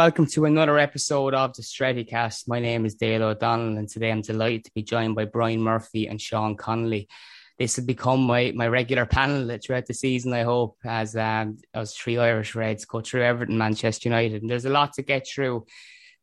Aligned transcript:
Welcome 0.00 0.24
to 0.28 0.46
another 0.46 0.78
episode 0.78 1.34
of 1.34 1.52
the 1.52 1.60
Strettycast. 1.60 2.48
My 2.48 2.58
name 2.58 2.86
is 2.86 2.94
Dale 2.94 3.22
O'Donnell 3.22 3.76
and 3.76 3.86
today 3.86 4.10
I'm 4.10 4.22
delighted 4.22 4.64
to 4.64 4.70
be 4.74 4.82
joined 4.82 5.14
by 5.14 5.26
Brian 5.26 5.60
Murphy 5.60 6.08
and 6.08 6.18
Shaun 6.18 6.56
Connolly. 6.56 7.06
This 7.58 7.76
will 7.76 7.84
become 7.84 8.22
my, 8.22 8.50
my 8.56 8.66
regular 8.66 9.04
panel 9.04 9.58
throughout 9.58 9.84
the 9.84 9.92
season, 9.92 10.32
I 10.32 10.44
hope, 10.44 10.78
as 10.86 11.14
um, 11.16 11.58
as 11.74 11.94
three 11.94 12.16
Irish 12.16 12.54
Reds 12.54 12.86
go 12.86 13.02
through 13.02 13.24
Everton, 13.24 13.58
Manchester 13.58 14.08
United. 14.08 14.40
And 14.40 14.50
there's 14.50 14.64
a 14.64 14.70
lot 14.70 14.94
to 14.94 15.02
get 15.02 15.28
through 15.28 15.66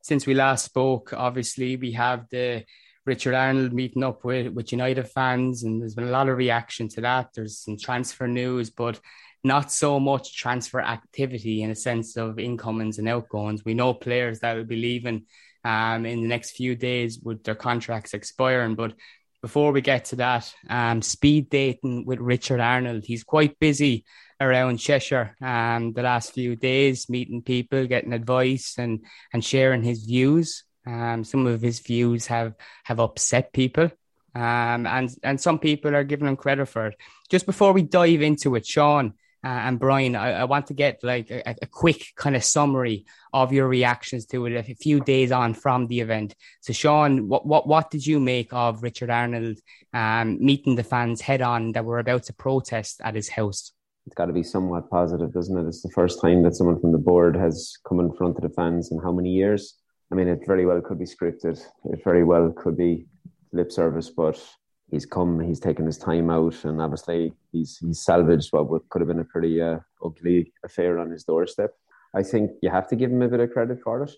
since 0.01 0.25
we 0.25 0.33
last 0.33 0.65
spoke. 0.65 1.13
Obviously, 1.13 1.75
we 1.75 1.91
have 1.91 2.27
the 2.31 2.63
Richard 3.05 3.35
Arnold 3.35 3.73
meeting 3.73 4.03
up 4.03 4.25
with, 4.25 4.53
with 4.53 4.71
United 4.71 5.07
fans, 5.07 5.61
and 5.61 5.79
there's 5.79 5.93
been 5.93 6.07
a 6.07 6.11
lot 6.11 6.29
of 6.29 6.37
reaction 6.37 6.89
to 6.89 7.01
that. 7.01 7.29
There's 7.35 7.59
some 7.59 7.77
transfer 7.77 8.27
news, 8.27 8.71
but 8.71 8.99
not 9.47 9.71
so 9.71 9.99
much 9.99 10.35
transfer 10.35 10.81
activity 10.81 11.63
in 11.63 11.71
a 11.71 11.75
sense 11.75 12.17
of 12.17 12.39
incomings 12.39 12.99
and 12.99 13.09
outgoings. 13.09 13.65
We 13.65 13.73
know 13.73 13.93
players 13.93 14.39
that 14.41 14.55
will 14.55 14.65
be 14.65 14.75
leaving 14.75 15.25
um, 15.63 16.05
in 16.05 16.21
the 16.21 16.27
next 16.27 16.51
few 16.51 16.75
days 16.75 17.19
with 17.19 17.43
their 17.43 17.55
contracts 17.55 18.13
expiring. 18.13 18.75
But 18.75 18.93
before 19.41 19.71
we 19.71 19.81
get 19.81 20.05
to 20.05 20.17
that, 20.17 20.53
um, 20.69 21.01
speed 21.01 21.49
dating 21.49 22.05
with 22.05 22.19
Richard 22.19 22.59
Arnold. 22.59 23.05
He's 23.05 23.23
quite 23.23 23.59
busy 23.59 24.05
around 24.39 24.77
Cheshire 24.77 25.35
um, 25.41 25.93
the 25.93 26.03
last 26.03 26.33
few 26.33 26.55
days, 26.55 27.09
meeting 27.09 27.41
people, 27.41 27.87
getting 27.87 28.13
advice, 28.13 28.75
and 28.77 29.05
and 29.33 29.43
sharing 29.43 29.83
his 29.83 30.03
views. 30.03 30.63
Um, 30.85 31.23
some 31.23 31.45
of 31.47 31.61
his 31.61 31.79
views 31.79 32.27
have 32.27 32.53
have 32.83 32.99
upset 32.99 33.53
people, 33.53 33.91
um, 34.35 34.87
and 34.87 35.09
and 35.23 35.39
some 35.39 35.59
people 35.59 35.95
are 35.95 36.03
giving 36.03 36.27
him 36.27 36.37
credit 36.37 36.67
for 36.67 36.87
it. 36.87 36.95
Just 37.29 37.45
before 37.45 37.73
we 37.73 37.83
dive 37.83 38.21
into 38.21 38.55
it, 38.55 38.65
Shaun, 38.65 39.13
uh, 39.43 39.47
and 39.47 39.79
Brian, 39.79 40.15
I, 40.15 40.31
I, 40.31 40.43
want 40.45 40.67
to 40.67 40.73
get 40.73 41.03
like 41.03 41.29
a, 41.29 41.55
a, 41.61 41.67
quick 41.67 42.07
kind 42.15 42.35
of 42.35 42.43
summary 42.43 43.05
of 43.31 43.53
your 43.53 43.67
reactions 43.67 44.25
to 44.27 44.47
it 44.47 44.53
a 44.53 44.75
few 44.75 44.99
days 44.99 45.31
on 45.31 45.53
from 45.53 45.87
the 45.87 45.99
event. 45.99 46.35
So, 46.61 46.73
Shaun, 46.73 47.27
what 47.27 47.45
what 47.45 47.67
what 47.67 47.91
did 47.91 48.05
you 48.05 48.19
make 48.19 48.51
of 48.51 48.81
Richard 48.81 49.11
Arnold 49.11 49.59
um, 49.93 50.43
meeting 50.43 50.75
the 50.75 50.83
fans 50.83 51.21
head 51.21 51.43
on 51.43 51.73
that 51.73 51.85
were 51.85 51.99
about 51.99 52.23
to 52.23 52.33
protest 52.33 52.99
at 53.03 53.15
his 53.15 53.29
house? 53.29 53.73
It's 54.07 54.15
got 54.15 54.25
to 54.25 54.33
be 54.33 54.43
somewhat 54.43 54.89
positive, 54.89 55.33
doesn't 55.33 55.57
it? 55.57 55.67
It's 55.67 55.83
the 55.83 55.91
first 55.91 56.19
time 56.19 56.41
that 56.43 56.55
someone 56.55 56.79
from 56.79 56.91
the 56.91 56.97
board 56.97 57.35
has 57.35 57.77
come 57.87 57.99
in 57.99 58.11
front 58.13 58.37
of 58.37 58.41
the 58.41 58.49
fans 58.49 58.91
in 58.91 58.99
how 58.99 59.11
many 59.11 59.29
years? 59.29 59.75
I 60.11 60.15
mean, 60.15 60.29
it 60.29 60.47
very 60.47 60.65
well 60.65 60.81
could 60.81 60.97
be 60.97 61.05
scripted. 61.05 61.61
It 61.85 62.03
very 62.03 62.23
well 62.23 62.51
could 62.51 62.77
be 62.77 63.05
lip 63.51 63.71
service, 63.71 64.09
but 64.09 64.41
he's 64.89 65.05
come, 65.05 65.39
he's 65.39 65.59
taken 65.59 65.85
his 65.85 65.97
time 65.97 66.29
out, 66.29 66.63
and 66.65 66.81
obviously 66.81 67.33
he's 67.51 67.77
he's 67.77 68.03
salvaged 68.03 68.49
what 68.51 68.87
could 68.89 69.01
have 69.01 69.07
been 69.07 69.19
a 69.19 69.25
pretty 69.25 69.61
uh, 69.61 69.79
ugly 70.03 70.53
affair 70.63 70.99
on 70.99 71.11
his 71.11 71.23
doorstep. 71.23 71.73
I 72.15 72.23
think 72.23 72.51
you 72.61 72.69
have 72.69 72.87
to 72.89 72.95
give 72.95 73.11
him 73.11 73.21
a 73.21 73.27
bit 73.27 73.39
of 73.39 73.51
credit 73.51 73.81
for 73.83 74.03
it. 74.03 74.11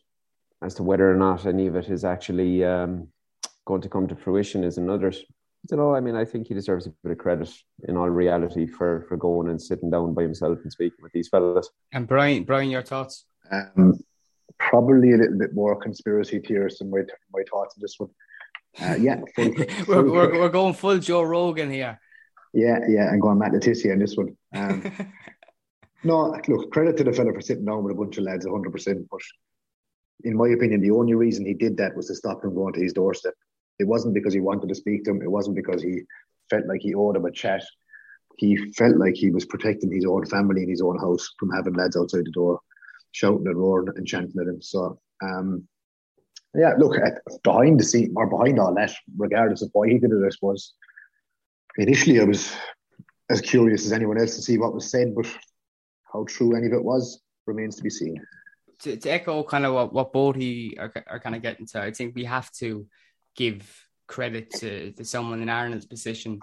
As 0.62 0.76
to 0.76 0.84
whether 0.84 1.10
or 1.10 1.16
not 1.16 1.46
any 1.46 1.68
of 1.68 1.76
it 1.76 1.90
is 1.90 2.04
actually 2.04 2.66
um, 2.66 3.08
going 3.66 3.82
to 3.82 3.90
come 3.90 4.08
to 4.08 4.16
fruition 4.16 4.64
is 4.64 4.78
another. 4.78 5.12
You 5.70 5.78
know, 5.78 5.94
I 5.94 6.00
mean, 6.00 6.16
I 6.16 6.26
think 6.26 6.48
he 6.48 6.54
deserves 6.54 6.88
a 6.88 6.94
bit 7.04 7.12
of 7.12 7.18
credit 7.18 7.50
in 7.88 7.98
all 7.98 8.10
reality 8.10 8.66
for 8.66 9.06
for 9.08 9.18
going 9.18 9.50
and 9.50 9.62
sitting 9.62 9.90
down 9.90 10.14
by 10.14 10.24
himself 10.24 10.60
and 10.64 10.72
speaking 10.72 11.00
with 11.02 11.12
these 11.14 11.30
fellas. 11.30 11.70
And 11.92 12.08
Brian, 12.08 12.44
Brian, 12.44 12.70
your 12.70 12.82
thoughts? 12.82 13.26
Um, 13.52 14.00
probably 14.58 15.14
a 15.14 15.18
little 15.18 15.38
bit 15.38 15.54
more 15.54 15.76
conspiracy 15.76 16.40
theorist 16.40 16.80
than 16.80 16.90
my 16.90 17.02
my 17.34 17.44
thoughts 17.50 17.76
on 17.78 17.82
this 17.82 17.96
one. 17.98 18.10
Uh, 18.82 18.96
yeah, 19.00 19.20
full, 19.36 19.54
we're, 19.88 20.12
we're, 20.12 20.40
we're 20.40 20.50
going 20.50 20.74
full 20.74 21.00
Joe 21.00 21.24
Rogan 21.24 21.72
here. 21.72 22.00
Yeah, 22.54 22.80
yeah, 22.88 23.10
I'm 23.10 23.20
going 23.20 23.38
Matt 23.38 23.54
Le 23.54 23.60
Tissier 23.60 23.94
on 23.94 24.00
this 24.00 24.16
one. 24.16 24.36
Um, 24.56 24.92
No, 26.04 26.34
look, 26.48 26.72
credit 26.72 26.96
to 26.98 27.04
the 27.04 27.12
fella 27.12 27.34
for 27.34 27.42
sitting 27.42 27.66
down 27.66 27.84
with 27.84 27.94
a 27.94 27.98
bunch 27.98 28.18
of 28.18 28.24
lads, 28.24 28.46
100%. 28.46 29.08
But 29.12 29.22
in 30.24 30.38
my 30.38 30.48
opinion, 30.50 30.82
the 30.82 30.92
only 30.92 31.14
reason 31.14 31.46
he 31.46 31.54
did 31.54 31.76
that 31.78 31.96
was 31.96 32.08
to 32.08 32.16
stop 32.16 32.44
him 32.44 32.56
going 32.56 32.74
to 32.74 32.82
his 32.82 32.94
doorstep. 32.94 33.34
It 33.80 33.88
wasn't 33.88 34.14
because 34.14 34.34
he 34.34 34.40
wanted 34.40 34.70
to 34.70 34.76
speak 34.76 35.04
to 35.04 35.12
him. 35.12 35.22
It 35.22 35.32
wasn't 35.32 35.58
because 35.58 35.82
he 35.82 36.02
felt 36.50 36.68
like 36.68 36.82
he 36.82 36.94
owed 36.94 37.18
him 37.18 37.26
a 37.26 37.32
chat. 37.32 37.64
He 38.38 38.56
felt 38.74 38.96
like 38.98 39.16
he 39.16 39.32
was 39.32 39.46
protecting 39.46 39.92
his 39.92 40.06
own 40.06 40.26
family 40.26 40.64
in 40.64 40.70
his 40.70 40.82
own 40.82 40.98
house 40.98 41.30
from 41.38 41.52
having 41.52 41.74
lads 41.74 41.98
outside 41.98 42.26
the 42.26 42.32
door 42.32 42.60
shouting 43.12 43.48
and 43.48 43.58
roaring 43.58 43.90
and 43.96 44.08
chanting 44.08 44.40
at 44.40 44.48
him. 44.48 44.62
So, 44.62 45.00
um, 45.22 45.68
yeah, 46.56 46.74
look, 46.78 46.96
behind 47.44 47.80
the 47.80 47.84
scene 47.84 48.14
or 48.16 48.28
behind 48.28 48.60
all 48.60 48.74
that, 48.76 48.94
regardless 49.18 49.62
of 49.62 49.70
why 49.74 49.88
he 49.88 50.00
did 50.00 50.12
it, 50.12 50.26
I 50.26 50.30
suppose, 50.30 50.74
initially 51.78 52.20
I 52.20 52.24
was 52.24 52.56
as 53.30 53.42
curious 53.42 53.86
as 53.86 53.92
anyone 53.92 54.20
else 54.20 54.36
to 54.36 54.42
see 54.42 54.58
what 54.58 54.74
was 54.74 54.90
said, 54.90 55.14
but 55.16 55.28
how 56.12 56.26
true 56.28 56.56
any 56.56 56.68
of 56.68 56.74
it 56.74 56.84
was 56.84 57.22
remains 57.46 57.76
to 57.76 57.84
be 57.84 57.90
seen. 57.90 58.20
To, 58.82 58.96
to 58.96 59.10
echo 59.10 59.44
kind 59.44 59.66
of 59.66 59.74
what, 59.74 59.94
what 59.94 60.14
both 60.14 60.36
he 60.36 60.78
are, 60.80 60.92
are 61.08 61.20
kind 61.20 61.36
of 61.36 61.42
getting 61.42 61.68
to, 61.68 61.82
I 61.82 61.92
think 61.92 62.16
we 62.16 62.24
have 62.26 62.52
to 62.54 62.88
give 63.36 63.70
credit 64.08 64.50
to, 64.52 64.92
to 64.94 65.06
someone 65.06 65.42
in 65.42 65.50
Arnold's 65.50 65.86
position 65.86 66.40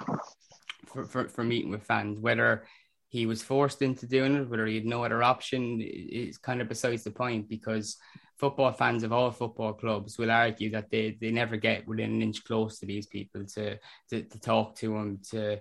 for, 0.87 1.05
for, 1.05 1.29
for 1.29 1.43
meeting 1.43 1.70
with 1.70 1.82
fans, 1.82 2.20
whether 2.20 2.64
he 3.09 3.26
was 3.26 3.43
forced 3.43 3.82
into 3.82 4.06
doing 4.06 4.37
it, 4.37 4.49
whether 4.49 4.67
he 4.67 4.76
had 4.76 4.85
no 4.85 5.05
other 5.05 5.23
option 5.23 5.81
is 5.81 6.38
kind 6.38 6.61
of 6.61 6.69
besides 6.69 7.02
the 7.02 7.11
point 7.11 7.49
because 7.49 7.97
football 8.37 8.73
fans 8.73 9.03
of 9.03 9.12
all 9.12 9.31
football 9.31 9.73
clubs 9.73 10.19
will 10.19 10.31
argue 10.31 10.71
that 10.71 10.91
they, 10.91 11.17
they 11.21 11.31
never 11.31 11.56
get 11.56 11.87
within 11.88 12.12
an 12.12 12.23
inch 12.23 12.44
close 12.44 12.79
to 12.79 12.87
these 12.87 13.06
people 13.06 13.44
to, 13.44 13.79
to, 14.11 14.23
to 14.23 14.41
talk 14.41 14.77
to 14.77 14.93
them, 14.93 15.21
to, 15.31 15.59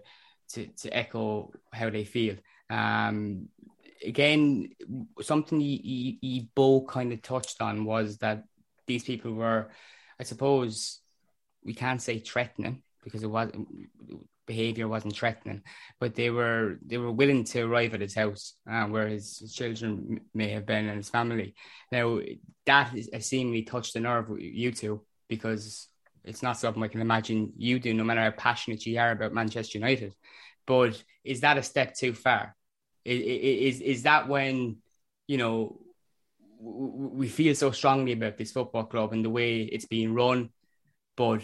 to, 0.49 0.67
to 0.67 0.95
echo 0.95 1.51
how 1.71 1.89
they 1.89 2.03
feel. 2.03 2.35
Um, 2.69 3.47
again, 4.05 4.69
something 5.21 5.59
he, 5.59 6.17
he, 6.21 6.49
both 6.53 6.87
kind 6.87 7.13
of 7.13 7.21
touched 7.21 7.61
on 7.61 7.85
was 7.85 8.17
that 8.17 8.43
these 8.87 9.03
people 9.03 9.33
were, 9.33 9.69
I 10.19 10.23
suppose, 10.23 10.99
we 11.63 11.73
can't 11.73 12.01
say 12.01 12.19
threatening 12.19 12.83
because 13.03 13.23
it 13.23 13.29
was 13.29 13.51
behavior 14.45 14.87
wasn't 14.87 15.15
threatening, 15.15 15.61
but 15.99 16.15
they 16.15 16.29
were 16.29 16.79
they 16.85 16.97
were 16.97 17.11
willing 17.11 17.43
to 17.43 17.61
arrive 17.61 17.93
at 17.93 18.01
his 18.01 18.15
house 18.15 18.53
uh, 18.69 18.85
where 18.85 19.07
his, 19.07 19.53
children 19.53 20.21
may 20.33 20.49
have 20.49 20.65
been 20.65 20.87
and 20.87 20.97
his 20.97 21.09
family. 21.09 21.55
Now 21.91 22.19
that 22.65 22.95
is, 22.95 23.09
seemingly 23.27 23.63
touched 23.63 23.93
the 23.93 23.99
nerve 23.99 24.29
with 24.29 24.41
you 24.41 24.71
two 24.71 25.01
because 25.27 25.87
it's 26.23 26.43
not 26.43 26.57
something 26.57 26.83
I 26.83 26.87
can 26.87 27.01
imagine 27.01 27.53
you 27.57 27.79
do, 27.79 27.93
no 27.93 28.03
matter 28.03 28.21
how 28.21 28.31
passionate 28.31 28.85
you 28.85 28.99
are 28.99 29.11
about 29.11 29.33
Manchester 29.33 29.77
United. 29.77 30.15
But 30.65 31.01
is 31.23 31.41
that 31.41 31.57
a 31.57 31.63
step 31.63 31.95
too 31.95 32.13
far? 32.13 32.55
Is 33.03 33.21
is, 33.75 33.81
is 33.81 34.03
that 34.03 34.27
when 34.27 34.77
you 35.27 35.37
know 35.37 35.79
we 36.59 37.27
feel 37.27 37.53
so 37.53 37.71
strongly 37.71 38.13
about 38.13 38.37
this 38.37 38.51
football 38.51 38.85
club 38.85 39.13
and 39.13 39.23
the 39.23 39.29
way 39.29 39.61
it's 39.61 39.85
being 39.85 40.13
run, 40.13 40.49
but 41.15 41.41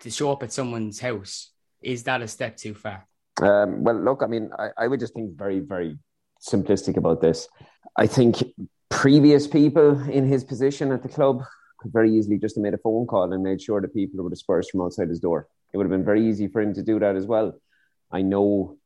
to 0.00 0.10
show 0.10 0.32
up 0.32 0.42
at 0.42 0.52
someone's 0.52 1.00
house 1.00 1.50
is 1.82 2.04
that 2.04 2.22
a 2.22 2.28
step 2.28 2.56
too 2.56 2.74
far? 2.74 3.06
Um, 3.42 3.84
well, 3.84 3.96
look, 3.96 4.22
I 4.22 4.26
mean, 4.26 4.50
I, 4.58 4.68
I 4.76 4.86
would 4.88 5.00
just 5.00 5.14
think 5.14 5.36
very, 5.36 5.60
very 5.60 5.98
simplistic 6.40 6.96
about 6.96 7.20
this. 7.20 7.48
I 7.96 8.06
think 8.06 8.42
previous 8.88 9.46
people 9.46 10.00
in 10.10 10.26
his 10.26 10.44
position 10.44 10.92
at 10.92 11.02
the 11.02 11.08
club 11.08 11.42
could 11.78 11.92
very 11.92 12.14
easily 12.14 12.38
just 12.38 12.56
have 12.56 12.62
made 12.62 12.74
a 12.74 12.78
phone 12.78 13.06
call 13.06 13.32
and 13.32 13.42
made 13.42 13.62
sure 13.62 13.80
that 13.80 13.94
people 13.94 14.22
were 14.22 14.30
dispersed 14.30 14.70
from 14.70 14.82
outside 14.82 15.08
his 15.08 15.20
door. 15.20 15.48
It 15.72 15.76
would 15.76 15.84
have 15.84 15.90
been 15.90 16.04
very 16.04 16.28
easy 16.28 16.48
for 16.48 16.60
him 16.60 16.74
to 16.74 16.82
do 16.82 16.98
that 16.98 17.16
as 17.16 17.26
well. 17.26 17.54
I 18.12 18.22
know 18.22 18.76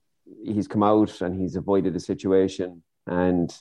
he's 0.44 0.68
come 0.68 0.82
out 0.82 1.20
and 1.20 1.40
he's 1.40 1.56
avoided 1.56 1.94
the 1.94 2.00
situation, 2.00 2.82
and 3.06 3.52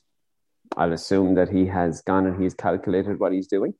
I'll 0.77 0.93
assume 0.93 1.35
that 1.35 1.49
he 1.49 1.65
has 1.67 2.01
gone 2.01 2.27
and 2.27 2.41
he's 2.41 2.53
calculated 2.53 3.19
what 3.19 3.33
he's 3.33 3.47
doing. 3.47 3.73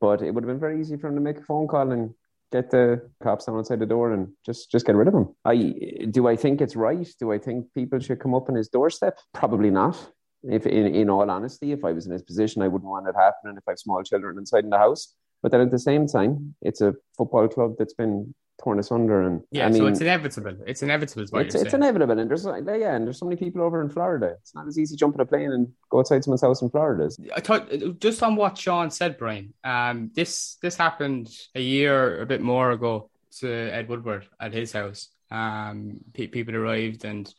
But 0.00 0.22
it 0.22 0.32
would 0.32 0.44
have 0.44 0.48
been 0.48 0.60
very 0.60 0.80
easy 0.80 0.96
for 0.96 1.08
him 1.08 1.14
to 1.14 1.20
make 1.20 1.38
a 1.38 1.42
phone 1.42 1.68
call 1.68 1.92
and 1.92 2.14
get 2.52 2.70
the 2.70 3.08
cops 3.22 3.48
on 3.48 3.58
outside 3.58 3.78
the 3.78 3.86
door 3.86 4.12
and 4.12 4.28
just 4.44 4.70
just 4.70 4.86
get 4.86 4.96
rid 4.96 5.08
of 5.08 5.14
him. 5.14 5.28
I 5.44 5.74
do 6.10 6.28
I 6.28 6.36
think 6.36 6.60
it's 6.60 6.76
right? 6.76 7.08
Do 7.18 7.32
I 7.32 7.38
think 7.38 7.72
people 7.74 7.98
should 7.98 8.20
come 8.20 8.34
up 8.34 8.48
on 8.48 8.56
his 8.56 8.68
doorstep? 8.68 9.18
Probably 9.34 9.70
not. 9.70 9.96
If 10.42 10.66
in, 10.66 10.94
in 10.94 11.10
all 11.10 11.30
honesty, 11.30 11.72
if 11.72 11.84
I 11.84 11.92
was 11.92 12.06
in 12.06 12.12
his 12.12 12.22
position, 12.22 12.62
I 12.62 12.68
wouldn't 12.68 12.90
want 12.90 13.06
it 13.08 13.14
happening 13.14 13.56
if 13.56 13.64
I 13.68 13.72
have 13.72 13.78
small 13.78 14.02
children 14.02 14.38
inside 14.38 14.64
in 14.64 14.70
the 14.70 14.78
house. 14.78 15.14
But 15.42 15.52
then 15.52 15.60
at 15.60 15.70
the 15.70 15.78
same 15.78 16.06
time, 16.06 16.54
it's 16.62 16.80
a 16.80 16.94
football 17.16 17.48
club 17.48 17.74
that's 17.78 17.94
been 17.94 18.34
torn 18.62 18.78
asunder. 18.78 19.22
And 19.22 19.42
yeah, 19.50 19.66
I 19.66 19.70
mean, 19.70 19.82
so 19.82 19.86
it's 19.86 20.00
inevitable. 20.00 20.56
It's 20.66 20.82
inevitable. 20.82 21.22
it's, 21.38 21.54
it's 21.54 21.74
inevitable, 21.74 22.18
and 22.18 22.30
there's 22.30 22.44
yeah, 22.44 22.94
and 22.94 23.06
there's 23.06 23.18
so 23.18 23.26
many 23.26 23.36
people 23.36 23.62
over 23.62 23.80
in 23.80 23.88
Florida. 23.88 24.36
It's 24.40 24.54
not 24.54 24.66
as 24.66 24.78
easy 24.78 24.96
jumping 24.96 25.20
a 25.20 25.24
plane 25.24 25.52
and 25.52 25.68
go 25.88 26.00
outside 26.00 26.22
someone's 26.24 26.42
house 26.42 26.62
in 26.62 26.70
Florida. 26.70 27.10
I 27.34 27.40
thought 27.40 27.70
just 27.98 28.22
on 28.22 28.36
what 28.36 28.58
Shaun 28.58 28.90
said, 28.90 29.18
Brian. 29.18 29.54
Um, 29.64 30.10
this 30.14 30.56
this 30.62 30.76
happened 30.76 31.30
a 31.54 31.60
year, 31.60 32.20
a 32.20 32.26
bit 32.26 32.40
more 32.40 32.70
ago, 32.70 33.10
to 33.38 33.48
Ed 33.48 33.88
Woodward 33.88 34.26
at 34.40 34.52
his 34.52 34.72
house. 34.72 35.08
Um, 35.30 36.00
pe- 36.12 36.26
people 36.26 36.56
arrived 36.56 37.04
and 37.04 37.32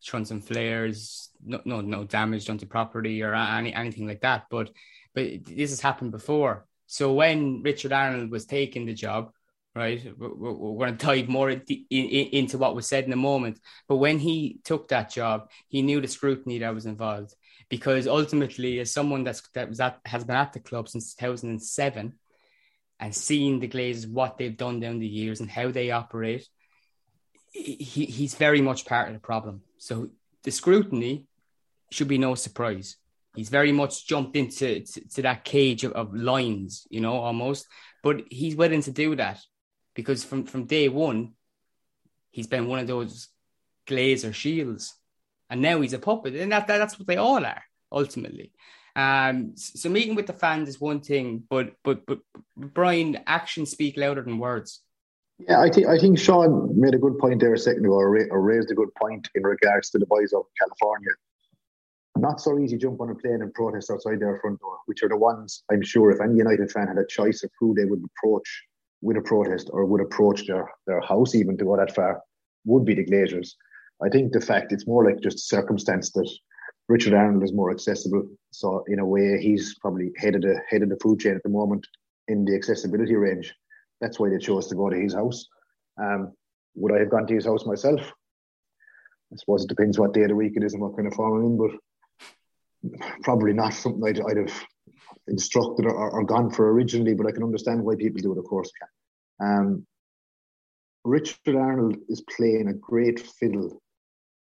shown 0.00 0.24
some 0.24 0.40
flares. 0.40 1.30
No, 1.44 1.60
no, 1.64 1.80
no 1.80 2.04
damage 2.04 2.46
done 2.46 2.58
to 2.58 2.66
property 2.66 3.22
or 3.22 3.34
any 3.34 3.74
anything 3.74 4.06
like 4.06 4.20
that. 4.20 4.44
But 4.50 4.70
but 5.14 5.44
this 5.44 5.70
has 5.70 5.80
happened 5.80 6.12
before. 6.12 6.66
So 6.86 7.12
when 7.12 7.62
Richard 7.62 7.92
Arnold 7.92 8.30
was 8.30 8.46
taking 8.46 8.86
the 8.86 8.94
job, 8.94 9.30
right? 9.78 10.12
We're, 10.18 10.76
going 10.76 10.96
to 10.96 11.06
dive 11.06 11.28
more 11.28 11.50
in, 11.50 11.62
in, 11.68 12.26
into 12.32 12.58
what 12.58 12.74
was 12.74 12.88
said 12.88 13.04
in 13.04 13.12
a 13.12 13.16
moment. 13.16 13.60
But 13.86 13.96
when 13.96 14.18
he 14.18 14.58
took 14.64 14.88
that 14.88 15.10
job, 15.10 15.50
he 15.68 15.82
knew 15.82 16.00
the 16.00 16.08
scrutiny 16.08 16.58
that 16.58 16.74
was 16.74 16.84
involved 16.84 17.34
because 17.68 18.08
ultimately, 18.08 18.80
as 18.80 18.90
someone 18.90 19.22
that's 19.22 19.42
that 19.54 19.68
was 19.68 19.78
at, 19.78 20.00
has 20.04 20.24
been 20.24 20.36
at 20.36 20.52
the 20.52 20.60
club 20.60 20.88
since 20.88 21.14
2007 21.14 22.14
and 23.00 23.14
seen 23.14 23.60
the 23.60 23.68
Glazers 23.68 24.10
what 24.10 24.36
they've 24.36 24.56
done 24.56 24.80
down 24.80 24.98
the 24.98 25.06
years 25.06 25.40
and 25.40 25.48
how 25.48 25.70
they 25.70 25.92
operate, 25.92 26.48
he, 27.52 28.04
he's 28.06 28.34
very 28.34 28.60
much 28.60 28.84
part 28.84 29.06
of 29.06 29.14
the 29.14 29.20
problem. 29.20 29.62
So 29.78 30.08
the 30.42 30.50
scrutiny 30.50 31.26
should 31.92 32.08
be 32.08 32.18
no 32.18 32.34
surprise. 32.34 32.96
He's 33.36 33.48
very 33.48 33.70
much 33.70 34.08
jumped 34.08 34.34
into 34.34 34.80
to, 34.80 35.08
to 35.10 35.22
that 35.22 35.44
cage 35.44 35.84
of, 35.84 35.92
of 35.92 36.12
lines, 36.12 36.84
you 36.90 37.00
know, 37.00 37.12
almost. 37.12 37.68
But 38.02 38.22
he's 38.30 38.56
willing 38.56 38.82
to 38.82 38.90
do 38.90 39.14
that 39.14 39.38
because 39.98 40.22
from 40.22 40.44
from 40.44 40.62
day 40.64 40.88
one, 40.88 41.32
he's 42.30 42.46
been 42.46 42.68
one 42.68 42.78
of 42.78 42.86
those 42.86 43.26
Glazer 43.84 44.32
shields, 44.32 44.94
and 45.50 45.60
now 45.60 45.80
he's 45.80 45.92
a 45.92 45.98
puppet, 45.98 46.36
and 46.36 46.52
that, 46.52 46.68
that 46.68 46.78
that's 46.78 47.00
what 47.00 47.08
they 47.08 47.16
all 47.16 47.44
are 47.44 47.64
ultimately. 47.90 48.52
Um, 48.94 49.54
so 49.56 49.88
meeting 49.88 50.14
with 50.14 50.28
the 50.28 50.32
fans 50.32 50.68
is 50.68 50.80
one 50.80 51.00
thing, 51.00 51.42
but 51.50 51.72
but 51.82 52.06
but 52.06 52.20
Brian, 52.56 53.18
actions 53.26 53.72
speak 53.72 53.96
louder 53.96 54.22
than 54.22 54.38
words. 54.38 54.82
Yeah, 55.40 55.60
I 55.60 55.68
think 55.68 55.88
I 55.88 55.98
think 55.98 56.16
Shaun 56.16 56.80
made 56.80 56.94
a 56.94 56.98
good 56.98 57.18
point 57.18 57.40
there 57.40 57.54
a 57.54 57.58
second 57.58 57.84
ago, 57.84 57.94
or, 57.94 58.24
or 58.30 58.40
raised 58.40 58.70
a 58.70 58.76
good 58.76 58.94
point 58.94 59.28
in 59.34 59.42
regards 59.42 59.90
to 59.90 59.98
the 59.98 60.06
boys 60.06 60.32
of 60.32 60.44
California. 60.60 61.10
Not 62.16 62.40
so 62.40 62.56
easy 62.60 62.78
jump 62.78 63.00
on 63.00 63.10
a 63.10 63.16
plane 63.16 63.42
and 63.42 63.52
protest 63.52 63.90
outside 63.90 64.20
their 64.20 64.38
front 64.38 64.60
door, 64.60 64.78
which 64.86 65.02
are 65.02 65.08
the 65.08 65.16
ones 65.16 65.64
I'm 65.72 65.82
sure 65.82 66.12
if 66.12 66.20
any 66.20 66.36
United 66.36 66.70
fan 66.70 66.86
had 66.86 66.98
a 66.98 67.06
choice 67.06 67.42
of 67.42 67.50
who 67.58 67.74
they 67.74 67.84
would 67.84 68.04
approach 68.04 68.67
with 69.00 69.16
a 69.16 69.22
protest 69.22 69.70
or 69.72 69.84
would 69.84 70.00
approach 70.00 70.46
their, 70.46 70.70
their 70.86 71.00
house 71.00 71.34
even 71.34 71.56
to 71.56 71.64
go 71.64 71.76
that 71.76 71.94
far 71.94 72.20
would 72.64 72.84
be 72.84 72.94
the 72.94 73.04
Glazers. 73.04 73.52
I 74.02 74.08
think 74.08 74.32
the 74.32 74.40
fact 74.40 74.72
it's 74.72 74.86
more 74.86 75.04
like 75.04 75.20
just 75.20 75.48
circumstance 75.48 76.12
that 76.12 76.28
Richard 76.88 77.14
Arnold 77.14 77.44
is 77.44 77.52
more 77.52 77.70
accessible. 77.70 78.28
So 78.50 78.84
in 78.88 78.98
a 78.98 79.06
way, 79.06 79.38
he's 79.40 79.76
probably 79.80 80.12
head 80.16 80.34
of 80.36 80.42
the 80.42 80.60
head 80.68 80.82
of 80.82 80.88
the 80.88 80.98
food 81.02 81.20
chain 81.20 81.34
at 81.34 81.42
the 81.42 81.48
moment 81.48 81.86
in 82.28 82.44
the 82.44 82.54
accessibility 82.54 83.14
range. 83.14 83.54
That's 84.00 84.18
why 84.18 84.30
they 84.30 84.38
chose 84.38 84.68
to 84.68 84.74
go 84.74 84.88
to 84.88 84.96
his 84.96 85.14
house. 85.14 85.46
Um, 86.00 86.32
would 86.74 86.94
I 86.94 87.00
have 87.00 87.10
gone 87.10 87.26
to 87.26 87.34
his 87.34 87.46
house 87.46 87.66
myself? 87.66 88.00
I 89.32 89.36
suppose 89.36 89.64
it 89.64 89.68
depends 89.68 89.98
what 89.98 90.14
day 90.14 90.22
of 90.22 90.28
the 90.28 90.34
week 90.34 90.52
it 90.56 90.64
is 90.64 90.72
and 90.72 90.82
what 90.82 90.96
kind 90.96 91.06
of 91.06 91.14
form 91.14 91.40
I'm 91.40 91.46
in, 91.46 91.58
but 91.58 91.70
probably 93.22 93.52
not 93.52 93.74
something 93.74 94.02
I'd, 94.06 94.20
I'd 94.20 94.36
have 94.36 94.64
instructed 95.28 95.86
or, 95.86 96.10
or, 96.10 96.24
gone 96.24 96.50
for 96.50 96.70
originally, 96.72 97.14
but 97.14 97.26
I 97.26 97.32
can 97.32 97.42
understand 97.42 97.82
why 97.82 97.94
people 97.96 98.20
do 98.20 98.32
it, 98.32 98.38
of 98.38 98.44
course. 98.44 98.70
Um, 99.40 99.86
Richard 101.04 101.56
Arnold 101.56 101.96
is 102.08 102.22
playing 102.22 102.68
a 102.68 102.74
great 102.74 103.20
fiddle 103.20 103.80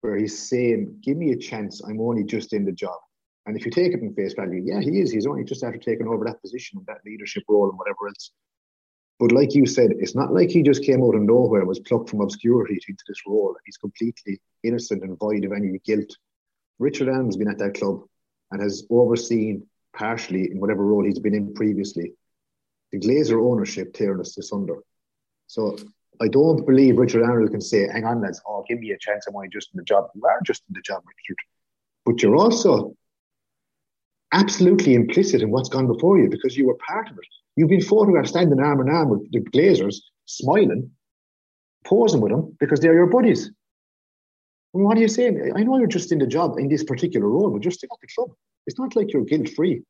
where 0.01 0.17
he's 0.17 0.49
saying, 0.49 0.99
Give 1.03 1.17
me 1.17 1.33
a 1.33 1.37
chance, 1.37 1.83
I'm 1.83 2.01
only 2.01 2.25
just 2.25 2.53
in 2.53 2.65
the 2.65 2.73
job. 2.73 2.99
And 3.47 3.57
if 3.57 3.65
you 3.65 3.71
take 3.71 3.93
it 3.93 4.01
in 4.01 4.15
face 4.15 4.35
value, 4.35 4.63
yeah, 4.65 4.81
he 4.81 5.01
is. 5.01 5.11
He's 5.11 5.27
only 5.27 5.45
just 5.45 5.65
after 5.65 5.79
taking 5.79 6.07
over 6.07 6.25
that 6.25 6.41
position 6.43 6.79
and 6.79 6.87
that 6.87 7.05
leadership 7.07 7.43
role 7.49 7.71
and 7.71 7.79
whatever 7.79 8.09
else. 8.09 8.33
But 9.19 9.33
like 9.33 9.55
you 9.55 9.67
said, 9.67 9.91
it's 9.99 10.15
not 10.15 10.33
like 10.33 10.51
he 10.51 10.63
just 10.63 10.85
came 10.85 11.03
out 11.03 11.15
of 11.15 11.23
nowhere 11.23 11.61
and 11.61 11.69
was 11.69 11.81
plucked 11.81 12.11
from 12.11 12.21
obscurity 12.21 12.79
into 12.89 13.05
this 13.07 13.21
role. 13.27 13.55
He's 13.67 13.77
completely 13.77 14.41
innocent 14.63 15.03
and 15.03 15.19
void 15.19 15.45
of 15.45 15.53
any 15.53 15.79
guilt. 15.85 16.11
Richard 16.79 17.09
Arnold's 17.09 17.37
been 17.37 17.51
at 17.51 17.59
that 17.59 17.75
club 17.75 18.03
and 18.51 18.63
has 18.63 18.87
overseen 18.91 19.67
partially 19.97 20.51
in 20.51 20.61
whatever 20.61 20.85
role 20.85 21.05
he's 21.05 21.19
been 21.19 21.35
in 21.35 21.55
previously. 21.55 22.13
The 22.93 22.99
Glazer 22.99 23.41
ownership 23.41 23.93
tearing 23.93 24.21
us 24.21 24.37
asunder. 24.37 24.79
So 25.47 25.77
I 26.21 26.29
don't 26.29 26.67
believe 26.67 26.99
Richard 26.99 27.23
Arnold 27.23 27.51
can 27.51 27.61
say, 27.61 27.89
hang 27.93 28.05
on, 28.05 28.21
lads, 28.21 28.41
oh, 28.47 28.65
give 28.69 28.79
me 28.79 28.91
a 28.91 28.99
chance, 28.99 29.27
I'm 29.27 29.37
only 29.37 29.49
just 29.49 29.71
in 29.73 29.79
the 29.79 29.85
job. 29.85 30.09
You 30.15 30.23
are 30.27 30.41
just 30.45 30.63
in 30.69 30.75
the 30.75 30.83
job, 30.83 31.03
Richard. 31.07 31.39
but 32.05 32.23
you're 32.23 32.37
also 32.37 32.95
absolutely 34.33 34.95
implicit 34.95 35.43
in 35.43 35.51
what's 35.51 35.69
gone 35.69 35.87
before 35.87 36.19
you 36.19 36.29
because 36.29 36.57
you 36.57 36.67
were 36.67 36.77
part 36.87 37.11
of 37.11 37.17
it. 37.17 37.25
You've 37.57 37.71
been 37.71 37.83
photographed 37.83 38.29
standing 38.29 38.61
arm 38.61 38.81
in 38.81 38.89
arm 38.89 39.09
with 39.09 39.31
the 39.33 39.41
Glazers, 39.41 39.97
smiling, 40.27 40.91
posing 41.85 42.21
with 42.21 42.33
them 42.33 42.57
because 42.61 42.81
they're 42.81 42.95
your 42.95 43.07
buddies. 43.07 43.51
What 44.73 44.97
are 44.97 45.01
you 45.01 45.09
saying? 45.09 45.53
I 45.57 45.65
know 45.65 45.79
you're 45.79 45.89
just 45.89 46.13
in 46.13 46.19
the 46.19 46.27
job 46.27 46.59
in 46.59 46.69
this 46.69 46.85
particular 46.85 47.29
role, 47.29 47.51
but 47.51 47.63
just 47.63 47.83
at 47.83 47.91
the 48.01 48.07
club. 48.15 48.31
It's 48.67 48.79
not 48.79 48.97
like 48.97 49.13
you're 49.13 49.25
guilt 49.25 49.51
free. 49.51 49.83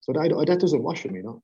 So 0.00 0.12
that, 0.12 0.44
that 0.46 0.60
doesn't 0.60 0.82
wash 0.82 1.04
me, 1.04 1.18
you 1.18 1.22
know. 1.22 1.42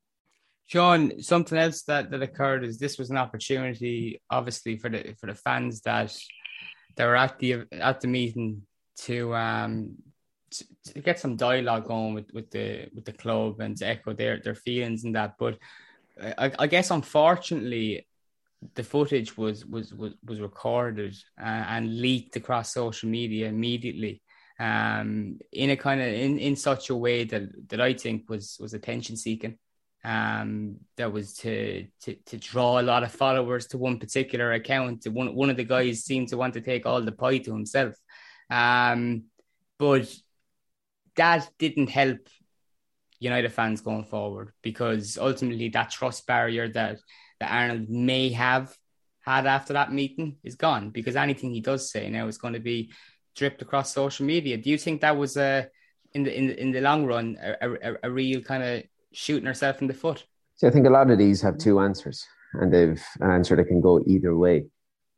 Shaun, 0.67 1.21
something 1.21 1.59
else 1.59 1.83
that, 1.83 2.11
that 2.11 2.23
occurred 2.23 2.65
is 2.65 2.79
this 2.79 2.99
was 2.99 3.11
an 3.11 3.19
opportunity, 3.19 4.23
obviously, 4.31 4.79
for 4.79 4.89
the 4.89 5.15
for 5.21 5.27
the 5.27 5.35
fans 5.35 5.83
that 5.83 6.17
that 6.97 7.07
were 7.07 7.17
at 7.17 7.39
the 7.39 7.65
at 7.73 8.01
the 8.01 8.09
meeting 8.09 8.63
to 8.97 9.35
um 9.35 9.97
to, 10.51 10.65
to 10.95 11.01
get 11.01 11.19
some 11.19 11.37
dialogue 11.37 11.87
going 11.87 12.15
with, 12.15 12.33
with 12.33 12.51
the 12.51 12.89
with 12.95 13.05
the 13.05 13.13
club 13.13 13.61
and 13.61 13.77
to 13.77 13.87
echo 13.87 14.15
their 14.15 14.41
their 14.41 14.55
feelings 14.55 15.05
and 15.05 15.15
that. 15.15 15.35
But 15.39 15.59
I, 16.39 16.53
I 16.59 16.67
guess 16.67 16.91
unfortunately, 16.91 18.07
the 18.75 18.85
footage 18.85 19.37
was 19.37 19.67
was 19.67 19.93
was, 19.93 20.15
was 20.25 20.41
recorded 20.41 21.15
uh, 21.39 21.45
and 21.45 22.01
leaked 22.01 22.37
across 22.37 22.73
social 22.73 23.11
media 23.11 23.49
immediately 23.49 24.23
um 24.61 25.39
in 25.51 25.71
a 25.71 25.77
kind 25.77 26.01
of 26.01 26.07
in 26.07 26.39
in 26.39 26.55
such 26.55 26.91
a 26.91 26.97
way 26.97 27.25
that 27.25 27.69
that 27.69 27.81
I 27.81 27.95
think 27.95 28.29
was 28.29 28.57
was 28.61 28.75
attention 28.75 29.17
seeking 29.17 29.59
um, 30.05 30.77
that 30.97 31.13
was 31.13 31.33
to, 31.39 31.87
to 32.03 32.15
to 32.27 32.37
draw 32.37 32.79
a 32.79 32.83
lot 32.83 33.03
of 33.03 33.11
followers 33.11 33.67
to 33.69 33.79
one 33.79 33.99
particular 33.99 34.53
account. 34.53 35.07
One 35.07 35.35
one 35.35 35.51
of 35.51 35.57
the 35.57 35.65
guys 35.65 36.05
seemed 36.05 36.29
to 36.29 36.37
want 36.37 36.55
to 36.55 36.61
take 36.61 36.85
all 36.85 37.01
the 37.01 37.13
pie 37.13 37.39
to 37.39 37.53
himself, 37.53 37.95
um, 38.51 39.25
but 39.79 40.15
that 41.17 41.49
didn't 41.59 41.89
help 41.89 42.19
United 43.19 43.53
fans 43.53 43.81
going 43.81 44.05
forward 44.05 44.53
because 44.63 45.17
ultimately 45.17 45.71
that 45.71 45.91
trust 45.91 46.27
barrier 46.27 46.69
that 46.69 46.99
that 47.41 47.51
Arnold 47.51 47.89
may 47.89 48.29
have 48.31 48.77
had 49.21 49.47
after 49.47 49.73
that 49.73 49.91
meeting 49.91 50.37
is 50.45 50.55
gone 50.55 50.91
because 50.91 51.17
anything 51.17 51.51
he 51.51 51.63
does 51.63 51.91
say 51.91 52.11
now 52.11 52.27
is 52.27 52.37
going 52.37 52.53
to 52.53 52.61
be 52.61 52.93
dripped 53.35 53.63
across 53.63 53.93
social 53.93 54.27
media. 54.27 54.57
Do 54.57 54.71
you 54.71 54.79
think 54.79 55.01
that 55.01 55.17
was 55.17 55.37
a 55.37 55.69
in 56.13 56.23
the 56.23 56.37
in 56.37 56.47
the, 56.47 56.61
in 56.61 56.73
the 56.73 56.81
long 56.81 57.05
run 57.07 57.37
a, 57.43 57.71
a, 57.71 57.95
a 58.05 58.11
real 58.11 58.41
kind 58.41 58.63
of 58.63 58.83
shooting 59.13 59.47
herself 59.47 59.81
in 59.81 59.89
the 59.89 59.95
foot? 59.95 60.25
See, 60.57 60.67
I 60.67 60.71
think 60.71 60.87
a 60.87 60.91
lot 60.91 61.11
of 61.11 61.19
these 61.19 61.43
have 61.43 61.59
two 61.59 61.81
answers, 61.81 62.25
and 62.55 62.73
they've 62.73 63.03
an 63.21 63.31
answer 63.31 63.57
that 63.57 63.65
can 63.65 63.81
go 63.81 64.01
either 64.07 64.37
way. 64.37 64.67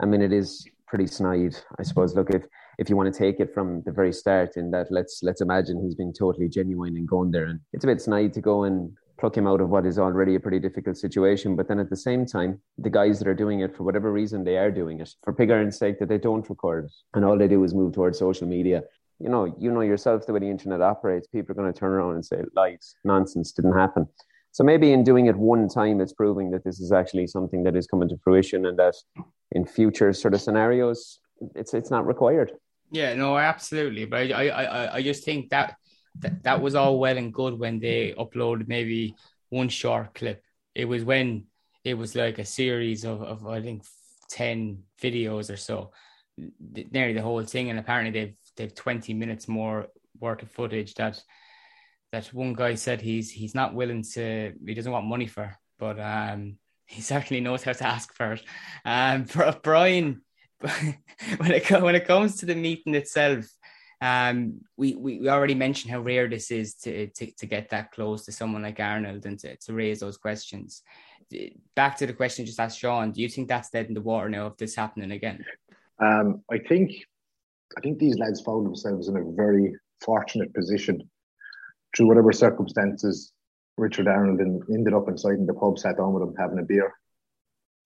I 0.00 0.06
mean, 0.06 0.22
it 0.22 0.32
is 0.32 0.66
pretty 0.86 1.06
snide, 1.06 1.56
I 1.78 1.82
suppose. 1.82 2.14
Look, 2.14 2.30
if 2.30 2.44
if 2.78 2.88
you 2.90 2.96
want 2.96 3.12
to 3.12 3.18
take 3.18 3.40
it 3.40 3.52
from 3.52 3.82
the 3.84 3.92
very 3.92 4.12
start, 4.12 4.56
in 4.56 4.70
that 4.70 4.88
let's 4.90 5.20
let's 5.22 5.40
imagine 5.40 5.82
he's 5.82 5.94
been 5.94 6.12
totally 6.12 6.48
genuine 6.48 6.96
and 6.96 7.06
going 7.06 7.30
there, 7.30 7.46
and 7.46 7.60
it's 7.72 7.84
a 7.84 7.86
bit 7.86 8.00
snide 8.00 8.32
to 8.34 8.40
go 8.40 8.64
and 8.64 8.96
pluck 9.18 9.36
him 9.36 9.46
out 9.46 9.60
of 9.60 9.70
what 9.70 9.86
is 9.86 9.98
already 9.98 10.34
a 10.34 10.40
pretty 10.40 10.58
difficult 10.58 10.96
situation. 10.96 11.56
But 11.56 11.68
then 11.68 11.78
at 11.78 11.90
the 11.90 11.96
same 11.96 12.26
time, 12.26 12.60
the 12.78 12.90
guys 12.90 13.18
that 13.18 13.28
are 13.28 13.34
doing 13.34 13.60
it 13.60 13.74
for 13.74 13.82
whatever 13.82 14.12
reason 14.12 14.44
they 14.44 14.56
are 14.58 14.70
doing 14.70 15.00
it 15.00 15.10
for 15.24 15.32
pig 15.32 15.50
iron's 15.50 15.78
sake 15.78 15.98
that 15.98 16.08
they 16.08 16.18
don't 16.18 16.48
record 16.50 16.88
and 17.14 17.24
all 17.24 17.38
they 17.38 17.48
do 17.48 17.64
is 17.64 17.74
move 17.74 17.94
towards 17.94 18.18
social 18.18 18.46
media 18.46 18.82
you 19.18 19.28
know, 19.28 19.54
you 19.58 19.70
know 19.72 19.80
yourself 19.80 20.26
the 20.26 20.32
way 20.32 20.40
the 20.40 20.50
internet 20.50 20.80
operates. 20.80 21.26
People 21.28 21.52
are 21.52 21.54
going 21.54 21.72
to 21.72 21.78
turn 21.78 21.92
around 21.92 22.14
and 22.14 22.24
say 22.24 22.42
lies, 22.54 22.96
nonsense, 23.04 23.52
didn't 23.52 23.76
happen. 23.76 24.06
So 24.52 24.64
maybe 24.64 24.92
in 24.92 25.04
doing 25.04 25.26
it 25.26 25.36
one 25.36 25.68
time, 25.68 26.00
it's 26.00 26.12
proving 26.12 26.50
that 26.50 26.64
this 26.64 26.80
is 26.80 26.92
actually 26.92 27.26
something 27.26 27.62
that 27.64 27.76
is 27.76 27.86
coming 27.86 28.08
to 28.08 28.16
fruition, 28.22 28.66
and 28.66 28.78
that 28.78 28.94
in 29.52 29.66
future 29.66 30.12
sort 30.12 30.34
of 30.34 30.40
scenarios, 30.40 31.20
it's 31.54 31.74
it's 31.74 31.90
not 31.90 32.06
required. 32.06 32.52
Yeah, 32.90 33.14
no, 33.14 33.36
absolutely. 33.36 34.06
But 34.06 34.32
I 34.32 34.48
I 34.48 34.94
I 34.96 35.02
just 35.02 35.24
think 35.24 35.50
that 35.50 35.76
that, 36.20 36.42
that 36.42 36.60
was 36.62 36.74
all 36.74 36.98
well 36.98 37.16
and 37.16 37.32
good 37.32 37.58
when 37.58 37.78
they 37.78 38.14
uploaded 38.18 38.68
maybe 38.68 39.14
one 39.48 39.68
short 39.68 40.14
clip. 40.14 40.42
It 40.74 40.86
was 40.86 41.04
when 41.04 41.46
it 41.84 41.94
was 41.94 42.14
like 42.14 42.38
a 42.38 42.44
series 42.44 43.04
of, 43.04 43.22
of 43.22 43.46
I 43.46 43.60
think 43.60 43.84
ten 44.28 44.82
videos 45.00 45.52
or 45.52 45.56
so, 45.56 45.92
nearly 46.90 47.14
the 47.14 47.22
whole 47.22 47.42
thing, 47.42 47.70
and 47.70 47.78
apparently 47.78 48.10
they've 48.10 48.36
they've 48.56 48.74
20 48.74 49.14
minutes 49.14 49.48
more 49.48 49.88
worth 50.18 50.42
of 50.42 50.50
footage 50.50 50.94
that 50.94 51.22
that 52.12 52.26
one 52.32 52.54
guy 52.54 52.74
said 52.74 53.00
he's 53.00 53.30
he's 53.30 53.54
not 53.54 53.74
willing 53.74 54.02
to 54.02 54.52
he 54.66 54.74
doesn't 54.74 54.92
want 54.92 55.06
money 55.06 55.26
for 55.26 55.56
but 55.78 56.00
um 56.00 56.56
he 56.86 57.02
certainly 57.02 57.40
knows 57.40 57.62
how 57.62 57.72
to 57.72 57.86
ask 57.86 58.12
for 58.14 58.32
it 58.32 58.42
um 58.84 59.26
brian 59.62 60.22
when 60.60 61.52
it 61.52 61.70
when 61.82 61.94
it 61.94 62.06
comes 62.06 62.36
to 62.36 62.46
the 62.46 62.54
meeting 62.54 62.94
itself 62.94 63.44
um 64.02 64.60
we, 64.76 64.94
we 64.94 65.20
we 65.20 65.28
already 65.28 65.54
mentioned 65.54 65.90
how 65.90 66.00
rare 66.00 66.28
this 66.28 66.50
is 66.50 66.74
to 66.74 67.06
to, 67.08 67.30
to 67.32 67.46
get 67.46 67.70
that 67.70 67.90
close 67.92 68.24
to 68.24 68.32
someone 68.32 68.62
like 68.62 68.78
arnold 68.78 69.24
and 69.24 69.38
to, 69.38 69.56
to 69.56 69.72
raise 69.72 70.00
those 70.00 70.18
questions 70.18 70.82
back 71.74 71.96
to 71.96 72.06
the 72.06 72.12
question 72.12 72.44
just 72.44 72.60
asked 72.60 72.78
shaun 72.78 73.10
do 73.10 73.22
you 73.22 73.28
think 73.28 73.48
that's 73.48 73.70
dead 73.70 73.86
in 73.86 73.94
the 73.94 74.00
water 74.00 74.28
now 74.28 74.46
if 74.46 74.56
this 74.58 74.74
happening 74.74 75.12
again 75.12 75.42
um 75.98 76.42
i 76.50 76.58
think 76.58 77.06
I 77.76 77.80
think 77.80 77.98
these 77.98 78.18
lads 78.18 78.40
found 78.40 78.66
themselves 78.66 79.08
in 79.08 79.16
a 79.16 79.24
very 79.32 79.74
fortunate 80.02 80.52
position 80.54 81.08
through 81.96 82.06
whatever 82.06 82.32
circumstances. 82.32 83.32
Richard 83.76 84.08
Arnold 84.08 84.40
ended 84.40 84.94
up 84.94 85.08
inside 85.08 85.34
in 85.34 85.46
the 85.46 85.54
pub, 85.54 85.78
sat 85.78 85.98
down 85.98 86.12
with 86.12 86.22
them 86.22 86.34
having 86.38 86.58
a 86.58 86.62
beer. 86.62 86.94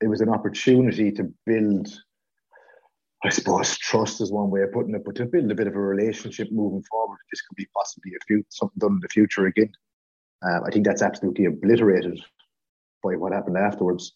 It 0.01 0.09
was 0.09 0.21
an 0.21 0.29
opportunity 0.29 1.11
to 1.13 1.33
build, 1.47 1.89
I 3.23 3.29
suppose, 3.29 3.77
trust 3.77 4.21
is 4.21 4.33
one 4.33 4.51
way 4.51 4.63
of 4.63 4.73
putting 4.73 4.95
it, 4.95 5.05
but 5.05 5.15
to 5.17 5.27
build 5.27 5.51
a 5.51 5.55
bit 5.55 5.67
of 5.67 5.77
a 5.77 5.81
relationship 5.81 6.49
moving 6.51 6.83
forward. 6.91 7.19
This 7.31 7.43
could 7.43 7.57
be 7.57 7.69
possibly 7.77 8.13
a 8.13 8.25
few 8.27 8.45
something 8.49 8.79
done 8.79 8.93
in 8.93 9.01
the 9.01 9.09
future 9.09 9.47
again. 9.47 9.71
Um, 10.43 10.63
I 10.67 10.71
think 10.71 10.87
that's 10.87 11.03
absolutely 11.03 11.45
obliterated 11.45 12.19
by 13.03 13.17
what 13.17 13.33
happened 13.33 13.59
afterwards. 13.59 14.15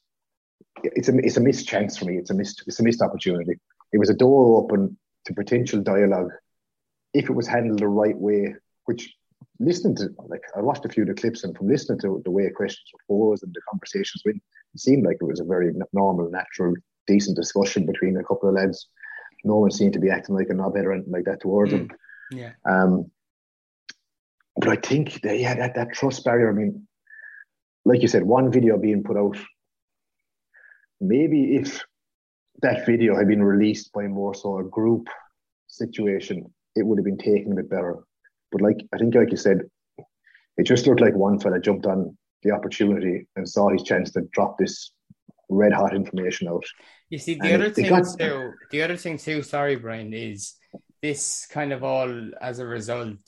It's 0.83 1.09
a 1.09 1.17
it's 1.19 1.37
a 1.37 1.41
missed 1.41 1.69
chance 1.69 1.99
for 1.99 2.07
me. 2.07 2.17
It's 2.17 2.31
a 2.31 2.35
missed 2.35 2.65
it's 2.67 2.81
a 2.81 2.83
missed 2.83 3.03
opportunity. 3.03 3.55
It 3.93 3.99
was 3.99 4.09
a 4.09 4.15
door 4.15 4.63
open 4.63 4.97
to 5.27 5.35
potential 5.35 5.83
dialogue 5.83 6.31
if 7.13 7.29
it 7.29 7.33
was 7.33 7.47
handled 7.47 7.81
the 7.81 7.89
right 7.89 8.17
way, 8.17 8.55
which 8.87 9.15
listening 9.61 9.97
to 9.97 10.09
like 10.27 10.43
I 10.57 10.61
watched 10.61 10.85
a 10.85 10.89
few 10.89 11.03
of 11.03 11.09
the 11.09 11.15
clips 11.15 11.45
and 11.45 11.57
from 11.57 11.69
listening 11.69 12.01
to 12.01 12.23
the 12.25 12.31
way 12.31 12.49
questions 12.51 12.89
were 12.93 13.17
posed 13.17 13.45
and 13.45 13.55
the 13.55 13.61
conversations 13.71 14.23
went, 14.25 14.43
it 14.75 14.81
seemed 14.81 15.05
like 15.05 15.19
it 15.21 15.25
was 15.25 15.41
a 15.41 15.45
very 15.45 15.73
normal, 15.93 16.31
natural, 16.31 16.75
decent 17.07 17.37
discussion 17.37 17.87
between 17.87 18.17
a 18.17 18.25
couple 18.25 18.49
of 18.49 18.55
lads. 18.55 18.89
No 19.45 19.57
one 19.57 19.71
seemed 19.71 19.93
to 19.95 19.99
be 19.99 20.11
acting 20.11 20.35
like 20.35 20.49
a 20.49 20.55
knobhead 20.55 20.85
or 20.85 20.93
anything 20.93 21.13
like 21.13 21.25
that 21.25 21.41
towards 21.41 21.73
mm. 21.73 21.89
them. 21.89 21.99
Yeah. 22.31 22.53
Um, 22.65 23.11
but 24.57 24.69
I 24.69 24.77
think 24.77 25.21
that, 25.23 25.39
yeah, 25.39 25.55
that, 25.55 25.75
that 25.75 25.93
trust 25.93 26.25
barrier, 26.25 26.51
I 26.51 26.55
mean, 26.55 26.87
like 27.85 28.03
you 28.03 28.09
said, 28.09 28.23
one 28.23 28.51
video 28.51 28.79
being 28.79 29.03
put 29.03 29.17
out, 29.17 29.37
maybe 31.01 31.57
if 31.57 31.85
that 32.63 32.87
video 32.87 33.17
had 33.17 33.29
been 33.29 33.43
released 33.43 33.93
by 33.93 34.07
more 34.07 34.35
so 34.35 34.59
a 34.59 34.65
group 34.65 35.09
situation, 35.67 36.51
it 36.77 36.87
would 36.87 36.99
have 36.99 37.05
been 37.05 37.19
taken 37.19 37.53
a 37.53 37.57
bit 37.57 37.69
better. 37.69 37.99
But 38.53 38.63
like 38.63 38.87
I 38.95 38.99
think, 38.99 39.15
like 39.15 39.31
you 39.31 39.37
said, 39.37 39.63
it 40.57 40.65
just 40.65 40.87
looked 40.87 41.01
like 41.01 41.15
one 41.15 41.39
fella 41.41 41.61
jumped 41.61 41.87
on 41.87 42.17
the 42.43 42.53
opportunity 42.53 43.27
and 43.37 43.49
saw 43.49 43.69
his 43.71 43.83
chance 43.83 44.13
to 44.13 44.23
drop 44.33 44.57
this 44.57 44.93
red 45.49 45.73
hot 45.73 45.95
information 45.95 46.49
out. 46.49 46.65
You 47.11 47.19
see, 47.19 47.35
the 47.35 47.53
and 47.53 47.63
other 47.63 47.71
thing 47.71 47.89
got... 47.89 48.05
too, 48.19 48.53
the 48.71 48.83
other 48.83 48.97
thing 48.97 49.19
too, 49.19 49.43
sorry, 49.43 49.77
Brian, 49.77 50.13
is 50.13 50.55
this 51.03 51.47
kind 51.51 51.73
of 51.73 51.85
all 51.85 52.31
as 52.41 52.59
a 52.59 52.67
result. 52.67 53.19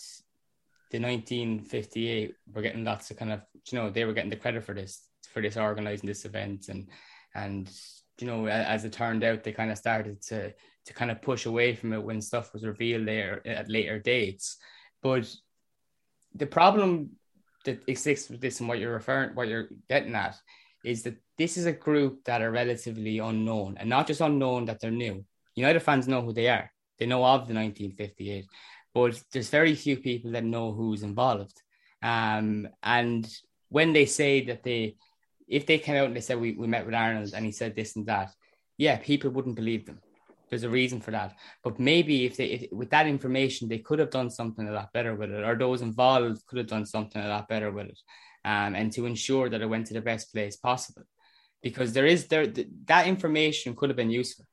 The 0.93 1.01
1958, 1.01 2.35
we're 2.53 2.63
getting 2.63 2.85
lots 2.85 3.11
of 3.11 3.17
kind 3.17 3.33
of, 3.33 3.43
you 3.71 3.79
know, 3.79 3.91
they 3.91 4.05
were 4.05 4.13
getting 4.13 4.31
the 4.31 4.37
credit 4.37 4.65
for 4.65 4.75
this, 4.75 5.03
for 5.33 5.43
this 5.43 5.57
organizing 5.57 6.07
this 6.07 6.25
event, 6.25 6.69
and 6.69 6.89
and 7.35 7.71
you 8.21 8.27
know, 8.27 8.47
as 8.47 8.85
it 8.85 8.93
turned 8.93 9.25
out, 9.25 9.45
they 9.45 9.53
kind 9.53 9.71
of 9.71 9.79
started 9.79 10.23
to 10.23 10.55
to 10.87 10.93
kind 10.95 11.11
of 11.11 11.21
push 11.21 11.47
away 11.47 11.75
from 11.75 11.93
it 11.93 12.03
when 12.03 12.21
stuff 12.21 12.53
was 12.53 12.65
revealed 12.65 13.07
there 13.07 13.47
at 13.47 13.69
later 13.69 13.99
dates. 13.99 14.57
But 15.03 15.29
the 16.35 16.47
problem 16.47 17.17
that 17.65 17.83
exists 17.89 18.31
with 18.31 18.41
this 18.41 18.61
and 18.61 18.69
what 18.69 18.79
you're 18.79 18.93
referring, 18.93 19.35
what 19.35 19.49
you're 19.49 19.69
getting 19.89 20.15
at, 20.15 20.37
is 20.87 21.03
that 21.03 21.17
this 21.37 21.57
is 21.57 21.67
a 21.67 21.73
group 21.73 22.25
that 22.25 22.41
are 22.41 22.51
relatively 22.53 23.19
unknown, 23.19 23.77
and 23.79 23.91
not 23.91 24.07
just 24.07 24.21
unknown 24.21 24.67
that 24.67 24.81
they're 24.81 24.91
new. 24.91 25.25
United 25.57 25.81
fans 25.81 26.07
know 26.07 26.23
who 26.23 26.33
they 26.33 26.49
are; 26.49 26.71
they 26.99 27.07
know 27.07 27.25
of 27.25 27.49
the 27.49 27.55
1958, 27.55 28.47
but 28.95 29.21
there's 29.33 29.51
very 29.51 29.75
few 29.75 29.97
people 29.97 30.31
that 30.31 30.45
know 30.45 30.73
who's 30.73 31.03
involved. 31.03 31.61
Um, 32.03 32.69
and 32.83 33.29
when 33.69 33.93
they 33.93 34.07
say 34.07 34.45
that 34.47 34.63
they 34.63 34.97
if 35.49 35.67
they 35.67 35.79
came 35.79 35.97
out 35.97 36.07
and 36.07 36.17
they 36.17 36.21
said 36.21 36.41
we, 36.41 36.53
we 36.53 36.67
met 36.67 36.87
with 36.87 36.95
Arnold 36.95 37.33
and 37.35 37.45
he 37.45 37.53
said 37.53 37.75
this 37.75 37.97
and 37.97 38.07
that, 38.07 38.31
yeah, 38.79 38.97
people 38.97 39.31
wouldn't 39.31 39.57
believe 39.57 39.87
them. 39.87 40.01
There's 40.49 40.65
a 40.65 40.69
reason 40.69 41.01
for 41.01 41.11
that. 41.13 41.37
But 41.63 41.81
maybe 41.81 42.25
if 42.25 42.37
they 42.37 42.47
if, 42.47 42.73
with 42.73 42.91
that 42.91 43.07
information 43.07 43.69
they 43.69 43.79
could 43.79 43.99
have 43.99 44.11
done 44.11 44.31
something 44.31 44.69
a 44.69 44.73
lot 44.73 44.93
better 44.93 45.15
with 45.17 45.33
it, 45.33 45.45
or 45.45 45.57
those 45.57 45.83
involved 45.83 46.47
could 46.47 46.59
have 46.59 46.69
done 46.69 46.87
something 46.87 47.21
a 47.21 47.29
lot 47.29 47.49
better 47.49 47.73
with 47.73 47.87
it, 47.87 47.99
um, 48.53 48.75
and 48.81 48.93
to 48.93 49.07
ensure 49.07 49.47
that 49.51 49.61
it 49.61 49.69
went 49.75 49.87
to 49.89 49.95
the 49.95 50.01
best 50.11 50.33
place 50.33 50.57
possible, 50.57 51.03
because 51.63 51.93
there 51.93 52.07
is 52.15 52.21
there 52.29 52.47
that 52.93 53.07
information 53.07 53.75
could 53.77 53.91
have 53.91 53.97
been 54.05 54.11
useful. 54.23 54.47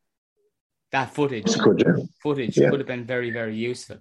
that 0.97 1.09
footage, 1.19 1.51
Good, 1.67 1.79
yeah. 1.85 2.03
footage 2.21 2.55
Yeah. 2.57 2.69
could 2.69 2.79
have 2.83 2.91
been 2.95 3.05
very, 3.15 3.31
very 3.31 3.55
useful. 3.71 3.97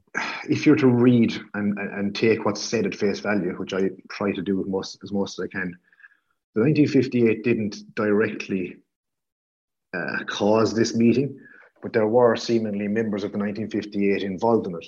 if 0.55 0.67
you're 0.67 0.83
to 0.87 0.89
read 1.07 1.31
and, 1.55 1.69
and, 1.81 1.91
and 1.99 2.07
take 2.15 2.45
what's 2.45 2.61
said 2.73 2.85
at 2.89 2.95
face 2.95 3.21
value, 3.21 3.53
which 3.61 3.73
I 3.73 3.83
try 4.17 4.31
to 4.39 4.43
do 4.51 4.55
as 4.61 4.67
most 4.77 4.91
as 5.05 5.11
most 5.13 5.33
as 5.39 5.45
I 5.47 5.49
can, 5.57 5.69
the 6.55 6.61
1958 6.61 7.45
didn't 7.49 7.75
directly 7.95 8.65
uh, 9.97 10.19
cause 10.39 10.75
this 10.75 10.95
meeting, 11.05 11.29
but 11.83 11.93
there 11.95 12.07
were 12.17 12.37
seemingly 12.37 12.89
members 12.89 13.25
of 13.25 13.33
the 13.33 13.39
1958 13.39 14.23
involved 14.23 14.67
in 14.69 14.75
it. 14.81 14.87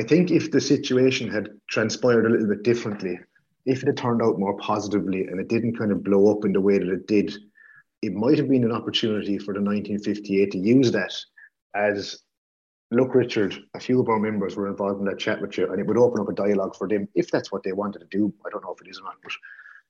I 0.00 0.02
think 0.10 0.30
if 0.30 0.44
the 0.50 0.60
situation 0.60 1.26
had 1.36 1.48
transpired 1.74 2.26
a 2.26 2.30
little 2.32 2.48
bit 2.54 2.62
differently, 2.62 3.18
if 3.66 3.82
it 3.82 3.86
had 3.86 3.96
turned 3.96 4.22
out 4.22 4.38
more 4.38 4.56
positively 4.58 5.26
and 5.26 5.40
it 5.40 5.48
didn't 5.48 5.76
kind 5.76 5.92
of 5.92 6.04
blow 6.04 6.30
up 6.30 6.44
in 6.44 6.52
the 6.52 6.60
way 6.60 6.78
that 6.78 6.88
it 6.88 7.06
did, 7.06 7.34
it 8.02 8.14
might 8.14 8.38
have 8.38 8.48
been 8.48 8.64
an 8.64 8.72
opportunity 8.72 9.38
for 9.38 9.52
the 9.52 9.60
1958 9.60 10.50
to 10.52 10.58
use 10.58 10.92
that 10.92 11.14
as 11.74 12.20
look, 12.90 13.14
Richard, 13.14 13.54
a 13.74 13.80
few 13.80 14.00
of 14.00 14.08
our 14.08 14.18
members 14.18 14.56
were 14.56 14.68
involved 14.68 15.00
in 15.00 15.06
that 15.06 15.18
chat 15.18 15.40
with 15.40 15.58
you, 15.58 15.70
and 15.70 15.80
it 15.80 15.86
would 15.86 15.98
open 15.98 16.20
up 16.20 16.28
a 16.28 16.34
dialogue 16.34 16.74
for 16.74 16.88
them 16.88 17.08
if 17.14 17.30
that's 17.30 17.52
what 17.52 17.62
they 17.62 17.72
wanted 17.72 17.98
to 18.00 18.06
do. 18.06 18.32
I 18.46 18.50
don't 18.50 18.64
know 18.64 18.74
if 18.74 18.80
it 18.80 18.90
is 18.90 18.98
or 18.98 19.04
not, 19.04 19.16
but 19.22 19.32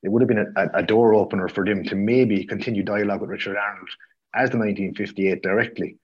it 0.02 0.10
would 0.10 0.22
have 0.22 0.28
been 0.28 0.52
a, 0.56 0.68
a 0.74 0.82
door 0.82 1.14
opener 1.14 1.48
for 1.48 1.64
them 1.64 1.84
to 1.84 1.94
maybe 1.94 2.44
continue 2.44 2.82
dialogue 2.82 3.20
with 3.20 3.30
Richard 3.30 3.56
Arnold 3.56 3.88
as 4.34 4.50
the 4.50 4.58
1958 4.58 5.42
directly. 5.42 5.96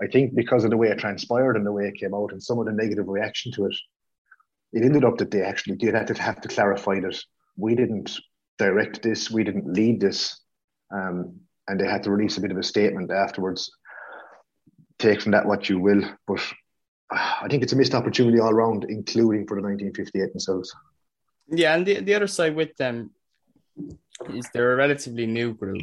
I 0.00 0.06
think 0.06 0.34
because 0.34 0.64
of 0.64 0.70
the 0.70 0.76
way 0.76 0.88
it 0.88 0.98
transpired 0.98 1.56
and 1.56 1.64
the 1.64 1.72
way 1.72 1.86
it 1.86 1.98
came 1.98 2.14
out 2.14 2.32
and 2.32 2.42
some 2.42 2.58
of 2.58 2.66
the 2.66 2.72
negative 2.72 3.08
reaction 3.08 3.52
to 3.52 3.66
it, 3.66 3.76
it 4.72 4.84
ended 4.84 5.04
up 5.04 5.18
that 5.18 5.30
they 5.30 5.42
actually 5.42 5.76
did 5.76 5.94
have 5.94 6.06
to 6.06 6.14
have 6.14 6.40
to 6.40 6.48
clarify 6.48 7.00
that 7.00 7.18
we 7.56 7.74
didn't 7.74 8.18
direct 8.58 9.02
this, 9.02 9.30
we 9.30 9.44
didn't 9.44 9.72
lead 9.72 10.00
this, 10.00 10.40
um, 10.94 11.40
and 11.68 11.80
they 11.80 11.86
had 11.86 12.02
to 12.04 12.10
release 12.10 12.36
a 12.38 12.40
bit 12.40 12.50
of 12.50 12.58
a 12.58 12.62
statement 12.62 13.10
afterwards 13.10 13.70
take 14.98 15.20
from 15.20 15.32
that 15.32 15.46
what 15.46 15.68
you 15.68 15.78
will. 15.78 16.02
But 16.26 16.40
uh, 17.10 17.34
I 17.42 17.48
think 17.48 17.62
it's 17.62 17.72
a 17.72 17.76
missed 17.76 17.94
opportunity 17.94 18.38
all 18.40 18.54
round, 18.54 18.84
including 18.88 19.46
for 19.46 19.56
the 19.56 19.62
1958 19.62 20.32
themselves. 20.32 20.72
Yeah, 21.48 21.74
and 21.74 21.84
the, 21.84 22.00
the 22.00 22.14
other 22.14 22.26
side 22.26 22.54
with 22.54 22.76
them 22.76 23.10
is 24.32 24.48
they're 24.52 24.72
a 24.72 24.76
relatively 24.76 25.26
new 25.26 25.54
group 25.54 25.82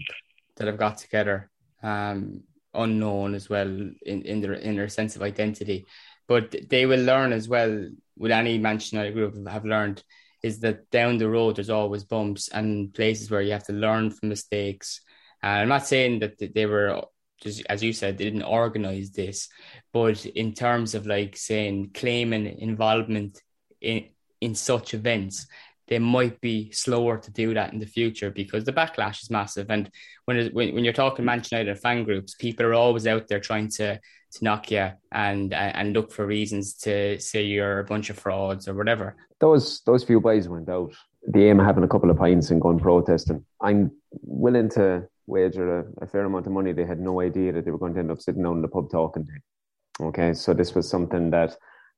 that 0.55 0.67
have 0.67 0.77
got 0.77 0.97
together, 0.97 1.49
um, 1.83 2.41
unknown 2.73 3.35
as 3.35 3.49
well 3.49 3.67
in, 3.67 4.21
in 4.23 4.41
their 4.41 4.53
in 4.53 4.75
their 4.75 4.89
sense 4.89 5.15
of 5.15 5.21
identity. 5.21 5.85
But 6.27 6.55
they 6.69 6.85
will 6.85 7.03
learn 7.03 7.33
as 7.33 7.49
well 7.49 7.89
with 8.19 8.31
any 8.31 8.57
Manchester 8.59 8.97
United 8.97 9.13
group 9.13 9.47
have 9.47 9.65
learned 9.65 10.03
is 10.43 10.59
that 10.59 10.89
down 10.91 11.17
the 11.17 11.29
road 11.29 11.55
there's 11.55 11.69
always 11.69 12.03
bumps 12.03 12.49
and 12.49 12.93
places 12.93 13.31
where 13.31 13.41
you 13.41 13.51
have 13.51 13.65
to 13.65 13.73
learn 13.73 14.11
from 14.11 14.29
mistakes. 14.29 15.01
And 15.41 15.61
I'm 15.61 15.69
not 15.69 15.87
saying 15.87 16.19
that 16.19 16.53
they 16.53 16.65
were 16.65 17.01
just 17.41 17.63
as 17.69 17.81
you 17.81 17.93
said, 17.93 18.17
they 18.17 18.25
didn't 18.25 18.43
organize 18.43 19.11
this, 19.11 19.47
but 19.93 20.25
in 20.25 20.53
terms 20.53 20.93
of 20.93 21.07
like 21.07 21.37
saying 21.37 21.91
claiming 21.93 22.45
involvement 22.59 23.41
in 23.81 24.09
in 24.41 24.55
such 24.55 24.93
events, 24.93 25.47
they 25.87 25.99
might 25.99 26.39
be 26.39 26.71
slower 26.71 27.17
to 27.17 27.31
do 27.31 27.53
that 27.53 27.73
in 27.73 27.79
the 27.79 27.85
future 27.85 28.29
because 28.29 28.63
the 28.63 28.73
backlash 28.73 29.23
is 29.23 29.29
massive. 29.29 29.67
And 29.69 29.89
when 30.25 30.47
when, 30.51 30.73
when 30.75 30.83
you're 30.83 30.93
talking 30.93 31.25
Manchester 31.25 31.59
United 31.59 31.81
fan 31.81 32.03
groups, 32.03 32.35
people 32.35 32.65
are 32.65 32.73
always 32.73 33.07
out 33.07 33.27
there 33.27 33.39
trying 33.39 33.69
to 33.71 33.99
to 34.31 34.43
knock 34.43 34.71
you 34.71 34.91
and 35.11 35.53
and 35.53 35.93
look 35.93 36.11
for 36.11 36.25
reasons 36.25 36.73
to 36.73 37.19
say 37.19 37.43
you're 37.43 37.79
a 37.79 37.83
bunch 37.83 38.09
of 38.09 38.17
frauds 38.17 38.67
or 38.67 38.73
whatever. 38.75 39.15
Those 39.39 39.81
those 39.85 40.03
few 40.03 40.19
boys 40.19 40.47
went 40.47 40.69
out. 40.69 40.93
The 41.27 41.45
aim 41.45 41.59
of 41.59 41.65
having 41.65 41.83
a 41.83 41.87
couple 41.87 42.09
of 42.09 42.17
pints 42.17 42.51
and 42.51 42.61
going 42.61 42.79
protesting. 42.79 43.45
I'm 43.61 43.91
willing 44.21 44.69
to 44.71 45.07
wager 45.27 45.79
a, 45.79 45.85
a, 46.01 46.07
fair 46.07 46.25
amount 46.25 46.47
of 46.47 46.53
money. 46.53 46.73
They 46.73 46.85
had 46.85 46.99
no 46.99 47.21
idea 47.21 47.51
that 47.51 47.65
they 47.65 47.71
were 47.71 47.77
going 47.77 47.93
to 47.93 47.99
end 47.99 48.11
up 48.11 48.21
sitting 48.21 48.43
down 48.43 48.57
in 48.57 48.61
the 48.61 48.67
pub 48.67 48.89
talking 48.89 49.25
to. 49.25 50.05
Okay, 50.05 50.33
so 50.33 50.53
this 50.53 50.73
was 50.73 50.89
something 50.89 51.29
that 51.31 51.55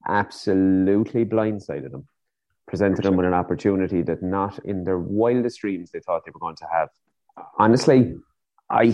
absolutely 0.08 1.24
blindsided 1.24 1.92
them, 1.92 2.08
presented 2.68 3.04
them 3.04 3.16
with 3.16 3.28
an 3.28 3.34
opportunity 3.34 4.02
that 4.02 4.24
not 4.24 4.60
in 4.66 4.84
their 4.84 5.00
wildest 5.00 5.62
dreams 5.62 5.92
they 5.92 6.00
thought 6.00 6.26
they 6.26 6.32
were 6.32 6.40
going 6.40 6.56
to 6.58 6.68
have. 6.74 6.90
Honestly, 7.60 8.15
I 8.70 8.86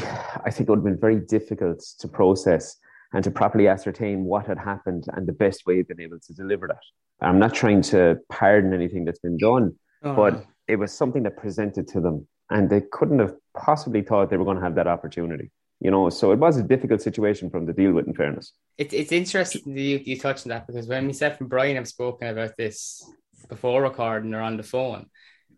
I 0.45 0.51
think 0.51 0.67
it 0.67 0.69
would 0.69 0.79
have 0.79 0.83
been 0.83 0.99
very 0.99 1.19
difficult 1.19 1.79
to 1.99 2.07
process 2.07 2.77
and 3.17 3.23
to 3.23 3.31
properly 3.31 3.67
ascertain 3.67 4.25
what 4.25 4.45
had 4.45 4.59
happened 4.59 5.05
and 5.13 5.25
the 5.25 5.33
best 5.33 5.65
way 5.65 5.77
they've 5.77 5.87
been 5.87 5.99
able 5.99 6.19
to 6.19 6.33
deliver 6.35 6.67
that. 6.67 6.83
I'm 7.19 7.39
not 7.39 7.55
trying 7.55 7.81
to 7.93 8.17
pardon 8.29 8.75
anything 8.75 9.05
that's 9.05 9.17
been 9.17 9.39
done, 9.39 9.73
oh. 10.03 10.13
but 10.13 10.45
it 10.67 10.75
was 10.75 10.91
something 10.91 11.23
that 11.23 11.35
presented 11.35 11.87
to 11.87 11.99
them 11.99 12.27
and 12.51 12.69
they 12.69 12.81
couldn't 12.91 13.17
have 13.17 13.33
possibly 13.55 14.03
thought 14.03 14.29
they 14.29 14.37
were 14.37 14.45
going 14.45 14.57
to 14.57 14.63
have 14.63 14.75
that 14.75 14.85
opportunity. 14.85 15.49
You 15.79 15.89
know, 15.89 16.11
so 16.11 16.31
it 16.31 16.37
was 16.37 16.57
a 16.57 16.63
difficult 16.63 17.01
situation 17.01 17.49
for 17.49 17.57
them 17.59 17.65
to 17.65 17.73
deal 17.73 17.91
with. 17.91 18.05
In 18.05 18.13
fairness, 18.13 18.53
it, 18.77 18.93
it's 18.93 19.11
interesting 19.11 19.73
that 19.73 19.81
you, 19.81 19.99
you 20.05 20.19
touched 20.19 20.45
on 20.45 20.49
that 20.49 20.67
because 20.67 20.85
when 20.85 21.07
myself 21.07 21.39
and 21.39 21.49
Brian 21.49 21.75
have 21.75 21.87
spoken 21.87 22.27
about 22.27 22.51
this 22.55 23.03
before 23.49 23.81
recording 23.81 24.35
or 24.35 24.41
on 24.41 24.57
the 24.57 24.63
phone, 24.63 25.07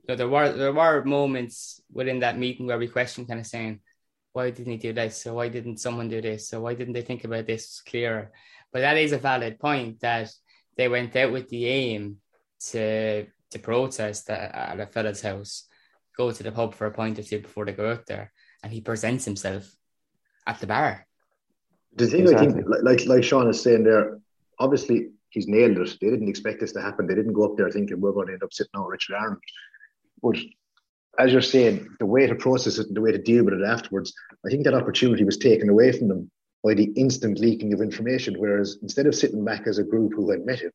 so 0.07 0.15
there 0.15 0.29
were 0.29 0.53
there 0.53 0.71
were 0.71 1.03
moments 1.03 1.81
within 1.91 2.19
that 2.19 2.37
meeting 2.37 2.67
where 2.67 2.77
we 2.77 2.87
questioned, 2.87 3.27
kind 3.27 3.41
of 3.41 3.47
saying, 3.47 3.81
"Why 4.33 4.51
didn't 4.51 4.71
he 4.71 4.77
do 4.77 4.93
this? 4.93 5.21
So 5.21 5.33
why 5.35 5.49
didn't 5.49 5.79
someone 5.79 6.09
do 6.09 6.21
this? 6.21 6.47
So 6.47 6.61
why 6.61 6.75
didn't 6.75 6.93
they 6.93 7.01
think 7.01 7.23
about 7.23 7.47
this 7.47 7.81
clearer?" 7.81 8.31
But 8.71 8.81
that 8.81 8.97
is 8.97 9.11
a 9.11 9.17
valid 9.17 9.59
point 9.59 9.99
that 10.01 10.31
they 10.77 10.87
went 10.87 11.15
out 11.15 11.31
with 11.31 11.49
the 11.49 11.65
aim 11.67 12.17
to 12.71 13.25
to 13.51 13.59
protest 13.59 14.29
at, 14.29 14.53
at 14.53 14.79
a 14.79 14.85
fella's 14.85 15.21
house 15.21 15.69
go 16.19 16.31
to 16.31 16.43
the 16.43 16.51
pub 16.51 16.75
for 16.75 16.87
a 16.87 16.91
pint 16.91 17.17
or 17.17 17.23
two 17.23 17.39
before 17.39 17.65
they 17.65 17.71
go 17.71 17.91
out 17.91 18.05
there, 18.05 18.31
and 18.61 18.73
he 18.73 18.81
presents 18.81 19.23
himself 19.23 19.73
at 20.45 20.59
the 20.59 20.67
bar. 20.67 21.07
The 21.95 22.07
thing 22.07 22.21
exactly. 22.21 22.47
I 22.47 22.51
think, 22.51 22.65
like 22.87 23.05
like 23.05 23.23
Shaun 23.23 23.49
is 23.49 23.61
saying 23.61 23.83
there, 23.85 24.19
obviously 24.59 25.11
he's 25.29 25.47
nailed 25.47 25.77
it. 25.77 25.97
They 26.01 26.09
didn't 26.09 26.27
expect 26.27 26.59
this 26.59 26.73
to 26.73 26.81
happen. 26.81 27.07
They 27.07 27.15
didn't 27.15 27.33
go 27.33 27.45
up 27.45 27.55
there 27.55 27.71
thinking 27.71 28.01
we're 28.01 28.11
going 28.11 28.27
to 28.27 28.33
end 28.33 28.43
up 28.43 28.53
sitting 28.53 28.75
on 28.75 28.87
Richard 28.87 29.15
Arnold. 29.15 29.39
But 30.21 30.37
as 31.17 31.31
you're 31.31 31.41
saying, 31.41 31.87
the 31.99 32.05
way 32.05 32.27
to 32.27 32.35
process 32.35 32.77
it 32.77 32.87
and 32.87 32.95
the 32.95 33.01
way 33.01 33.11
to 33.11 33.17
deal 33.17 33.43
with 33.43 33.53
it 33.53 33.65
afterwards, 33.65 34.13
I 34.45 34.49
think 34.49 34.63
that 34.65 34.73
opportunity 34.73 35.23
was 35.23 35.37
taken 35.37 35.69
away 35.69 35.91
from 35.91 36.07
them 36.07 36.31
by 36.63 36.73
the 36.73 36.91
instant 36.95 37.39
leaking 37.39 37.73
of 37.73 37.81
information. 37.81 38.35
Whereas 38.37 38.77
instead 38.81 39.05
of 39.05 39.15
sitting 39.15 39.43
back 39.43 39.67
as 39.67 39.79
a 39.79 39.83
group 39.83 40.13
who 40.13 40.29
had 40.29 40.45
met 40.45 40.59
him 40.59 40.71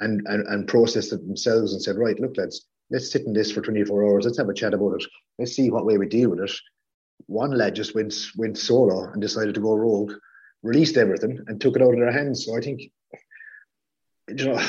and, 0.00 0.22
and, 0.26 0.46
and 0.46 0.68
processed 0.68 1.12
it 1.12 1.26
themselves 1.26 1.72
and 1.72 1.82
said, 1.82 1.96
right, 1.96 2.18
look, 2.20 2.36
lads, 2.36 2.66
let's 2.90 3.10
sit 3.10 3.26
in 3.26 3.32
this 3.32 3.50
for 3.50 3.60
24 3.60 4.04
hours. 4.04 4.24
Let's 4.24 4.38
have 4.38 4.48
a 4.48 4.54
chat 4.54 4.74
about 4.74 5.00
it. 5.00 5.04
Let's 5.38 5.52
see 5.52 5.70
what 5.70 5.86
way 5.86 5.98
we 5.98 6.06
deal 6.06 6.30
with 6.30 6.40
it. 6.40 6.52
One 7.26 7.52
lad 7.52 7.74
just 7.74 7.94
went 7.94 8.14
went 8.36 8.58
solo 8.58 9.10
and 9.10 9.20
decided 9.20 9.54
to 9.54 9.60
go 9.60 9.74
rogue, 9.74 10.12
released 10.62 10.96
everything 10.96 11.40
and 11.46 11.60
took 11.60 11.76
it 11.76 11.82
out 11.82 11.94
of 11.94 11.98
their 11.98 12.12
hands. 12.12 12.44
So 12.44 12.56
I 12.56 12.60
think, 12.60 12.82
you 14.28 14.46
know, 14.46 14.60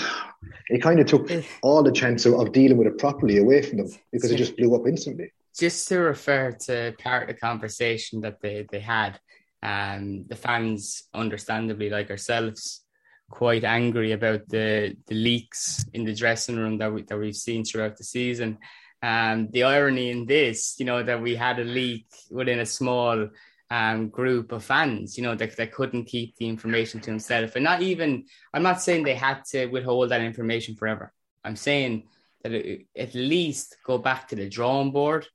it 0.70 0.82
kind 0.82 1.00
of 1.00 1.08
took 1.08 1.30
all 1.62 1.84
the 1.84 1.92
chance 1.92 2.26
of, 2.26 2.34
of 2.36 2.52
dealing 2.52 2.78
with 2.78 2.88
it 2.88 2.98
properly 2.98 3.38
away 3.38 3.62
from 3.62 3.80
them 3.80 3.90
because 4.12 4.32
it 4.32 4.38
just 4.38 4.58
blew 4.58 4.76
up 4.76 4.88
instantly. 4.88 5.32
Just 5.58 5.88
to 5.88 6.00
refer 6.00 6.52
to 6.52 6.94
part 7.00 7.24
of 7.24 7.28
the 7.30 7.34
conversation 7.40 8.22
that 8.22 8.42
they, 8.42 8.68
they 8.72 8.80
had, 8.80 9.20
um, 9.64 10.26
the 10.28 10.36
fans, 10.36 11.04
understandably 11.14 11.90
like 11.90 12.12
ourselves, 12.12 12.84
quite 13.30 13.64
angry 13.64 14.14
about 14.14 14.48
the 14.48 14.96
the 15.08 15.16
leaks 15.16 15.86
in 15.94 16.06
the 16.06 16.14
dressing 16.14 16.56
room 16.56 16.78
that 16.78 16.94
we 16.94 17.04
that 17.04 17.18
we've 17.18 17.36
seen 17.36 17.64
throughout 17.64 17.98
the 17.98 18.04
season. 18.04 18.58
Um, 19.02 19.50
the 19.52 19.64
irony 19.64 20.10
in 20.10 20.26
this, 20.26 20.76
you 20.80 20.86
know, 20.86 21.04
that 21.04 21.22
we 21.22 21.36
had 21.36 21.60
a 21.60 21.64
leak 21.64 22.08
within 22.32 22.60
a 22.60 22.66
small 22.66 23.30
um, 23.70 24.10
group 24.10 24.52
of 24.52 24.64
fans, 24.64 25.18
you 25.18 25.24
know, 25.24 25.36
that, 25.36 25.56
that 25.58 25.74
couldn't 25.74 26.06
keep 26.06 26.36
the 26.38 26.48
information 26.48 27.00
to 27.02 27.12
himself. 27.12 27.56
And 27.56 27.64
not 27.64 27.82
even, 27.82 28.26
I'm 28.54 28.64
not 28.64 28.82
saying 28.82 29.04
they 29.04 29.16
had 29.16 29.44
to 29.52 29.66
withhold 29.68 30.10
that 30.10 30.22
information 30.22 30.76
forever. 30.76 31.14
I'm 31.44 31.56
saying 31.56 32.08
that 32.44 32.54
it, 32.54 32.88
at 32.96 33.14
least 33.14 33.78
go 33.84 33.98
back 33.98 34.28
to 34.30 34.36
the 34.36 34.50
drawing 34.50 34.92
board, 34.92 35.28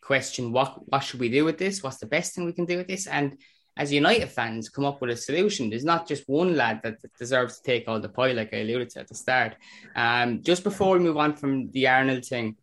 question 0.00 0.52
what 0.52 0.86
what 0.90 1.00
should 1.00 1.20
we 1.20 1.30
do 1.30 1.46
with 1.46 1.56
this? 1.56 1.82
What's 1.82 1.96
the 1.96 2.06
best 2.06 2.34
thing 2.34 2.44
we 2.44 2.52
can 2.52 2.66
do 2.66 2.76
with 2.76 2.88
this? 2.88 3.06
And 3.06 3.38
as 3.76 3.92
United 3.92 4.28
fans 4.28 4.68
come 4.68 4.84
up 4.84 5.00
with 5.00 5.10
a 5.10 5.16
solution. 5.16 5.68
There's 5.68 5.84
not 5.84 6.06
just 6.06 6.28
one 6.28 6.56
lad 6.56 6.80
that 6.84 6.98
deserves 7.18 7.58
to 7.58 7.62
take 7.64 7.88
all 7.88 8.00
the 8.00 8.08
pie, 8.08 8.32
like 8.32 8.54
I 8.54 8.58
alluded 8.58 8.90
to 8.90 9.00
at 9.00 9.08
the 9.08 9.14
start. 9.14 9.56
Um, 9.96 10.42
just 10.42 10.62
before 10.62 10.96
we 10.96 11.04
move 11.04 11.16
on 11.16 11.34
from 11.34 11.70
the 11.70 11.88
Arnold 11.88 12.24
thing, 12.24 12.56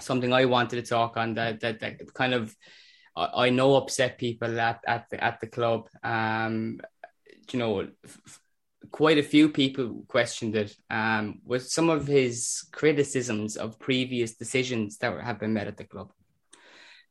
something 0.00 0.32
I 0.32 0.44
wanted 0.44 0.76
to 0.76 0.88
talk 0.88 1.16
on 1.16 1.34
that 1.34 1.60
that, 1.60 1.80
that 1.80 2.14
kind 2.14 2.34
of 2.34 2.54
I 3.16 3.50
know 3.50 3.76
upset 3.76 4.18
people 4.18 4.60
at 4.60 4.80
at 4.86 5.08
the 5.10 5.22
at 5.22 5.40
the 5.40 5.46
club. 5.46 5.88
Um, 6.02 6.80
you 7.52 7.58
know, 7.58 7.88
f- 8.04 8.40
quite 8.90 9.18
a 9.18 9.22
few 9.22 9.48
people 9.48 10.04
questioned 10.08 10.56
it. 10.56 10.76
Um, 10.90 11.40
with 11.44 11.68
some 11.68 11.90
of 11.90 12.06
his 12.06 12.66
criticisms 12.72 13.56
of 13.56 13.78
previous 13.78 14.34
decisions 14.34 14.98
that 14.98 15.20
have 15.20 15.38
been 15.38 15.52
made 15.52 15.68
at 15.68 15.76
the 15.76 15.84
club. 15.84 16.12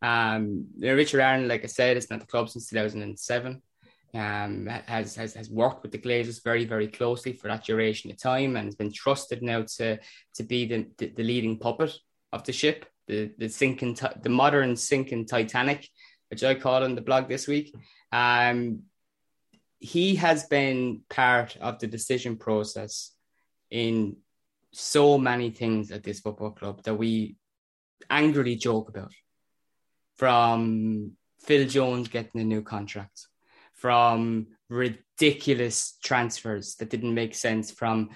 Um, 0.02 0.68
Richard 0.78 1.22
Arnold, 1.22 1.48
like 1.48 1.64
I 1.64 1.68
said, 1.68 1.96
has 1.96 2.08
been 2.08 2.16
at 2.16 2.22
the 2.22 2.32
club 2.32 2.50
since 2.50 2.68
2007. 2.70 3.62
Um, 4.16 4.68
has, 4.68 5.16
has 5.16 5.34
has 5.34 5.50
worked 5.50 5.82
with 5.82 5.92
the 5.92 5.98
Glazers 5.98 6.44
very 6.44 6.66
very 6.66 6.88
closely 6.88 7.34
for 7.34 7.48
that 7.48 7.64
duration 7.64 8.12
of 8.12 8.18
time, 8.22 8.58
and 8.58 8.66
has 8.66 8.76
been 8.76 8.92
trusted 8.92 9.42
now 9.42 9.64
to 9.78 9.98
to 10.36 10.44
be 10.44 10.66
the, 10.66 10.88
the, 10.98 11.08
the 11.08 11.24
leading 11.24 11.58
puppet 11.58 11.94
of 12.32 12.44
the 12.44 12.52
ship, 12.52 12.86
the 13.08 13.32
the 13.38 13.50
sinking 13.50 13.98
the 14.22 14.30
modern 14.30 14.76
sinking 14.76 15.26
Titanic, 15.26 15.90
which 16.30 16.44
I 16.44 16.56
call 16.56 16.84
on 16.84 16.96
the 16.96 17.02
blog 17.02 17.28
this 17.28 17.48
week. 17.48 17.76
Um, 18.12 18.84
he 19.80 20.16
has 20.16 20.46
been 20.46 21.02
part 21.10 21.58
of 21.58 21.80
the 21.80 21.88
decision 21.88 22.38
process 22.38 23.12
in 23.70 24.18
so 24.72 25.18
many 25.18 25.50
things 25.50 25.92
at 25.92 26.04
this 26.04 26.22
football 26.22 26.52
club 26.52 26.84
that 26.84 26.96
we 26.96 27.36
angrily 28.10 28.56
joke 28.56 28.90
about. 28.90 29.12
From 30.16 31.14
Phil 31.42 31.68
Jones 31.68 32.08
getting 32.08 32.40
a 32.40 32.44
new 32.44 32.62
contract, 32.62 33.28
from 33.74 34.48
ridiculous 34.70 35.98
transfers 36.04 36.76
that 36.76 36.90
didn't 36.90 37.14
make 37.14 37.36
sense, 37.36 37.72
from 37.72 38.12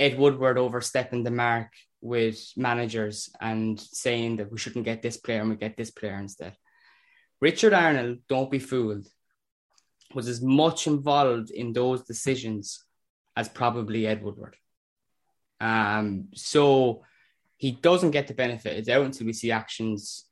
Ed 0.00 0.18
Woodward 0.18 0.58
overstepping 0.58 1.22
the 1.22 1.30
mark 1.30 1.70
with 2.04 2.52
managers 2.54 3.30
and 3.40 3.80
saying 3.80 4.36
that 4.36 4.52
we 4.52 4.58
shouldn't 4.58 4.84
get 4.84 5.00
this 5.00 5.16
player 5.16 5.40
and 5.40 5.48
we 5.48 5.56
get 5.56 5.74
this 5.74 5.90
player 5.90 6.16
instead. 6.16 6.54
Richard 7.40 7.72
Arnold, 7.72 8.18
don't 8.28 8.50
be 8.50 8.58
fooled, 8.58 9.06
was 10.14 10.28
as 10.28 10.42
much 10.42 10.86
involved 10.86 11.50
in 11.50 11.72
those 11.72 12.02
decisions 12.02 12.84
as 13.34 13.48
probably 13.48 14.06
Ed 14.06 14.22
Woodward. 14.22 14.54
Um, 15.60 16.28
so 16.34 17.04
he 17.56 17.72
doesn't 17.72 18.10
get 18.10 18.28
the 18.28 18.34
benefit. 18.34 18.76
It's 18.76 18.90
out 18.90 19.06
until 19.06 19.26
we 19.26 19.32
see 19.32 19.50
actions 19.50 20.26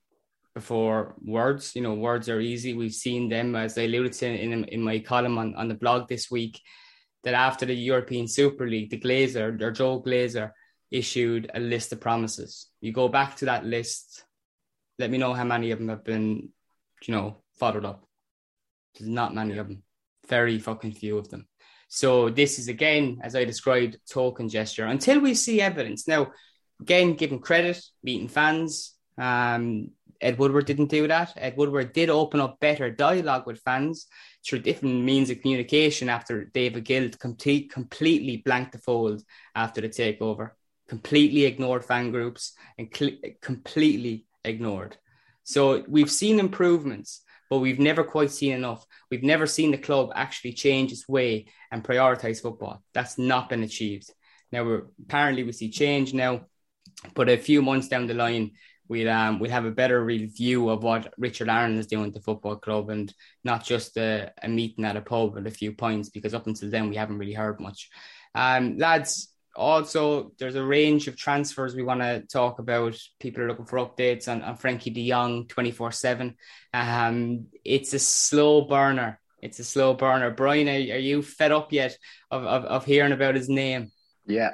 before 0.54 1.14
words. 1.24 1.74
You 1.74 1.80
know, 1.80 1.94
words 1.94 2.28
are 2.28 2.40
easy. 2.40 2.74
We've 2.74 2.92
seen 2.92 3.30
them, 3.30 3.56
as 3.56 3.78
I 3.78 3.84
alluded 3.84 4.12
to 4.12 4.26
in, 4.26 4.64
in 4.64 4.82
my 4.82 4.98
column 4.98 5.38
on, 5.38 5.54
on 5.54 5.68
the 5.68 5.74
blog 5.74 6.06
this 6.06 6.30
week, 6.30 6.60
that 7.24 7.32
after 7.32 7.64
the 7.64 7.74
European 7.74 8.28
Super 8.28 8.68
League, 8.68 8.90
the 8.90 9.00
Glazer, 9.00 9.58
or 9.58 9.70
Joel 9.70 10.02
Glazer, 10.02 10.50
issued 10.92 11.50
a 11.54 11.60
list 11.60 11.92
of 11.92 12.00
promises. 12.00 12.68
You 12.80 12.92
go 12.92 13.08
back 13.08 13.36
to 13.36 13.46
that 13.46 13.64
list, 13.64 14.24
let 14.98 15.10
me 15.10 15.18
know 15.18 15.32
how 15.32 15.44
many 15.44 15.70
of 15.70 15.78
them 15.78 15.88
have 15.88 16.04
been, 16.04 16.50
you 17.06 17.14
know, 17.14 17.38
followed 17.58 17.84
up. 17.84 18.04
There's 18.94 19.08
not 19.08 19.34
many 19.34 19.56
of 19.58 19.68
them, 19.68 19.82
very 20.28 20.58
fucking 20.58 20.92
few 20.92 21.18
of 21.18 21.28
them. 21.30 21.48
So 21.88 22.28
this 22.30 22.58
is 22.58 22.68
again, 22.68 23.20
as 23.22 23.34
I 23.34 23.44
described, 23.44 23.98
token 24.08 24.48
gesture 24.48 24.86
until 24.86 25.20
we 25.20 25.34
see 25.34 25.60
evidence. 25.60 26.06
Now, 26.06 26.32
again, 26.80 27.14
giving 27.14 27.40
credit, 27.40 27.82
meeting 28.02 28.28
fans. 28.28 28.94
Um, 29.18 29.90
Ed 30.20 30.38
Woodward 30.38 30.66
didn't 30.66 30.86
do 30.86 31.08
that. 31.08 31.32
Ed 31.36 31.56
Woodward 31.56 31.92
did 31.92 32.08
open 32.08 32.40
up 32.40 32.60
better 32.60 32.90
dialogue 32.90 33.46
with 33.46 33.60
fans 33.60 34.06
through 34.44 34.60
different 34.60 35.02
means 35.02 35.30
of 35.30 35.40
communication 35.40 36.08
after 36.08 36.44
David 36.44 36.84
Gill 36.84 37.10
complete, 37.10 37.72
completely 37.72 38.36
blanked 38.38 38.72
the 38.72 38.78
fold 38.78 39.22
after 39.54 39.80
the 39.80 39.88
takeover, 39.88 40.50
completely 40.92 41.46
ignored 41.46 41.82
fan 41.82 42.10
groups 42.10 42.52
and 42.76 42.94
cl- 42.94 43.16
completely 43.40 44.26
ignored. 44.44 44.94
So 45.42 45.82
we've 45.88 46.10
seen 46.10 46.38
improvements, 46.38 47.22
but 47.48 47.60
we've 47.60 47.78
never 47.78 48.04
quite 48.04 48.30
seen 48.30 48.52
enough. 48.52 48.84
We've 49.10 49.22
never 49.22 49.46
seen 49.46 49.70
the 49.70 49.78
club 49.78 50.10
actually 50.14 50.52
change 50.52 50.92
its 50.92 51.08
way 51.08 51.46
and 51.70 51.82
prioritize 51.82 52.42
football. 52.42 52.82
That's 52.92 53.16
not 53.16 53.48
been 53.48 53.62
achieved. 53.62 54.12
Now 54.52 54.64
we're 54.64 54.82
apparently 55.02 55.44
we 55.44 55.52
see 55.52 55.70
change 55.70 56.12
now, 56.12 56.42
but 57.14 57.30
a 57.30 57.38
few 57.38 57.62
months 57.62 57.88
down 57.88 58.06
the 58.06 58.12
line, 58.12 58.50
we'll 58.86 59.08
um 59.08 59.38
we'll 59.38 59.50
have 59.58 59.64
a 59.64 59.78
better 59.82 60.04
review 60.04 60.68
of 60.68 60.82
what 60.82 61.14
Richard 61.16 61.48
Arnold 61.48 61.78
is 61.78 61.86
doing 61.86 62.08
at 62.08 62.12
the 62.12 62.20
football 62.20 62.56
club 62.56 62.90
and 62.90 63.10
not 63.44 63.64
just 63.64 63.96
a, 63.96 64.30
a 64.42 64.48
meeting 64.48 64.84
at 64.84 64.98
a 64.98 65.00
pub 65.00 65.38
and 65.38 65.46
a 65.46 65.58
few 65.60 65.72
points 65.72 66.10
because 66.10 66.34
up 66.34 66.46
until 66.46 66.70
then 66.70 66.90
we 66.90 66.96
haven't 66.96 67.16
really 67.16 67.32
heard 67.32 67.60
much. 67.60 67.88
Um, 68.34 68.76
lads, 68.76 69.31
also 69.54 70.32
there's 70.38 70.54
a 70.54 70.64
range 70.64 71.08
of 71.08 71.16
transfers 71.16 71.74
we 71.74 71.82
want 71.82 72.00
to 72.00 72.22
talk 72.22 72.58
about. 72.58 72.96
People 73.20 73.42
are 73.42 73.48
looking 73.48 73.66
for 73.66 73.78
updates 73.78 74.28
on, 74.28 74.42
on 74.42 74.56
Frenkie 74.56 74.92
de 74.92 75.08
Jong 75.08 75.46
24 75.48 75.92
7. 75.92 76.36
Um, 76.72 77.46
it's 77.64 77.92
a 77.94 77.98
slow 77.98 78.62
burner. 78.62 79.20
It's 79.40 79.58
a 79.58 79.64
slow 79.64 79.94
burner. 79.94 80.30
Brian, 80.30 80.68
are, 80.68 80.94
are 80.94 81.00
you 81.00 81.22
fed 81.22 81.52
up 81.52 81.72
yet 81.72 81.96
of, 82.30 82.44
of, 82.44 82.64
of 82.64 82.84
hearing 82.84 83.12
about 83.12 83.34
his 83.34 83.48
name? 83.48 83.90
Yeah. 84.26 84.50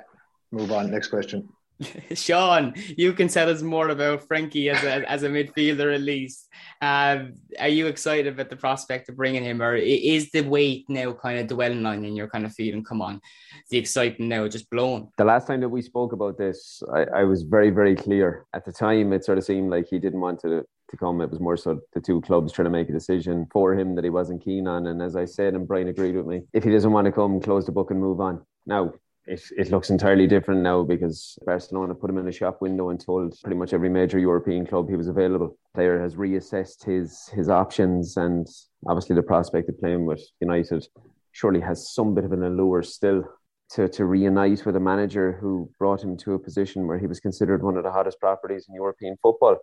Move 0.51 0.73
on. 0.73 0.91
Next 0.91 1.09
question. 1.09 1.49
Shaun, 2.15 2.75
you 2.97 3.13
can 3.13 3.29
tell 3.29 3.49
us 3.49 3.63
more 3.63 3.89
about 3.89 4.27
Frenkie 4.29 4.73
as 4.73 4.83
a, 4.83 5.11
as 5.11 5.23
a 5.23 5.29
midfielder 5.29 5.95
at 5.95 6.01
least. 6.01 6.49
Um, 6.81 7.35
are 7.59 7.69
you 7.69 7.87
excited 7.87 8.27
about 8.27 8.51
the 8.51 8.57
prospect 8.57 9.09
of 9.09 9.17
bringing 9.17 9.45
him, 9.45 9.63
or 9.63 9.77
is 9.77 10.31
the 10.31 10.43
weight 10.43 10.87
now 10.89 11.13
kind 11.13 11.39
of 11.39 11.47
dwelling 11.47 11.87
on 11.87 12.05
and 12.05 12.17
you're 12.17 12.29
kind 12.29 12.47
of 12.47 12.53
feeling, 12.53 12.85
come 12.85 13.01
on, 13.01 13.21
the 13.71 13.79
excitement 13.79 14.29
now 14.29 14.49
just 14.49 14.71
blown? 14.71 15.09
The 15.19 15.25
last 15.25 15.47
time 15.47 15.61
that 15.61 15.69
we 15.69 15.83
spoke 15.83 16.13
about 16.13 16.39
this, 16.39 16.83
I, 16.93 17.21
I 17.21 17.25
was 17.25 17.43
very, 17.43 17.71
very 17.71 17.95
clear. 17.95 18.47
At 18.55 18.65
the 18.65 18.73
time, 18.73 19.13
it 19.13 19.25
sort 19.25 19.39
of 19.39 19.45
seemed 19.45 19.71
like 19.71 19.87
he 19.89 19.99
didn't 19.99 20.21
want 20.21 20.41
to 20.41 20.65
to 20.91 20.97
come. 20.97 21.21
It 21.21 21.31
was 21.31 21.39
more 21.41 21.57
so 21.57 21.81
the 21.93 22.01
two 22.01 22.23
clubs 22.23 22.51
trying 22.51 22.65
to 22.65 22.71
make 22.71 22.89
a 22.89 22.93
decision 22.93 23.47
for 23.53 23.75
him 23.75 23.95
that 23.95 24.05
he 24.05 24.11
wasn't 24.11 24.43
keen 24.43 24.67
on. 24.67 24.87
And 24.87 25.03
as 25.03 25.17
I 25.17 25.27
said, 25.27 25.53
and 25.53 25.69
Brian 25.69 25.89
agreed 25.89 26.17
with 26.17 26.27
me, 26.27 26.45
if 26.55 26.65
he 26.65 26.71
doesn't 26.71 26.93
want 26.93 27.05
to 27.05 27.13
come, 27.13 27.41
close 27.41 27.67
the 27.67 27.73
book 27.73 27.91
and 27.91 28.01
move 28.01 28.21
on. 28.21 28.41
Now, 28.67 28.95
it, 29.29 29.43
it 29.57 29.71
looks 29.71 29.91
entirely 29.91 30.27
different 30.27 30.63
now 30.63 30.83
because 30.83 31.39
Barcelona 31.45 31.95
put 31.95 32.11
him 32.11 32.19
in 32.19 32.29
a 32.29 32.33
shop 32.33 32.63
window 32.63 32.89
and 32.89 32.99
told 32.99 33.39
pretty 33.43 33.57
much 33.57 33.73
every 33.73 33.91
major 33.91 34.19
European 34.19 34.67
club 34.67 34.89
he 34.89 34.97
was 34.97 35.09
available. 35.09 35.59
Player 35.75 36.01
has 36.01 36.17
reassessed 36.17 36.85
his 36.85 37.29
his 37.29 37.49
options 37.49 38.17
and 38.17 38.47
obviously 38.87 39.15
the 39.15 39.23
prospect 39.23 39.69
of 39.69 39.79
playing 39.79 40.07
with 40.07 40.23
United 40.41 40.87
surely 41.33 41.61
has 41.61 41.93
some 41.93 42.15
bit 42.15 42.25
of 42.25 42.33
an 42.33 42.43
allure 42.43 42.83
still 42.83 43.23
to, 43.71 43.89
to 43.89 44.07
reunite 44.07 44.65
with 44.65 44.77
a 44.77 44.81
manager 44.81 45.37
who 45.41 45.71
brought 45.79 46.03
him 46.03 46.17
to 46.17 46.33
a 46.33 46.39
position 46.39 46.87
where 46.87 46.99
he 46.99 47.07
was 47.07 47.21
considered 47.21 47.63
one 47.63 47.77
of 47.77 47.85
the 47.85 47.93
hottest 47.93 48.19
properties 48.19 48.65
in 48.69 48.75
European 48.75 49.17
football. 49.23 49.59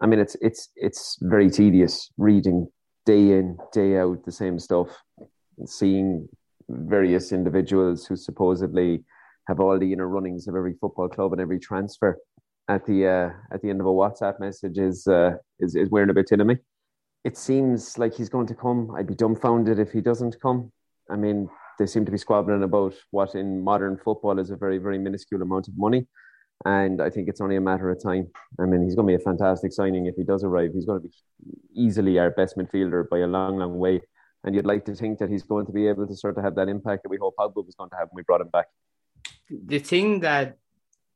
I 0.00 0.06
mean, 0.06 0.20
it's 0.20 0.36
it's 0.40 0.70
it's 0.76 1.18
very 1.20 1.50
tedious 1.50 2.10
reading 2.16 2.68
day 3.06 3.32
in 3.32 3.58
day 3.72 3.98
out 3.98 4.24
the 4.24 4.32
same 4.32 4.58
stuff, 4.58 4.88
seeing 5.66 6.28
various 6.68 7.32
individuals 7.32 8.06
who 8.06 8.16
supposedly 8.16 9.04
have 9.48 9.60
all 9.60 9.78
the 9.78 9.92
inner 9.92 10.08
runnings 10.08 10.48
of 10.48 10.54
every 10.54 10.74
football 10.80 11.08
club 11.08 11.32
and 11.32 11.40
every 11.40 11.58
transfer 11.58 12.18
at 12.68 12.86
the 12.86 13.06
uh, 13.06 13.30
at 13.54 13.62
the 13.62 13.70
end 13.70 13.80
of 13.80 13.86
a 13.86 13.90
WhatsApp 13.90 14.40
message 14.40 14.78
is 14.78 15.06
uh, 15.06 15.32
is 15.60 15.74
is 15.74 15.90
wearing 15.90 16.10
a 16.10 16.14
bit 16.14 16.32
into 16.32 16.44
me. 16.44 16.56
It 17.24 17.36
seems 17.36 17.98
like 17.98 18.14
he's 18.14 18.28
going 18.28 18.46
to 18.48 18.54
come. 18.54 18.94
I'd 18.96 19.06
be 19.06 19.14
dumbfounded 19.14 19.78
if 19.78 19.92
he 19.92 20.00
doesn't 20.00 20.40
come. 20.40 20.72
I 21.10 21.16
mean, 21.16 21.48
they 21.78 21.86
seem 21.86 22.04
to 22.04 22.12
be 22.12 22.18
squabbling 22.18 22.62
about 22.62 22.94
what 23.10 23.34
in 23.34 23.62
modern 23.62 23.98
football 23.98 24.38
is 24.38 24.50
a 24.50 24.56
very 24.56 24.78
very 24.78 24.98
minuscule 24.98 25.42
amount 25.42 25.68
of 25.68 25.74
money, 25.76 26.06
and 26.64 27.02
I 27.02 27.10
think 27.10 27.28
it's 27.28 27.40
only 27.40 27.56
a 27.56 27.60
matter 27.60 27.90
of 27.90 28.02
time. 28.02 28.30
I 28.58 28.64
mean, 28.64 28.82
he's 28.82 28.94
going 28.94 29.08
to 29.08 29.16
be 29.16 29.22
a 29.22 29.24
fantastic 29.24 29.72
signing 29.72 30.06
if 30.06 30.14
he 30.16 30.24
does 30.24 30.44
arrive. 30.44 30.70
He's 30.72 30.86
going 30.86 31.02
to 31.02 31.08
be 31.08 31.14
easily 31.74 32.18
our 32.18 32.30
best 32.30 32.56
midfielder 32.56 33.08
by 33.08 33.18
a 33.18 33.26
long 33.26 33.58
long 33.58 33.78
way 33.78 34.00
and 34.44 34.54
you'd 34.54 34.66
like 34.66 34.84
to 34.84 34.94
think 34.94 35.18
that 35.18 35.30
he's 35.30 35.42
going 35.42 35.66
to 35.66 35.72
be 35.72 35.88
able 35.88 36.06
to 36.06 36.14
sort 36.14 36.36
of 36.36 36.44
have 36.44 36.54
that 36.56 36.68
impact 36.68 37.02
that 37.02 37.08
we 37.08 37.16
hope 37.16 37.34
Pogba 37.38 37.64
was 37.64 37.74
going 37.74 37.90
to 37.90 37.96
have 37.96 38.08
when 38.10 38.16
we 38.16 38.22
brought 38.22 38.42
him 38.42 38.48
back. 38.48 38.66
The 39.50 39.78
thing 39.78 40.20
that 40.20 40.58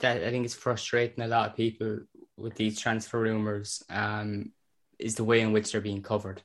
that 0.01 0.23
I 0.23 0.31
think 0.31 0.47
is 0.47 0.55
frustrating 0.55 1.25
a 1.25 1.29
lot 1.29 1.51
of 1.51 1.57
people 1.57 1.99
with 2.37 2.55
these 2.55 2.79
transfer 2.79 3.21
rumors 3.21 3.83
um, 3.91 4.53
is 4.99 5.17
the 5.17 5.25
way 5.25 5.41
in 5.41 5.53
which 5.53 5.73
they're 5.73 5.81
being 5.81 6.03
covered. 6.03 6.41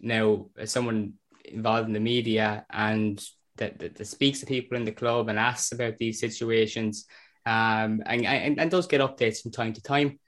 Now, 0.00 0.46
as 0.56 0.70
someone 0.70 1.14
involved 1.44 1.88
in 1.88 1.94
the 1.94 2.00
media 2.00 2.64
and 2.70 3.22
that, 3.56 3.80
that, 3.80 3.96
that 3.96 4.06
speaks 4.06 4.40
to 4.40 4.46
people 4.46 4.76
in 4.76 4.84
the 4.84 4.92
club 4.92 5.28
and 5.28 5.38
asks 5.38 5.72
about 5.72 5.98
these 5.98 6.20
situations, 6.20 7.06
um, 7.44 8.02
and, 8.06 8.24
and, 8.24 8.60
and 8.60 8.70
does 8.70 8.86
get 8.86 9.00
updates 9.00 9.42
from 9.42 9.50
time 9.50 9.72
to 9.72 9.82
time 9.82 10.20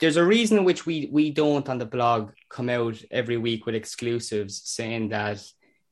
there's 0.00 0.16
a 0.16 0.24
reason 0.24 0.58
in 0.58 0.64
which 0.64 0.86
we 0.86 1.08
we 1.12 1.30
don't 1.30 1.68
on 1.68 1.78
the 1.78 1.86
blog 1.86 2.32
come 2.48 2.68
out 2.68 3.00
every 3.10 3.36
week 3.36 3.66
with 3.66 3.74
exclusives 3.74 4.62
saying 4.64 5.10
that 5.10 5.42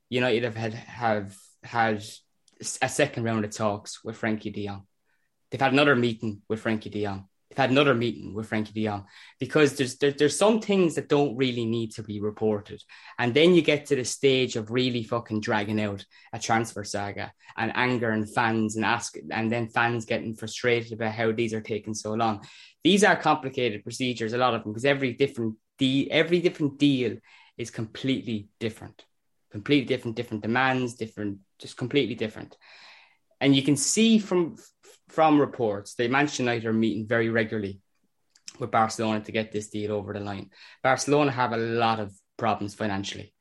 United 0.09 0.43
have 0.43 0.55
had 0.55 0.73
have 0.73 1.35
had 1.63 2.03
a 2.81 2.89
second 2.89 3.23
round 3.23 3.45
of 3.45 3.51
talks 3.51 4.03
with 4.03 4.19
Frenkie 4.19 4.53
De 4.53 4.67
Jong. 4.67 4.85
They've 5.49 5.61
had 5.61 5.71
another 5.71 5.95
meeting 5.95 6.41
with 6.49 6.61
Frenkie 6.61 6.91
De 6.91 7.05
Jong. 7.05 7.28
Had 7.57 7.71
another 7.71 7.95
meeting 7.95 8.35
with 8.35 8.47
Frenkie 8.47 8.73
De 8.73 8.85
Jong 8.85 9.05
because 9.39 9.75
there's 9.75 9.97
there, 9.97 10.11
there's 10.11 10.37
some 10.37 10.61
things 10.61 10.93
that 10.95 11.09
don't 11.09 11.35
really 11.35 11.65
need 11.65 11.91
to 11.93 12.03
be 12.03 12.21
reported, 12.21 12.79
and 13.17 13.33
then 13.33 13.55
you 13.55 13.63
get 13.63 13.87
to 13.87 13.95
the 13.95 14.05
stage 14.05 14.55
of 14.55 14.69
really 14.69 15.03
fucking 15.03 15.41
dragging 15.41 15.81
out 15.81 16.05
a 16.31 16.37
transfer 16.37 16.83
saga 16.83 17.33
and 17.57 17.71
anger 17.75 18.11
and 18.11 18.31
fans 18.31 18.75
and 18.75 18.85
ask, 18.85 19.15
and 19.31 19.51
then 19.51 19.67
fans 19.67 20.05
getting 20.05 20.35
frustrated 20.35 20.93
about 20.93 21.13
how 21.13 21.31
these 21.31 21.51
are 21.51 21.59
taking 21.59 21.95
so 21.95 22.13
long. 22.13 22.45
These 22.83 23.03
are 23.03 23.15
complicated 23.15 23.83
procedures, 23.83 24.33
a 24.33 24.37
lot 24.37 24.53
of 24.53 24.63
them, 24.63 24.71
because 24.71 24.85
every 24.85 25.13
different 25.13 25.55
deal, 25.79 26.07
every 26.11 26.41
different 26.41 26.77
deal 26.77 27.17
is 27.57 27.71
completely 27.71 28.49
different, 28.59 29.03
completely 29.51 29.87
different, 29.87 30.15
different 30.15 30.43
demands, 30.43 30.93
different, 30.93 31.39
just 31.57 31.77
completely 31.77 32.15
different, 32.15 32.55
and 33.41 33.55
you 33.55 33.63
can 33.63 33.75
see 33.75 34.19
from 34.19 34.55
from 35.09 35.39
reports, 35.39 35.95
the 35.95 36.07
Manchester 36.07 36.43
United 36.43 36.65
are 36.65 36.73
meeting 36.73 37.07
very 37.07 37.29
regularly 37.29 37.81
with 38.59 38.71
Barcelona 38.71 39.21
to 39.21 39.31
get 39.31 39.51
this 39.51 39.69
deal 39.69 39.91
over 39.91 40.13
the 40.13 40.19
line. 40.19 40.49
Barcelona 40.83 41.31
have 41.31 41.51
a 41.51 41.57
lot 41.57 41.99
of 41.99 42.13
problems 42.37 42.75
financially, 42.75 43.33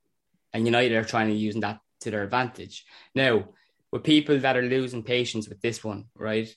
and 0.52 0.66
United 0.66 0.96
are 0.96 1.04
trying 1.04 1.28
to 1.28 1.35
use 1.35 1.54
that 1.57 1.81
to 2.00 2.11
their 2.11 2.22
advantage. 2.22 2.85
Now, 3.14 3.48
with 3.90 4.04
people 4.04 4.38
that 4.40 4.57
are 4.57 4.62
losing 4.62 5.02
patience 5.02 5.48
with 5.48 5.61
this 5.61 5.83
one, 5.83 6.07
right? 6.14 6.48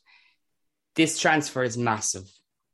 This 0.95 1.17
transfer 1.19 1.63
is 1.63 1.77
massive 1.77 2.29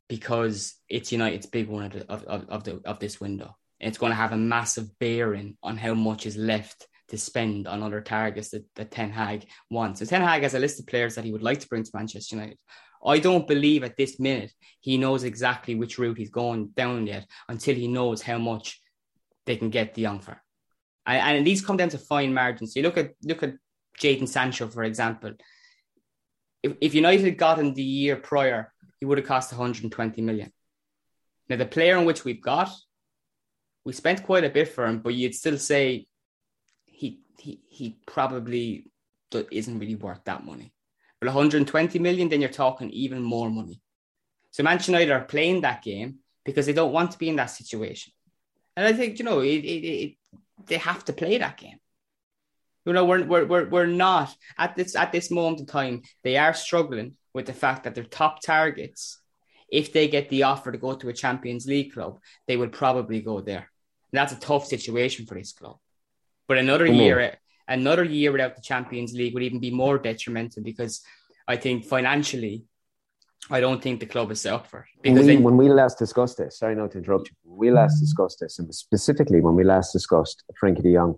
because 0.08 0.76
it's 0.89 1.12
United's 1.12 1.45
big 1.45 1.67
one 1.67 1.86
of, 1.86 2.23
of, 2.26 2.50
of, 2.50 2.63
the, 2.63 2.82
of 2.86 3.00
this 3.00 3.19
window. 3.19 3.56
it's 3.80 3.97
going 3.97 4.12
to 4.12 4.15
have 4.15 4.32
a 4.32 4.38
massive 4.38 4.97
bearing 5.00 5.58
on 5.62 5.78
how 5.78 5.93
much 5.93 6.26
is 6.26 6.38
left 6.38 6.88
to 7.10 7.17
spend 7.17 7.67
on 7.67 7.84
other 7.84 8.02
targets 8.02 8.50
that, 8.50 8.65
that 8.76 8.91
Ten 8.91 9.12
Hag 9.12 9.48
wants. 9.70 10.00
So 10.00 10.06
Ten 10.06 10.22
Hag 10.22 10.43
has 10.43 10.54
a 10.54 10.60
list 10.60 10.80
of 10.80 10.88
players 10.88 11.15
that 11.15 11.26
he 11.26 11.32
would 11.32 11.43
like 11.43 11.60
to 11.62 11.67
bring 11.67 11.84
to 11.84 11.91
Manchester 11.93 12.36
United. 12.36 12.58
I 13.06 13.20
don't 13.20 13.48
believe 13.48 13.84
at 13.84 13.96
this 13.96 14.20
minute 14.20 14.52
he 14.82 14.98
knows 14.98 15.24
exactly 15.24 15.76
which 15.76 15.98
route 15.98 16.17
he's 16.17 16.30
going 16.30 16.70
down 16.70 17.08
yet 17.08 17.26
until 17.48 17.76
he 17.76 17.88
knows 17.88 18.22
how 18.22 18.38
much 18.38 18.82
they 19.46 19.56
can 19.56 19.70
get 19.70 19.93
de 19.93 20.04
Jong 20.04 20.20
for. 20.20 20.41
And, 21.06 21.38
and 21.38 21.48
these 21.48 21.65
come 21.65 21.78
down 21.78 21.89
to 21.89 21.98
fine 21.98 22.34
margins. 22.34 22.74
So 22.74 22.80
you 22.80 22.86
look 22.86 22.98
at 22.98 23.12
look 23.24 23.43
at 23.43 23.56
Jadon 24.00 24.28
Sancho, 24.28 24.67
for 24.67 24.84
example. 24.84 25.34
If, 26.63 26.74
if 26.82 26.96
United 26.96 27.38
got 27.38 27.60
him 27.60 27.74
the 27.74 27.84
year 27.84 28.17
prior, 28.17 28.74
he 29.00 29.06
would 29.06 29.17
have 29.17 29.28
cost 29.28 29.52
120 29.52 30.22
million. 30.22 30.52
Now, 31.50 31.56
the 31.56 31.65
player 31.65 31.98
in 31.98 32.06
which 32.06 32.26
we've 32.26 32.41
got, 32.41 32.70
we 33.86 33.93
spent 33.93 34.24
quite 34.24 34.43
a 34.43 34.50
bit 34.50 34.67
for 34.67 34.86
him, 34.86 35.00
but 35.00 35.13
you'd 35.13 35.36
still 35.36 35.58
say 35.58 36.08
he 37.38 37.62
he 37.69 37.97
probably 38.06 38.91
isn't 39.52 39.80
really 39.80 39.95
worth 39.95 40.23
that 40.26 40.45
money. 40.45 40.73
But 41.19 41.28
120 41.28 42.00
million, 42.00 42.30
then 42.30 42.41
you're 42.41 42.50
talking 42.50 42.89
even 42.91 43.21
more 43.21 43.50
money. 43.50 43.82
So 44.52 44.63
Manchester 44.63 44.91
United 44.91 45.12
are 45.12 45.26
playing 45.26 45.62
that 45.62 45.82
game 45.82 46.19
because 46.45 46.65
they 46.65 46.73
don't 46.73 46.93
want 46.93 47.12
to 47.12 47.17
be 47.17 47.30
in 47.30 47.36
that 47.38 47.47
situation. 47.47 48.13
And 48.76 48.86
I 48.86 48.93
think, 48.93 49.19
you 49.19 49.26
know, 49.26 49.39
it, 49.39 49.47
it, 49.47 49.86
it, 49.86 50.15
they 50.67 50.78
have 50.78 51.04
to 51.06 51.13
play 51.13 51.38
that 51.38 51.58
game. 51.58 51.80
You 52.86 52.93
know, 52.93 53.06
we're, 53.06 53.26
we're, 53.26 53.45
we're, 53.45 53.69
we're 53.69 53.86
not 53.86 54.34
at 54.58 54.76
this 54.76 54.95
at 54.95 55.12
this 55.12 55.30
moment 55.30 55.60
in 55.60 55.65
time, 55.65 56.04
they 56.23 56.38
are 56.38 56.54
struggling 56.54 57.15
with 57.34 57.47
the 57.47 57.54
fact 57.54 57.84
that 57.84 57.95
their 57.95 58.06
top 58.06 58.41
targets, 58.41 59.19
if 59.69 59.91
they 59.91 60.08
get 60.08 60.30
the 60.30 60.43
offer 60.43 60.71
to 60.71 60.78
go 60.78 60.95
to 60.95 61.10
a 61.10 61.13
Champions 61.13 61.67
League 61.67 61.93
club, 61.93 62.19
they 62.47 62.56
would 62.56 62.71
probably 62.71 63.19
go 63.19 63.41
there. 63.41 63.69
And 64.12 64.19
that's 64.19 64.32
a 64.32 64.39
tough 64.39 64.65
situation 64.65 65.26
for 65.26 65.36
this 65.36 65.52
club. 65.52 65.78
But 66.47 66.57
another 66.57 66.86
mm-hmm. 66.86 66.95
year, 66.95 67.38
another 67.67 68.03
year 68.03 68.31
without 68.31 68.55
the 68.55 68.62
Champions 68.62 69.13
League 69.13 69.33
would 69.33 69.43
even 69.43 69.60
be 69.60 69.71
more 69.71 69.97
detrimental 69.97 70.63
because 70.63 71.01
I 71.47 71.57
think 71.57 71.86
financially, 71.86 72.65
I 73.49 73.60
don't 73.60 73.81
think 73.81 73.99
the 73.99 74.05
club 74.05 74.31
is 74.31 74.41
set 74.41 74.53
up 74.53 74.67
for 74.67 74.79
it. 74.79 75.01
Because 75.01 75.25
we, 75.25 75.38
when 75.38 75.57
we 75.57 75.69
last 75.69 75.97
discussed 75.97 76.38
this, 76.38 76.60
sorry 76.60 76.75
not 76.75 76.91
to 76.91 76.97
interrupt 76.97 77.29
you, 77.29 77.36
we 77.45 77.71
last 77.71 77.99
discussed 77.99 78.39
this, 78.41 78.60
and 78.60 78.73
specifically 78.73 79.39
when 79.39 79.55
we 79.55 79.63
last 79.63 79.93
discussed 79.93 80.43
Frenkie 80.62 80.83
de 80.83 80.93
Jong, 80.93 81.17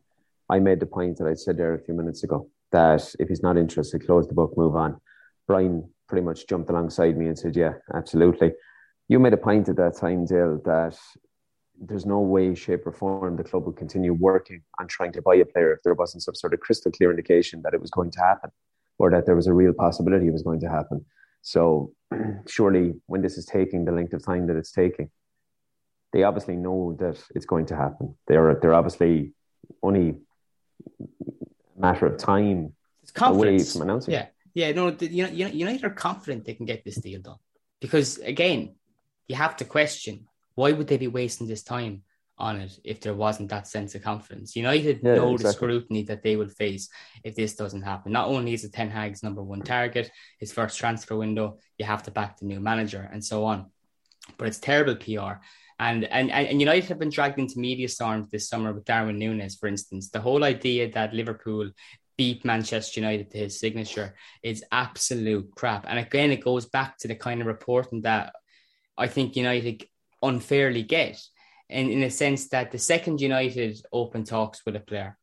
I 0.49 0.59
made 0.59 0.79
the 0.79 0.85
point 0.85 1.17
that 1.17 1.27
I 1.27 1.33
said 1.33 1.57
there 1.57 1.73
a 1.73 1.79
few 1.79 1.93
minutes 1.93 2.23
ago 2.23 2.49
that 2.71 3.15
if 3.19 3.29
he's 3.29 3.43
not 3.43 3.57
interested, 3.57 4.05
close 4.05 4.27
the 4.27 4.33
book, 4.33 4.55
move 4.57 4.75
on. 4.75 4.99
Brian 5.47 5.89
pretty 6.07 6.23
much 6.23 6.47
jumped 6.47 6.69
alongside 6.69 7.17
me 7.17 7.27
and 7.27 7.37
said, 7.37 7.55
Yeah, 7.55 7.73
absolutely. 7.93 8.53
You 9.07 9.19
made 9.19 9.33
a 9.33 9.37
point 9.37 9.69
at 9.69 9.75
that 9.77 9.97
time, 9.97 10.25
Dale, 10.25 10.61
that 10.65 10.97
there's 11.81 12.05
no 12.05 12.19
way, 12.19 12.55
shape, 12.55 12.85
or 12.85 12.91
form 12.91 13.35
the 13.35 13.43
club 13.43 13.65
would 13.65 13.77
continue 13.77 14.13
working 14.13 14.61
on 14.79 14.87
trying 14.87 15.11
to 15.13 15.21
buy 15.21 15.35
a 15.35 15.45
player 15.45 15.73
if 15.73 15.81
there 15.83 15.93
wasn't 15.93 16.23
some 16.23 16.35
sort 16.35 16.53
of 16.53 16.59
crystal 16.59 16.91
clear 16.91 17.09
indication 17.09 17.61
that 17.63 17.73
it 17.73 17.81
was 17.81 17.89
going 17.89 18.11
to 18.11 18.19
happen 18.19 18.51
or 18.97 19.09
that 19.11 19.25
there 19.25 19.35
was 19.35 19.47
a 19.47 19.53
real 19.53 19.73
possibility 19.73 20.27
it 20.27 20.33
was 20.33 20.43
going 20.43 20.59
to 20.59 20.69
happen. 20.69 21.05
So, 21.41 21.93
surely, 22.47 22.95
when 23.05 23.21
this 23.21 23.37
is 23.37 23.45
taking 23.45 23.85
the 23.85 23.91
length 23.91 24.13
of 24.13 24.23
time 24.23 24.47
that 24.47 24.57
it's 24.57 24.71
taking, 24.71 25.09
they 26.11 26.23
obviously 26.23 26.55
know 26.55 26.95
that 26.99 27.21
it's 27.33 27.45
going 27.45 27.67
to 27.67 27.75
happen. 27.75 28.15
They're 28.27 28.55
they're 28.61 28.73
obviously 28.73 29.33
only 29.81 30.15
a 30.99 31.79
matter 31.79 32.07
of 32.07 32.17
time 32.17 32.73
away 33.21 33.59
from 33.59 33.83
announcing. 33.83 34.13
Yeah, 34.13 34.27
yeah. 34.53 34.71
No, 34.73 34.91
the, 34.91 35.07
you 35.07 35.23
know, 35.23 35.29
United 35.29 35.85
are 35.85 35.91
confident 35.91 36.45
they 36.45 36.55
can 36.55 36.65
get 36.65 36.83
this 36.83 36.97
deal 36.97 37.21
done 37.21 37.37
because 37.79 38.17
again, 38.17 38.75
you 39.27 39.35
have 39.35 39.55
to 39.57 39.65
question 39.65 40.27
why 40.59 40.73
would 40.73 40.87
they 40.87 40.97
be 40.97 41.07
wasting 41.07 41.47
this 41.47 41.63
time 41.63 42.03
on 42.37 42.59
it 42.59 42.77
if 42.83 42.99
there 42.99 43.13
wasn't 43.13 43.49
that 43.49 43.65
sense 43.65 43.95
of 43.95 44.03
confidence? 44.03 44.57
United 44.57 44.99
yeah, 45.01 45.15
know 45.15 45.33
exactly. 45.33 45.43
the 45.43 45.53
scrutiny 45.53 46.03
that 46.03 46.21
they 46.21 46.35
will 46.35 46.49
face 46.49 46.89
if 47.23 47.33
this 47.33 47.55
doesn't 47.55 47.83
happen. 47.91 48.11
Not 48.11 48.27
only 48.27 48.53
is 48.53 48.65
it 48.65 48.73
Ten 48.73 48.89
Hag's 48.89 49.23
number 49.23 49.41
one 49.41 49.61
target, 49.61 50.11
his 50.37 50.51
first 50.51 50.77
transfer 50.77 51.15
window, 51.15 51.59
you 51.77 51.85
have 51.85 52.03
to 52.03 52.11
back 52.11 52.37
the 52.37 52.45
new 52.45 52.59
manager 52.59 53.09
and 53.09 53.23
so 53.23 53.45
on. 53.45 53.67
But 54.37 54.49
it's 54.49 54.59
terrible 54.59 54.97
PR. 54.97 55.35
And, 55.79 56.03
and 56.03 56.29
and 56.29 56.59
United 56.59 56.89
have 56.89 56.99
been 56.99 57.15
dragged 57.17 57.39
into 57.39 57.57
media 57.57 57.87
storms 57.87 58.29
this 58.29 58.49
summer 58.49 58.73
with 58.73 58.83
Darwin 58.83 59.17
Núñez, 59.17 59.57
for 59.57 59.67
instance. 59.67 60.09
The 60.09 60.19
whole 60.19 60.43
idea 60.43 60.91
that 60.91 61.13
Liverpool 61.13 61.71
beat 62.17 62.43
Manchester 62.43 62.99
United 62.99 63.31
to 63.31 63.37
his 63.37 63.61
signature 63.61 64.13
is 64.43 64.65
absolute 64.73 65.47
crap. 65.55 65.85
And 65.87 65.97
again, 65.97 66.31
it 66.31 66.43
goes 66.43 66.65
back 66.65 66.97
to 66.97 67.07
the 67.07 67.15
kind 67.15 67.39
of 67.39 67.47
reporting 67.47 68.01
that 68.01 68.33
I 68.97 69.07
think 69.07 69.37
United 69.37 69.85
unfairly 70.21 70.83
get. 70.83 71.19
In, 71.69 71.91
in 71.91 72.01
a 72.01 72.09
sense 72.09 72.49
that 72.49 72.71
the 72.71 72.79
second 72.79 73.21
United 73.21 73.79
open 73.93 74.23
talks 74.23 74.65
with 74.65 74.75
a 74.75 74.79
player, 74.79 75.19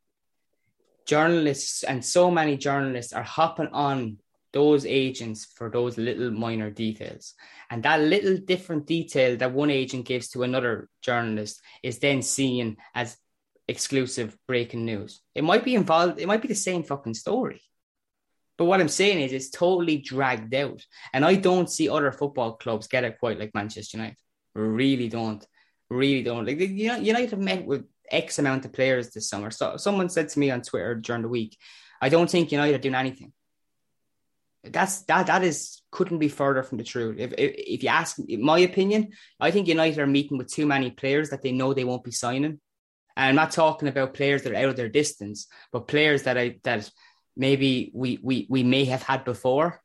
journalists 1.05 1.83
and 1.83 2.05
so 2.05 2.31
many 2.31 2.57
journalists 2.57 3.13
are 3.13 3.25
hopping 3.25 3.69
on 3.73 4.19
those 4.53 4.87
agents 4.87 5.45
for 5.45 5.71
those 5.71 5.99
little 5.99 6.31
minor 6.31 6.71
details. 6.71 7.35
And 7.71 7.83
that 7.83 8.01
little 8.01 8.39
different 8.39 8.87
detail 8.87 9.37
that 9.37 9.53
one 9.53 9.71
agent 9.71 10.07
gives 10.07 10.29
to 10.31 10.45
another 10.45 10.89
journalist 11.03 11.61
is 11.83 11.99
then 11.99 12.23
seen 12.23 12.77
as 12.95 13.17
exclusive 13.69 14.37
breaking 14.47 14.85
news. 14.85 15.21
It 15.35 15.45
might 15.45 15.65
be 15.65 15.75
involved, 15.75 16.21
it 16.21 16.27
might 16.27 16.43
be 16.43 16.49
the 16.49 16.55
same 16.55 16.85
fucking 16.85 17.15
story. 17.15 17.61
But 18.57 18.65
what 18.65 18.81
I'm 18.81 18.89
saying 18.89 19.21
is 19.21 19.33
it's 19.33 19.51
totally 19.51 19.99
dragged 19.99 20.55
out. 20.55 20.83
And 21.13 21.25
I 21.25 21.35
don't 21.35 21.69
see 21.69 21.89
other 21.89 22.13
football 22.13 22.53
clubs 22.57 22.87
get 22.87 23.05
it 23.05 23.19
quite 23.19 23.39
like 23.39 23.55
Manchester 23.55 23.99
United. 23.99 24.17
Really 24.57 25.09
don't. 25.09 25.47
Really 25.91 26.23
don't. 26.23 26.47
Like 26.47 26.59
you 26.59 26.89
know, 26.89 26.97
United 26.97 27.31
have 27.31 27.39
met 27.39 27.67
with 27.67 27.85
X 28.11 28.39
amount 28.39 28.65
of 28.65 28.73
players 28.73 29.11
this 29.11 29.29
summer. 29.29 29.51
So 29.51 29.77
someone 29.77 30.09
said 30.09 30.31
to 30.31 30.39
me 30.39 30.51
on 30.51 30.63
Twitter 30.63 30.95
during 30.95 31.23
the 31.23 31.29
week, 31.29 31.59
I 32.01 32.09
don't 32.09 32.31
think 32.31 32.53
United 32.53 32.75
are 32.75 32.79
doing 32.79 32.95
anything. 32.95 33.33
That's 34.65 35.03
that 35.03 35.27
that 35.27 35.45
is 35.45 35.83
couldn't 35.91 36.19
be 36.19 36.29
further 36.29 36.63
from 36.63 36.79
the 36.79 36.85
truth. 36.85 37.19
If, 37.19 37.33
if 37.35 37.55
if 37.57 37.83
you 37.83 37.89
ask 37.91 38.17
my 38.29 38.61
opinion, 38.61 39.13
I 39.39 39.51
think 39.51 39.69
United 39.69 40.01
are 40.01 40.07
meeting 40.07 40.39
with 40.39 40.51
too 40.51 40.67
many 40.67 40.91
players 40.91 41.31
that 41.31 41.43
they 41.43 41.53
know 41.53 41.73
they 41.75 41.85
won't 41.85 42.03
be 42.03 42.11
signing. 42.11 42.61
And 43.17 43.29
I'm 43.29 43.37
not 43.37 43.53
talking 43.53 43.89
about 43.89 44.15
players 44.15 44.43
that 44.43 44.53
are 44.53 44.57
out 44.57 44.71
of 44.71 44.77
their 44.77 44.89
distance, 44.89 45.47
but 45.71 45.87
players 45.87 46.23
that 46.23 46.39
I 46.39 46.57
that 46.65 46.91
maybe 47.37 47.93
we 47.95 48.19
we 48.23 48.47
we 48.49 48.63
may 48.63 48.87
have 48.87 49.03
had 49.03 49.25
before. 49.25 49.81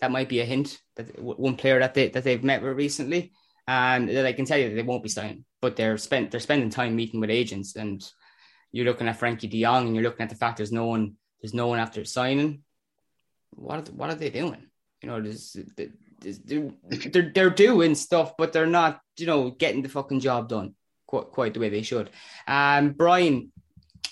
That 0.00 0.10
might 0.10 0.30
be 0.30 0.40
a 0.40 0.46
hint 0.46 0.80
that 0.96 1.20
one 1.22 1.56
player 1.56 1.78
that 1.78 1.94
they 1.94 2.08
that 2.08 2.24
they've 2.24 2.42
met 2.42 2.62
with 2.62 2.76
recently 2.76 3.32
and 3.70 4.26
I 4.26 4.32
can 4.32 4.46
tell 4.46 4.58
you 4.58 4.74
they 4.74 4.82
won't 4.82 5.04
be 5.04 5.08
signing, 5.08 5.44
but 5.62 5.76
they're 5.76 5.96
spent 5.96 6.32
they're 6.32 6.40
spending 6.40 6.70
time 6.70 6.96
meeting 6.96 7.20
with 7.20 7.30
agents, 7.30 7.76
and 7.76 8.04
you're 8.72 8.84
looking 8.84 9.06
at 9.06 9.18
Frenkie 9.18 9.48
De 9.48 9.62
Jong, 9.62 9.86
and 9.86 9.94
you're 9.94 10.02
looking 10.02 10.24
at 10.24 10.28
the 10.28 10.34
fact 10.34 10.56
there's 10.56 10.72
no 10.72 10.86
one 10.86 11.14
there's 11.40 11.54
no 11.54 11.68
one 11.68 11.78
after 11.78 12.04
signing. 12.04 12.62
What 13.50 13.88
are, 13.88 13.92
what 13.92 14.10
are 14.10 14.16
they 14.16 14.30
doing? 14.30 14.66
You 15.02 15.08
know, 15.08 15.22
there's, 15.22 15.56
there's, 15.76 16.38
they're 16.40 17.30
they're 17.32 17.50
doing 17.50 17.94
stuff, 17.94 18.36
but 18.36 18.52
they're 18.52 18.66
not 18.66 19.00
you 19.16 19.26
know 19.26 19.50
getting 19.50 19.82
the 19.82 19.88
fucking 19.88 20.20
job 20.20 20.48
done 20.48 20.74
quite 21.06 21.30
quite 21.30 21.54
the 21.54 21.60
way 21.60 21.68
they 21.68 21.82
should. 21.82 22.10
Um, 22.48 22.90
Brian, 22.90 23.52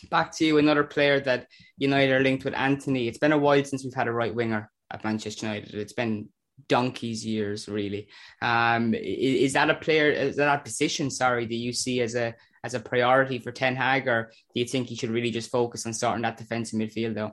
back 0.08 0.30
to 0.36 0.44
you, 0.44 0.58
another 0.58 0.84
player 0.84 1.18
that 1.20 1.48
United 1.78 2.12
are 2.12 2.20
linked 2.20 2.44
with 2.44 2.54
Antony. 2.54 3.08
It's 3.08 3.18
been 3.18 3.32
a 3.32 3.38
while 3.38 3.64
since 3.64 3.82
we've 3.82 3.94
had 3.94 4.06
a 4.06 4.12
right 4.12 4.34
winger 4.34 4.70
at 4.92 5.02
Manchester 5.02 5.46
United. 5.46 5.74
It's 5.74 5.94
been 5.94 6.28
donkey's 6.68 7.24
years 7.24 7.68
really. 7.68 8.08
Um 8.42 8.94
is, 8.94 9.52
that 9.54 9.70
a 9.70 9.74
player 9.74 10.10
is 10.10 10.36
that 10.36 10.60
a 10.60 10.62
position 10.62 11.10
sorry 11.10 11.46
that 11.46 11.54
you 11.54 11.72
see 11.72 12.00
as 12.00 12.14
a 12.14 12.34
as 12.64 12.74
a 12.74 12.80
priority 12.80 13.38
for 13.38 13.52
ten 13.52 13.76
hag 13.76 14.08
or 14.08 14.30
do 14.54 14.60
you 14.60 14.66
think 14.66 14.88
he 14.88 14.96
should 14.96 15.10
really 15.10 15.30
just 15.30 15.50
focus 15.50 15.86
on 15.86 15.92
starting 15.92 16.22
that 16.22 16.36
defensive 16.36 16.78
midfield 16.78 17.14
though? 17.14 17.32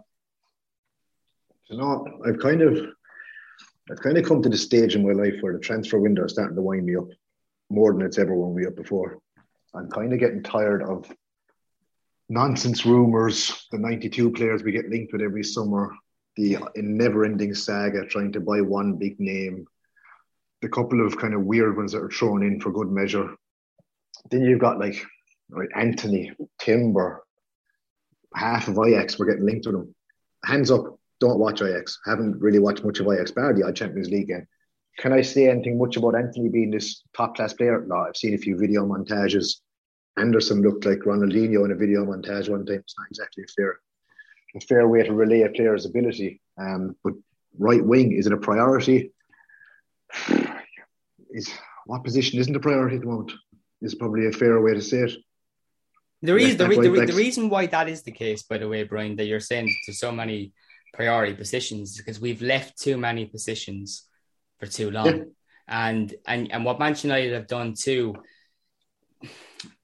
You 1.70 1.78
know 1.78 2.06
i've 2.26 2.40
kind 2.40 2.62
of 2.62 2.78
i've 3.92 4.02
kind 4.02 4.18
of 4.18 4.26
come 4.26 4.42
to 4.42 4.50
the 4.50 4.58
stage 4.58 4.96
in 4.96 5.06
my 5.06 5.14
life 5.14 5.36
where 5.42 5.54
the 5.54 5.60
transfer 5.60 6.00
window 6.00 6.26
is 6.26 6.34
starting 6.34 6.56
to 6.56 6.62
wind 6.62 6.86
me 6.86 6.96
up 6.96 7.08
more 7.70 7.94
than 7.94 8.04
it's 8.04 8.18
ever 8.18 8.36
wound 8.36 8.56
me 8.56 8.66
up 8.66 8.76
before. 8.76 9.20
I'm 9.74 9.90
kind 9.90 10.14
of 10.14 10.20
getting 10.20 10.44
tired 10.44 10.84
of 10.84 11.12
nonsense 12.30 12.86
rumors 12.86 13.68
the 13.72 13.78
92 13.78 14.32
players 14.32 14.64
we 14.64 14.72
get 14.72 14.90
linked 14.90 15.14
with 15.14 15.22
every 15.22 15.44
summer 15.44 15.94
the 16.36 16.58
never-ending 16.76 17.54
saga 17.54 18.06
trying 18.06 18.32
to 18.34 18.40
buy 18.40 18.62
one 18.62 18.98
big 18.98 19.20
name, 19.20 19.66
the 20.62 20.70
couple 20.70 21.06
of 21.06 21.18
kind 21.18 21.34
of 21.34 21.44
weird 21.44 21.78
ones 21.78 21.92
that 21.94 22.02
are 22.02 22.10
thrown 22.10 22.44
in 22.44 22.60
for 22.60 22.72
good 22.72 22.92
measure. 22.92 23.36
Then 24.32 24.42
you've 24.42 24.60
got 24.60 24.80
like 24.80 25.06
right, 25.50 25.70
Antony, 25.76 26.32
Timber, 26.60 27.24
half 28.36 28.68
of 28.68 28.80
Ajax 28.80 29.18
were 29.18 29.26
getting 29.26 29.46
linked 29.46 29.64
to 29.64 29.72
them. 29.72 29.96
Hands 30.44 30.70
up, 30.72 31.00
don't 31.20 31.40
watch 31.40 31.62
Ajax. 31.62 32.00
Haven't 32.06 32.40
really 32.42 32.60
watched 32.60 32.84
much 32.84 33.00
of 33.00 33.08
Ajax, 33.08 33.32
barely 33.32 33.62
the 33.62 33.72
Champions 33.72 34.10
League 34.10 34.28
game. 34.28 34.48
Can 34.98 35.14
I 35.14 35.22
say 35.22 35.50
anything 35.50 35.78
much 35.78 35.98
about 35.98 36.16
Antony 36.16 36.50
being 36.50 36.72
this 36.72 37.04
top 37.16 37.36
class 37.36 37.54
player? 37.54 37.84
No, 37.88 37.98
I've 37.98 38.16
seen 38.16 38.34
a 38.34 38.38
few 38.38 38.58
video 38.58 38.86
montages. 38.86 39.58
Anderson 40.18 40.62
looked 40.62 40.86
like 40.86 41.00
Ronaldinho 41.00 41.66
in 41.66 41.72
a 41.72 41.76
video 41.76 42.06
montage 42.06 42.50
one 42.50 42.66
time. 42.66 42.78
It's 42.78 42.96
not 42.98 43.08
exactly 43.10 43.44
fair 43.56 43.80
a 44.56 44.60
fair 44.60 44.88
way 44.88 45.04
to 45.04 45.14
relay 45.14 45.42
a 45.42 45.50
player's 45.50 45.86
ability. 45.86 46.42
Um, 46.58 46.96
but 47.04 47.14
right 47.58 47.84
wing 47.84 48.14
is 48.14 48.28
it 48.28 48.34
a 48.34 48.38
priority? 48.38 49.12
Is 51.32 51.52
what 51.86 52.06
position 52.06 52.40
isn't 52.40 52.56
a 52.56 52.62
priority 52.62 52.96
at 52.96 53.02
the 53.02 53.08
moment? 53.08 53.34
is 53.82 53.96
probably 53.96 54.28
a 54.28 54.32
fair 54.32 54.60
way 54.62 54.74
to 54.74 54.82
say 54.82 55.00
it. 55.00 55.12
The 56.22 56.34
reason, 56.34 56.58
the, 56.58 56.68
re- 56.68 56.76
the, 56.78 57.06
the, 57.06 57.14
reason 57.14 57.50
why 57.50 57.68
that 57.68 57.88
is 57.88 58.02
the 58.02 58.12
case, 58.12 58.44
by 58.44 58.58
the 58.58 58.68
way, 58.68 58.84
Brian, 58.84 59.16
that 59.18 59.26
you're 59.26 59.40
saying 59.40 59.70
to 59.86 59.94
so 59.94 60.12
many 60.12 60.54
priority 60.94 61.34
positions 61.34 61.92
is 61.92 61.98
because 61.98 62.20
we've 62.20 62.42
left 62.42 62.82
too 62.82 62.98
many 62.98 63.26
positions 63.26 64.08
for 64.60 64.66
too 64.66 64.90
long. 64.92 65.18
Yeah. 65.18 65.24
And 65.68 66.16
and 66.28 66.52
and 66.52 66.66
what 66.66 66.80
Manchester 66.80 67.10
United 67.10 67.34
have 67.34 67.48
done 67.48 67.74
too, 67.78 68.16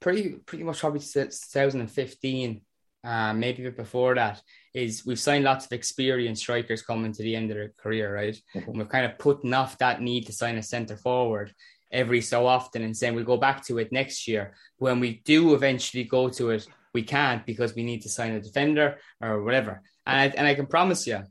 pretty 0.00 0.30
pretty 0.46 0.64
much 0.64 0.80
probably 0.80 1.00
since 1.00 1.48
2015, 1.48 2.62
uh, 3.04 3.32
maybe 3.32 3.68
before 3.70 4.14
that, 4.14 4.42
is 4.74 5.04
we've 5.04 5.18
signed 5.18 5.44
lots 5.44 5.66
of 5.66 5.72
experienced 5.72 6.42
strikers 6.42 6.82
coming 6.82 7.12
to 7.12 7.22
the 7.22 7.36
end 7.36 7.50
of 7.50 7.56
their 7.56 7.72
career, 7.76 8.14
right? 8.14 8.36
Mm-hmm. 8.54 8.70
And 8.70 8.78
we're 8.78 8.86
kind 8.86 9.06
of 9.06 9.18
putting 9.18 9.52
off 9.52 9.78
that 9.78 10.00
need 10.00 10.26
to 10.26 10.32
sign 10.32 10.56
a 10.56 10.62
centre 10.62 10.96
forward 10.96 11.52
every 11.90 12.22
so 12.22 12.46
often 12.46 12.82
and 12.82 12.96
saying 12.96 13.14
we'll 13.14 13.24
go 13.24 13.36
back 13.36 13.64
to 13.66 13.78
it 13.78 13.92
next 13.92 14.26
year. 14.26 14.54
When 14.78 14.98
we 14.98 15.20
do 15.24 15.54
eventually 15.54 16.04
go 16.04 16.28
to 16.30 16.50
it, 16.50 16.66
we 16.94 17.02
can't 17.02 17.44
because 17.44 17.74
we 17.74 17.84
need 17.84 18.02
to 18.02 18.08
sign 18.08 18.32
a 18.32 18.40
defender 18.40 18.98
or 19.20 19.42
whatever. 19.42 19.82
And 20.06 20.20
I, 20.20 20.24
and 20.36 20.46
I 20.46 20.54
can 20.54 20.66
promise 20.66 21.06
you 21.06 21.22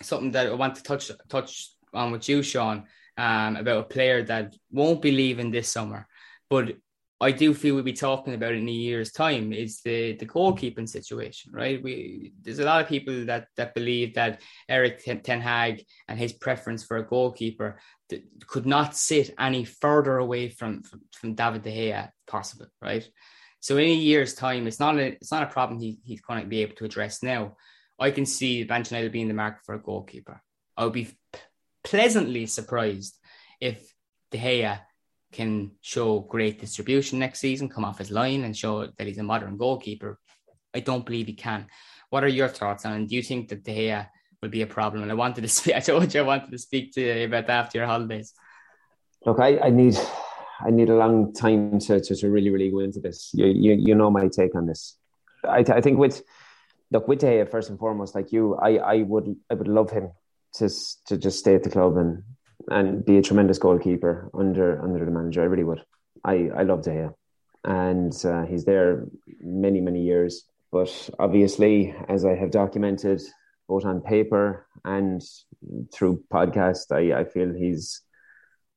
something 0.00 0.32
that 0.32 0.48
I 0.48 0.54
want 0.54 0.74
to 0.76 0.82
touch 0.82 1.10
touch 1.28 1.70
on 1.94 2.12
with 2.12 2.28
you, 2.28 2.42
Shaun, 2.42 2.84
um, 3.16 3.56
about 3.56 3.78
a 3.78 3.88
player 3.94 4.22
that 4.24 4.54
won't 4.70 5.02
be 5.02 5.12
leaving 5.12 5.50
this 5.50 5.68
summer, 5.68 6.06
but 6.48 6.76
I 7.22 7.30
do 7.30 7.54
feel 7.54 7.76
we'll 7.76 7.84
be 7.84 7.92
talking 7.92 8.34
about 8.34 8.54
in 8.54 8.68
a 8.68 8.72
year's 8.72 9.12
time 9.12 9.52
is 9.52 9.80
the 9.82 10.14
the 10.16 10.26
goalkeeping 10.26 10.88
situation, 10.88 11.52
right? 11.52 11.80
We 11.80 12.32
there's 12.42 12.58
a 12.58 12.64
lot 12.64 12.80
of 12.82 12.88
people 12.88 13.26
that 13.26 13.46
that 13.56 13.74
believe 13.74 14.14
that 14.14 14.42
Erik 14.68 15.04
Ten 15.04 15.40
Hag 15.40 15.84
and 16.08 16.18
his 16.18 16.32
preference 16.32 16.82
for 16.84 16.96
a 16.96 17.06
goalkeeper 17.06 17.78
could 18.46 18.66
not 18.66 18.96
sit 18.96 19.34
any 19.38 19.64
further 19.64 20.18
away 20.18 20.48
from, 20.48 20.82
from, 20.82 21.00
from 21.12 21.34
David 21.34 21.62
De 21.62 21.70
Gea 21.70 22.10
possible, 22.26 22.66
right? 22.80 23.08
So 23.60 23.76
in 23.76 23.84
a 23.84 23.94
year's 23.94 24.34
time, 24.34 24.66
it's 24.66 24.80
not 24.80 24.98
a 24.98 25.12
it's 25.12 25.30
not 25.30 25.44
a 25.44 25.52
problem 25.54 25.78
he, 25.78 26.00
he's 26.04 26.20
going 26.20 26.40
to 26.40 26.46
be 26.48 26.62
able 26.62 26.74
to 26.76 26.84
address 26.84 27.22
now. 27.22 27.56
I 28.00 28.10
can 28.10 28.26
see 28.26 28.66
Manchester 28.68 29.08
being 29.10 29.28
the 29.28 29.34
market 29.34 29.62
for 29.64 29.76
a 29.76 29.82
goalkeeper. 29.82 30.42
I 30.76 30.84
would 30.84 30.92
be 30.92 31.04
p- 31.04 31.38
pleasantly 31.84 32.46
surprised 32.46 33.16
if 33.60 33.94
De 34.32 34.38
Gea 34.38 34.80
can 35.32 35.72
show 35.80 36.20
great 36.20 36.60
distribution 36.60 37.18
next 37.18 37.40
season, 37.40 37.68
come 37.68 37.84
off 37.84 37.98
his 37.98 38.10
line 38.10 38.44
and 38.44 38.56
show 38.56 38.86
that 38.86 39.06
he's 39.06 39.18
a 39.18 39.22
modern 39.22 39.56
goalkeeper. 39.56 40.18
I 40.74 40.80
don't 40.80 41.04
believe 41.04 41.26
he 41.26 41.34
can. 41.34 41.66
What 42.10 42.24
are 42.24 42.28
your 42.28 42.48
thoughts 42.48 42.84
on? 42.84 43.06
Do 43.06 43.16
you 43.16 43.22
think 43.22 43.48
that 43.48 43.64
De 43.64 43.74
Gea 43.74 44.06
will 44.40 44.50
be 44.50 44.62
a 44.62 44.66
problem? 44.66 45.02
And 45.02 45.10
I 45.10 45.14
wanted 45.14 45.42
to 45.42 45.48
speak. 45.56 45.74
I 45.74 45.80
told 45.80 46.12
you 46.12 46.20
I 46.20 46.24
wanted 46.24 46.50
to 46.50 46.58
speak 46.58 46.92
to 46.92 47.00
you 47.00 47.24
about 47.24 47.46
that 47.46 47.64
after 47.64 47.78
your 47.78 47.86
holidays. 47.86 48.34
Look, 49.24 49.40
I, 49.40 49.58
I 49.58 49.70
need 49.70 49.98
I 50.64 50.70
need 50.70 50.90
a 50.90 50.96
long 50.96 51.32
time 51.32 51.78
to, 51.80 52.00
to, 52.00 52.14
to 52.14 52.30
really 52.30 52.50
really 52.50 52.70
go 52.70 52.80
into 52.80 53.00
this. 53.00 53.30
You, 53.32 53.46
you 53.46 53.72
you 53.72 53.94
know 53.94 54.10
my 54.10 54.28
take 54.28 54.54
on 54.54 54.66
this. 54.66 54.96
I, 55.44 55.64
I 55.68 55.80
think 55.80 55.98
with 55.98 56.22
look 56.90 57.08
with 57.08 57.20
De 57.20 57.26
Gea 57.26 57.50
first 57.50 57.70
and 57.70 57.78
foremost, 57.78 58.14
like 58.14 58.32
you, 58.32 58.56
I, 58.56 58.76
I 58.76 58.96
would 59.02 59.34
I 59.50 59.54
would 59.54 59.68
love 59.68 59.90
him 59.90 60.10
to 60.56 60.68
to 61.06 61.16
just 61.16 61.38
stay 61.38 61.54
at 61.54 61.62
the 61.62 61.70
club 61.70 61.96
and 61.96 62.24
and 62.68 63.04
be 63.04 63.18
a 63.18 63.22
tremendous 63.22 63.58
goalkeeper 63.58 64.30
under 64.34 64.82
under 64.82 65.04
the 65.04 65.10
manager. 65.10 65.42
I 65.42 65.46
really 65.46 65.64
would. 65.64 65.82
I 66.24 66.50
I 66.54 66.62
love 66.62 66.82
De 66.82 66.90
Gea, 66.90 67.14
and 67.64 68.24
uh, 68.24 68.44
he's 68.46 68.64
there 68.64 69.06
many 69.40 69.80
many 69.80 70.02
years. 70.02 70.44
But 70.70 71.10
obviously, 71.18 71.94
as 72.08 72.24
I 72.24 72.34
have 72.34 72.50
documented 72.50 73.20
both 73.68 73.84
on 73.84 74.00
paper 74.00 74.66
and 74.84 75.22
through 75.92 76.24
podcast, 76.32 76.90
I, 76.90 77.20
I 77.20 77.24
feel 77.24 77.52
he's 77.52 78.00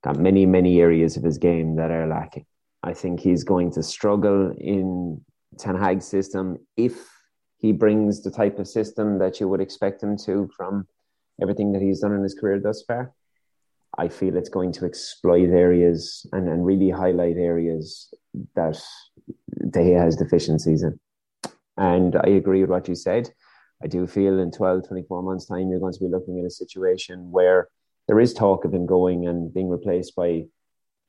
got 0.04 0.18
many 0.18 0.46
many 0.46 0.82
areas 0.82 1.18
of 1.18 1.24
his 1.24 1.38
game 1.38 1.76
that 1.78 1.92
are 1.92 2.08
lacking. 2.08 2.46
I 2.84 2.94
think 2.94 3.20
he's 3.20 3.44
going 3.44 3.72
to 3.72 3.84
struggle 3.84 4.54
in 4.58 5.22
Ten 5.58 5.76
Hag's 5.76 6.06
system 6.06 6.58
if 6.78 7.10
he 7.58 7.72
brings 7.72 8.22
the 8.22 8.32
type 8.32 8.60
of 8.60 8.68
system 8.68 9.18
that 9.20 9.40
you 9.40 9.48
would 9.48 9.62
expect 9.62 10.04
him 10.04 10.18
to 10.26 10.50
from 10.56 10.88
everything 11.42 11.72
that 11.72 11.82
he's 11.82 12.02
done 12.02 12.14
in 12.14 12.22
his 12.22 12.36
career 12.36 12.60
thus 12.60 12.84
far. 12.84 13.14
I 13.98 14.08
feel 14.10 14.36
it's 14.36 14.50
going 14.50 14.72
to 14.74 14.86
exploit 14.86 15.50
areas 15.50 16.26
and, 16.34 16.50
and 16.50 16.66
really 16.66 16.90
highlight 16.90 17.38
areas 17.38 18.14
that 18.56 18.82
they 19.64 19.92
has 19.92 20.16
deficiencies 20.16 20.84
in. 20.84 21.00
And 21.78 22.16
I 22.16 22.30
agree 22.30 22.62
with 22.62 22.70
what 22.70 22.88
you 22.88 22.96
said. 22.96 23.30
I 23.84 23.88
do 23.88 24.08
feel 24.08 24.40
in 24.40 24.52
12, 24.52 24.88
24 24.88 25.24
months' 25.24 25.46
time, 25.46 25.70
you're 25.70 25.80
going 25.80 25.94
to 25.94 26.00
be 26.00 26.08
looking 26.08 26.40
at 26.40 26.46
a 26.46 26.50
situation 26.50 27.32
where 27.32 27.70
there 28.08 28.20
is 28.20 28.34
talk 28.34 28.66
of 28.66 28.74
him 28.74 28.86
going 28.86 29.28
and 29.28 29.54
being 29.54 29.70
replaced 29.70 30.16
by 30.16 30.46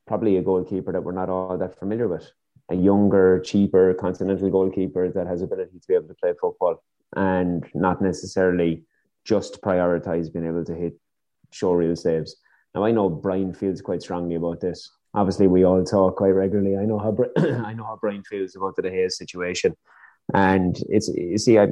probably 0.07 0.37
a 0.37 0.43
goalkeeper 0.43 0.93
that 0.93 1.03
we're 1.03 1.13
not 1.13 1.29
all 1.29 1.59
that 1.59 1.79
familiar 1.79 2.09
with. 2.09 2.31
A 2.71 2.75
younger, 2.75 3.41
cheaper 3.41 3.95
continental 3.95 4.51
goalkeeper 4.51 5.11
that 5.11 5.27
has 5.27 5.43
ability 5.43 5.79
to 5.79 5.89
be 5.89 5.95
able 5.95 6.09
to 6.09 6.15
play 6.15 6.33
football 6.41 6.83
and 7.15 7.65
not 7.75 8.03
necessarily 8.03 8.85
just 9.25 9.61
prioritize 9.61 10.33
being 10.33 10.47
able 10.47 10.65
to 10.65 10.75
hit 10.75 10.99
show 11.53 11.73
real 11.73 11.95
saves. 11.95 12.37
Now 12.77 12.85
I 12.85 12.91
know 12.91 13.09
Brian 13.09 13.55
feels 13.55 13.81
quite 13.81 14.03
strongly 14.03 14.35
about 14.35 14.61
this. 14.61 14.91
Obviously, 15.15 15.47
we 15.47 15.65
all 15.65 15.83
talk 15.83 16.17
quite 16.17 16.33
regularly. 16.33 16.77
I 16.77 16.85
know 16.85 16.99
how 16.99 17.17
I 17.65 17.73
know 17.73 17.85
how 17.85 17.99
Brian 17.99 18.23
feels 18.23 18.55
about 18.55 18.77
the 18.77 18.83
De 18.83 18.91
Gea 18.91 19.11
situation, 19.11 19.75
and 20.35 20.77
it's 20.91 21.09
you 21.09 21.39
see, 21.39 21.59
I 21.59 21.69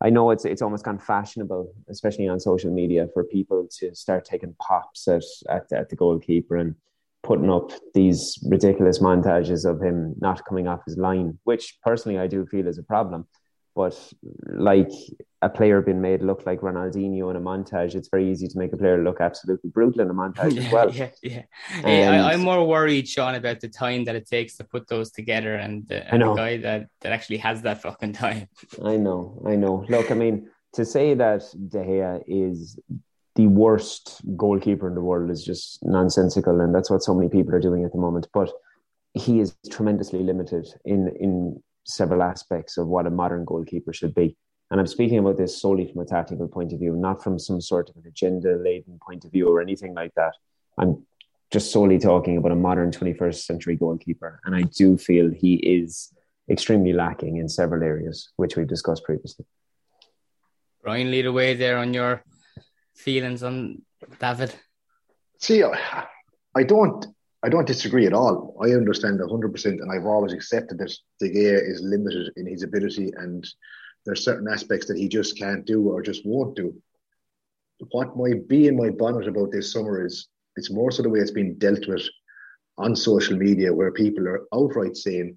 I 0.00 0.10
know 0.10 0.32
it's 0.32 0.44
it's 0.44 0.60
almost 0.60 0.84
gone 0.84 0.98
fashionable, 0.98 1.72
especially 1.88 2.26
on 2.26 2.40
social 2.40 2.72
media, 2.72 3.06
for 3.14 3.22
people 3.22 3.68
to 3.78 3.94
start 3.94 4.24
taking 4.24 4.56
pops 4.60 5.06
at 5.06 5.22
at, 5.48 5.72
at 5.72 5.88
the 5.88 5.94
goalkeeper 5.94 6.56
and 6.56 6.74
putting 7.22 7.48
up 7.48 7.70
these 7.94 8.36
ridiculous 8.48 8.98
montages 8.98 9.64
of 9.64 9.80
him 9.80 10.16
not 10.20 10.44
coming 10.46 10.66
off 10.66 10.80
his 10.84 10.98
line, 10.98 11.38
which 11.44 11.78
personally 11.84 12.18
I 12.18 12.26
do 12.26 12.44
feel 12.44 12.66
is 12.66 12.78
a 12.78 12.82
problem. 12.82 13.28
But 13.74 14.12
like 14.46 14.90
a 15.42 15.48
player 15.48 15.80
being 15.80 16.00
made 16.00 16.22
look 16.22 16.44
like 16.44 16.60
Ronaldinho 16.60 17.30
in 17.30 17.36
a 17.36 17.40
montage, 17.40 17.94
it's 17.94 18.08
very 18.08 18.30
easy 18.30 18.46
to 18.48 18.58
make 18.58 18.72
a 18.72 18.76
player 18.76 19.02
look 19.02 19.20
absolutely 19.20 19.70
brutal 19.70 20.02
in 20.02 20.10
a 20.10 20.14
montage 20.14 20.54
yeah, 20.54 20.62
as 20.62 20.72
well. 20.72 20.90
Yeah, 20.90 21.10
yeah. 21.22 21.42
And 21.84 22.22
I, 22.22 22.34
am 22.34 22.40
more 22.40 22.66
worried, 22.66 23.08
Shaun, 23.08 23.36
about 23.36 23.60
the 23.60 23.68
time 23.68 24.04
that 24.04 24.14
it 24.14 24.26
takes 24.26 24.56
to 24.56 24.64
put 24.64 24.88
those 24.88 25.10
together 25.10 25.54
and, 25.54 25.84
uh, 25.84 25.94
the, 25.94 26.14
and 26.14 26.22
the 26.22 26.34
guy 26.34 26.56
that, 26.58 26.88
that 27.00 27.12
actually 27.12 27.38
has 27.38 27.62
that 27.62 27.80
fucking 27.80 28.12
time. 28.12 28.48
I 28.84 28.96
know, 28.96 29.42
I 29.46 29.56
know. 29.56 29.84
Look, 29.88 30.10
I 30.10 30.14
mean, 30.14 30.50
to 30.74 30.84
say 30.84 31.14
that 31.14 31.42
De 31.68 31.78
Gea 31.78 32.22
is 32.26 32.78
the 33.36 33.46
worst 33.46 34.20
goalkeeper 34.36 34.88
in 34.88 34.94
the 34.94 35.00
world 35.00 35.30
is 35.30 35.44
just 35.44 35.78
nonsensical, 35.82 36.60
and 36.60 36.74
that's 36.74 36.90
what 36.90 37.02
so 37.02 37.14
many 37.14 37.28
people 37.28 37.54
are 37.54 37.60
doing 37.60 37.84
at 37.84 37.92
the 37.92 37.98
moment. 37.98 38.28
But 38.34 38.52
he 39.14 39.40
is 39.40 39.56
tremendously 39.70 40.22
limited 40.22 40.68
in 40.84 41.08
in 41.18 41.62
several 41.90 42.22
aspects 42.22 42.78
of 42.78 42.86
what 42.86 43.06
a 43.06 43.10
modern 43.10 43.44
goalkeeper 43.44 43.92
should 43.92 44.14
be. 44.14 44.36
And 44.70 44.78
I'm 44.78 44.86
speaking 44.86 45.18
about 45.18 45.36
this 45.36 45.60
solely 45.60 45.86
from 45.90 46.00
a 46.00 46.04
tactical 46.04 46.46
point 46.46 46.72
of 46.72 46.78
view, 46.78 46.94
not 46.94 47.22
from 47.24 47.38
some 47.38 47.60
sort 47.60 47.90
of 47.90 47.96
an 47.96 48.04
agenda 48.06 48.56
laden 48.56 49.00
point 49.04 49.24
of 49.24 49.32
view 49.32 49.48
or 49.48 49.60
anything 49.60 49.94
like 49.94 50.14
that. 50.14 50.34
I'm 50.78 51.04
just 51.50 51.72
solely 51.72 51.98
talking 51.98 52.36
about 52.36 52.52
a 52.52 52.56
modern 52.56 52.92
21st 52.92 53.42
century 53.42 53.74
goalkeeper. 53.74 54.40
And 54.44 54.54
I 54.54 54.62
do 54.62 54.96
feel 54.96 55.30
he 55.30 55.54
is 55.54 56.14
extremely 56.48 56.92
lacking 56.92 57.38
in 57.38 57.48
several 57.48 57.82
areas, 57.82 58.30
which 58.36 58.56
we've 58.56 58.68
discussed 58.68 59.02
previously. 59.04 59.44
Brian, 60.82 61.10
lead 61.10 61.26
away 61.26 61.54
there 61.54 61.78
on 61.78 61.92
your 61.92 62.22
feelings 62.94 63.42
on 63.42 63.82
David. 64.20 64.54
See, 65.38 65.64
I 65.64 66.62
don't 66.62 67.06
I 67.42 67.48
don't 67.48 67.66
disagree 67.66 68.06
at 68.06 68.12
all. 68.12 68.56
I 68.62 68.72
understand 68.72 69.18
100%, 69.18 69.64
and 69.64 69.90
I've 69.90 70.06
always 70.06 70.32
accepted 70.32 70.78
that 70.78 70.94
De 71.20 71.30
Gea 71.30 71.70
is 71.70 71.80
limited 71.82 72.32
in 72.36 72.46
his 72.46 72.62
ability, 72.62 73.12
and 73.16 73.46
there's 74.04 74.24
certain 74.24 74.48
aspects 74.48 74.86
that 74.86 74.98
he 74.98 75.08
just 75.08 75.38
can't 75.38 75.64
do 75.64 75.88
or 75.88 76.02
just 76.02 76.26
won't 76.26 76.56
do. 76.56 76.74
What 77.92 78.16
might 78.16 78.46
be 78.46 78.66
in 78.66 78.76
my 78.76 78.90
bonnet 78.90 79.26
about 79.26 79.52
this 79.52 79.72
summer 79.72 80.04
is 80.04 80.28
it's 80.56 80.70
more 80.70 80.90
so 80.90 81.02
the 81.02 81.08
way 81.08 81.20
it's 81.20 81.30
been 81.30 81.58
dealt 81.58 81.88
with 81.88 82.02
on 82.76 82.94
social 82.94 83.36
media, 83.36 83.72
where 83.72 83.92
people 83.92 84.28
are 84.28 84.46
outright 84.54 84.96
saying 84.96 85.36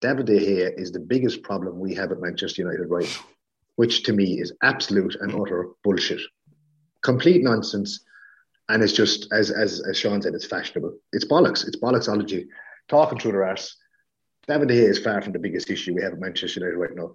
David 0.00 0.26
De 0.26 0.38
Gea 0.38 0.78
is 0.78 0.90
the 0.90 1.00
biggest 1.00 1.42
problem 1.42 1.78
we 1.78 1.94
have 1.94 2.10
at 2.10 2.20
Manchester 2.20 2.62
United 2.62 2.86
right 2.88 3.04
now, 3.04 3.26
which 3.76 4.02
to 4.04 4.12
me 4.12 4.40
is 4.40 4.52
absolute 4.62 5.16
and 5.20 5.34
utter 5.34 5.68
bullshit. 5.84 6.20
Complete 7.02 7.42
nonsense 7.42 8.03
and 8.68 8.82
it's 8.82 8.92
just 8.92 9.32
as 9.32 9.50
as 9.50 9.82
as 9.88 9.96
Shaun 9.98 10.22
said, 10.22 10.34
it's 10.34 10.46
fashionable. 10.46 10.96
It's 11.12 11.24
bollocks. 11.24 11.66
It's 11.66 11.76
bollocksology. 11.76 12.46
Talking 12.88 13.18
through 13.18 13.32
their 13.32 13.44
arse. 13.44 13.76
David 14.46 14.68
De 14.68 14.74
Gea 14.74 14.90
is 14.90 14.98
far 14.98 15.22
from 15.22 15.32
the 15.32 15.38
biggest 15.38 15.70
issue 15.70 15.94
we 15.94 16.02
have 16.02 16.12
at 16.12 16.20
Manchester 16.20 16.60
United 16.60 16.76
right 16.76 16.94
now. 16.94 17.12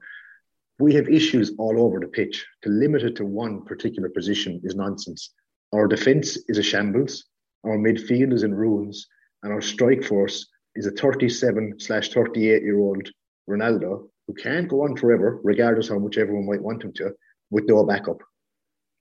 We 0.79 0.95
have 0.95 1.09
issues 1.09 1.51
all 1.57 1.79
over 1.79 1.99
the 1.99 2.07
pitch. 2.07 2.45
To 2.63 2.69
limit 2.69 3.03
it 3.03 3.15
to 3.17 3.25
one 3.25 3.63
particular 3.65 4.09
position 4.09 4.61
is 4.63 4.75
nonsense. 4.75 5.31
Our 5.73 5.87
defence 5.87 6.37
is 6.47 6.57
a 6.57 6.63
shambles. 6.63 7.25
Our 7.63 7.77
midfield 7.77 8.33
is 8.33 8.43
in 8.43 8.53
ruins, 8.53 9.07
and 9.43 9.53
our 9.53 9.61
strike 9.61 10.03
force 10.03 10.47
is 10.75 10.87
a 10.87 10.91
37 10.91 11.79
slash 11.79 12.09
38 12.13 12.63
year 12.63 12.79
old 12.79 13.09
Ronaldo 13.49 14.07
who 14.27 14.33
can't 14.33 14.69
go 14.69 14.83
on 14.83 14.95
forever, 14.95 15.39
regardless 15.43 15.89
how 15.89 15.99
much 15.99 16.17
everyone 16.17 16.47
might 16.47 16.61
want 16.61 16.83
him 16.83 16.93
to, 16.93 17.11
with 17.49 17.65
no 17.67 17.83
backup. 17.83 18.21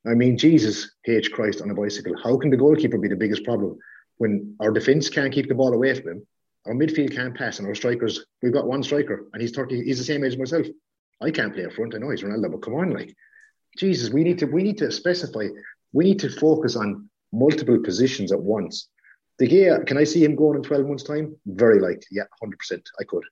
I 0.07 0.15
mean, 0.15 0.39
Jesus 0.39 0.93
H. 1.07 1.33
Christ 1.33 1.61
on 1.61 1.71
a 1.71 1.75
bicycle. 1.75 2.15
How 2.23 2.37
can 2.37 2.51
the 2.51 2.57
goalkeeper 2.57 2.99
be 2.99 3.09
the 3.09 3.17
biggest 3.17 3.45
problem 3.45 3.79
when 4.19 4.55
our 4.61 4.71
defence 4.71 5.09
can't 5.09 5.33
keep 5.33 5.49
the 5.49 5.55
ball 5.55 5.75
away 5.75 5.95
from 5.95 6.11
him? 6.13 6.27
Our 6.67 6.75
midfield 6.75 7.15
can't 7.15 7.37
pass, 7.37 7.59
and 7.59 7.69
our 7.69 7.75
strikers, 7.75 8.27
we've 8.43 8.53
got 8.53 8.67
one 8.67 8.83
striker, 8.83 9.29
and 9.33 9.41
he's 9.41 9.53
30, 9.53 9.85
he's 9.85 9.99
the 9.99 10.05
same 10.05 10.25
age 10.25 10.33
as 10.33 10.39
myself. 10.39 10.67
I 11.21 11.31
can't 11.31 11.55
play 11.55 11.65
up 11.65 11.73
front. 11.73 11.95
I 11.95 11.99
know 11.99 12.11
he's 12.11 12.23
Ronaldo, 12.23 12.53
but 12.53 12.63
come 12.63 12.75
on, 12.75 12.91
like, 12.91 13.15
Jesus, 13.77 14.11
we 14.11 14.25
need 14.25 14.39
to 14.39 14.47
we 14.47 14.63
need 14.63 14.79
to 14.79 14.91
specify. 14.91 15.47
We 15.93 16.05
need 16.05 16.19
to 16.21 16.31
focus 16.31 16.77
on 16.77 17.09
multiple 17.33 17.79
positions 17.79 18.33
at 18.33 18.41
once. 18.41 18.89
De 19.39 19.47
Gea, 19.47 19.87
can 19.87 19.97
I 19.97 20.05
see 20.05 20.25
him 20.25 20.35
going 20.35 20.57
in 20.57 20.63
12 20.63 20.87
months' 20.87 21.05
time? 21.05 21.37
Very 21.47 21.81
likely, 21.81 22.07
yeah, 22.11 22.25
100%. 22.43 22.83
I 23.01 23.05
could. 23.05 23.23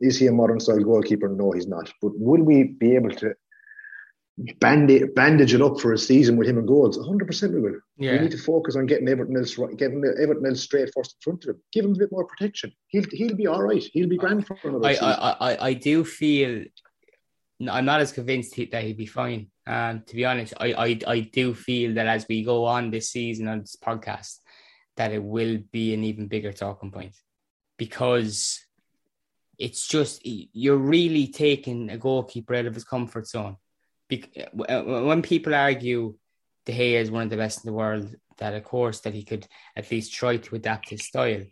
Is 0.00 0.18
he 0.18 0.26
a 0.26 0.32
modern 0.32 0.60
style 0.60 0.82
goalkeeper? 0.82 1.28
No, 1.28 1.52
he's 1.52 1.66
not. 1.66 1.90
But 2.02 2.12
will 2.18 2.42
we 2.42 2.64
be 2.64 2.94
able 2.94 3.10
to 3.10 3.34
bandage, 4.60 5.14
bandage 5.14 5.54
it 5.54 5.62
up 5.62 5.80
for 5.80 5.92
a 5.92 5.98
season 5.98 6.36
with 6.36 6.48
him 6.48 6.58
and 6.58 6.68
goals? 6.68 6.98
100% 6.98 7.54
we 7.54 7.60
will. 7.60 7.80
Yeah. 7.96 8.12
We 8.12 8.18
need 8.20 8.30
to 8.32 8.38
focus 8.38 8.76
on 8.76 8.86
getting 8.86 9.08
Everton 9.08 9.36
else, 9.36 9.56
right- 9.58 9.76
getting 9.76 10.04
Everton 10.04 10.46
else 10.46 10.62
straight 10.62 10.90
first 10.94 11.16
in 11.16 11.22
front 11.22 11.44
of 11.44 11.50
him. 11.50 11.62
Give 11.72 11.84
him 11.84 11.92
a 11.92 11.98
bit 11.98 12.12
more 12.12 12.26
protection. 12.26 12.72
He'll, 12.88 13.04
he'll 13.10 13.36
be 13.36 13.46
all 13.46 13.62
right. 13.62 13.82
He'll 13.92 14.08
be 14.08 14.18
grand 14.18 14.46
for 14.46 14.58
another 14.64 14.86
I, 14.86 14.92
season. 14.92 15.08
I, 15.08 15.36
I, 15.40 15.66
I 15.68 15.72
do 15.72 16.04
feel 16.04 16.64
I'm 17.68 17.86
not 17.86 18.00
as 18.00 18.12
convinced 18.12 18.54
he, 18.54 18.66
that 18.66 18.84
he'd 18.84 18.98
be 18.98 19.06
fine. 19.06 19.50
Um, 19.66 20.02
to 20.06 20.14
be 20.14 20.24
honest, 20.24 20.54
I, 20.60 20.72
I, 20.72 20.98
I 21.06 21.20
do 21.20 21.54
feel 21.54 21.94
that 21.94 22.06
as 22.06 22.26
we 22.28 22.44
go 22.44 22.66
on 22.66 22.90
this 22.90 23.10
season 23.10 23.48
on 23.48 23.60
this 23.60 23.76
podcast, 23.82 24.38
that 24.96 25.12
it 25.12 25.22
will 25.22 25.58
be 25.72 25.94
an 25.94 26.04
even 26.04 26.28
bigger 26.28 26.52
talking 26.52 26.90
point 26.90 27.14
because 27.76 28.64
it's 29.58 29.86
just 29.86 30.20
you're 30.24 30.76
really 30.76 31.28
taking 31.28 31.90
a 31.90 31.96
goalkeeper 31.96 32.54
out 32.54 32.66
of 32.66 32.74
his 32.74 32.84
comfort 32.84 33.26
zone. 33.26 33.56
Bec- 34.08 34.30
uh, 34.58 34.72
uh, 34.72 35.04
when 35.04 35.22
people 35.22 35.54
argue 35.54 36.14
De 36.64 36.72
Gea 36.72 37.00
is 37.00 37.10
one 37.10 37.22
of 37.22 37.30
the 37.30 37.36
best 37.36 37.64
in 37.64 37.70
the 37.70 37.76
world, 37.76 38.14
that 38.38 38.54
of 38.54 38.64
course 38.64 39.00
that 39.00 39.14
he 39.14 39.22
could 39.22 39.46
at 39.74 39.90
least 39.90 40.12
try 40.12 40.36
to 40.36 40.54
adapt 40.54 40.90
his 40.90 41.04
style. 41.04 41.44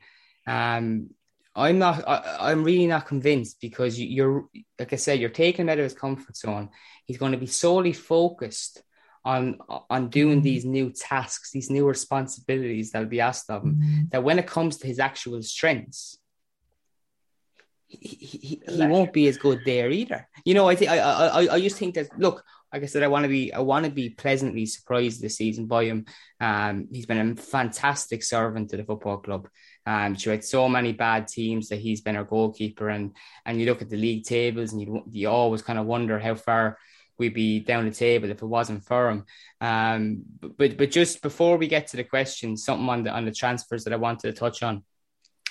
Um, 0.47 1.11
I'm 1.57 1.79
not. 1.79 2.07
I, 2.07 2.51
I'm 2.51 2.65
really 2.65 2.87
not 2.87 3.07
convinced 3.07 3.61
because 3.61 3.99
you, 3.99 4.07
you're, 4.09 4.49
like 4.79 4.93
I 4.93 4.97
said, 4.97 5.21
you're 5.21 5.31
taking 5.31 5.63
him 5.63 5.69
out 5.69 5.79
of 5.79 5.85
his 5.85 5.95
comfort 5.95 6.37
zone. 6.37 6.71
He's 7.07 7.19
going 7.19 7.33
to 7.33 7.39
be 7.39 7.47
solely 7.47 7.93
focused 7.93 8.83
on 9.25 9.59
on 9.89 10.11
doing 10.11 10.39
mm-hmm. 10.39 10.45
these 10.45 10.65
new 10.65 10.91
tasks, 10.91 11.53
these 11.53 11.71
new 11.71 11.87
responsibilities 11.87 12.91
that'll 12.91 13.09
be 13.09 13.21
asked 13.21 13.51
of 13.51 13.63
him. 13.63 13.77
Mm-hmm. 13.77 14.03
That 14.11 14.25
when 14.25 14.39
it 14.39 14.47
comes 14.47 14.79
to 14.79 14.87
his 14.87 14.99
actual 14.99 15.43
strengths, 15.43 16.19
he, 18.01 18.17
he, 18.17 18.63
he, 18.67 18.87
won't 18.87 19.13
be 19.13 19.27
as 19.29 19.37
good 19.37 19.61
there 19.65 19.91
either. 19.91 20.29
You 20.45 20.55
know, 20.55 20.69
I 20.69 20.77
think 20.77 20.91
I, 20.91 20.99
I 20.99 21.55
I 21.55 21.61
just 21.61 21.77
think 21.77 21.95
that 21.95 22.09
look, 22.19 22.45
like 22.73 22.83
I 22.83 22.87
said, 22.87 23.03
I 23.03 23.09
want 23.09 23.25
to 23.25 23.29
be 23.29 23.53
I 23.53 23.61
want 23.61 23.85
to 23.85 23.91
be 23.91 24.11
pleasantly 24.11 24.67
surprised 24.67 25.21
this 25.21 25.37
season 25.37 25.67
by 25.67 25.85
him. 25.85 26.07
Um, 26.41 26.89
he's 26.91 27.07
been 27.07 27.31
a 27.31 27.37
fantastic 27.37 28.23
servant 28.23 28.71
to 28.71 28.77
the 28.77 28.85
football 28.85 29.19
club. 29.19 29.49
Um, 29.87 30.15
she 30.15 30.31
had 30.31 30.45
so 30.45 30.69
many 30.69 30.93
bad 30.93 31.29
teams 31.29 31.69
that 31.69 31.81
he's 31.81 32.01
been 32.01 32.17
our 32.17 32.25
goalkeeper, 32.25 32.89
and 32.89 33.17
and 33.45 33.61
you 33.61 33.67
look 33.67 33.83
at 33.83 33.91
the 33.91 33.97
league 33.97 34.25
tables, 34.25 34.73
and 34.73 34.81
you 34.81 35.03
you 35.11 35.29
always 35.29 35.63
kind 35.63 35.79
of 35.79 35.87
wonder 35.87 36.19
how 36.19 36.35
far 36.35 36.79
we'd 37.19 37.35
be 37.35 37.61
down 37.61 37.85
the 37.85 37.91
table 37.91 38.31
if 38.31 38.43
it 38.43 38.47
wasn't 38.47 38.85
for 38.85 39.11
him. 39.11 39.25
Um, 39.61 40.23
but 40.41 40.77
but 40.77 40.91
just 40.91 41.23
before 41.23 41.57
we 41.57 41.69
get 41.69 41.89
to 41.89 41.97
the 41.97 42.05
question, 42.05 42.57
something 42.57 42.89
on 42.89 43.05
the 43.05 43.11
on 43.11 43.25
the 43.25 43.33
transfers 43.33 43.85
that 43.85 43.93
I 43.93 43.97
wanted 43.97 44.35
to 44.35 44.39
touch 44.39 44.63
on 44.63 44.83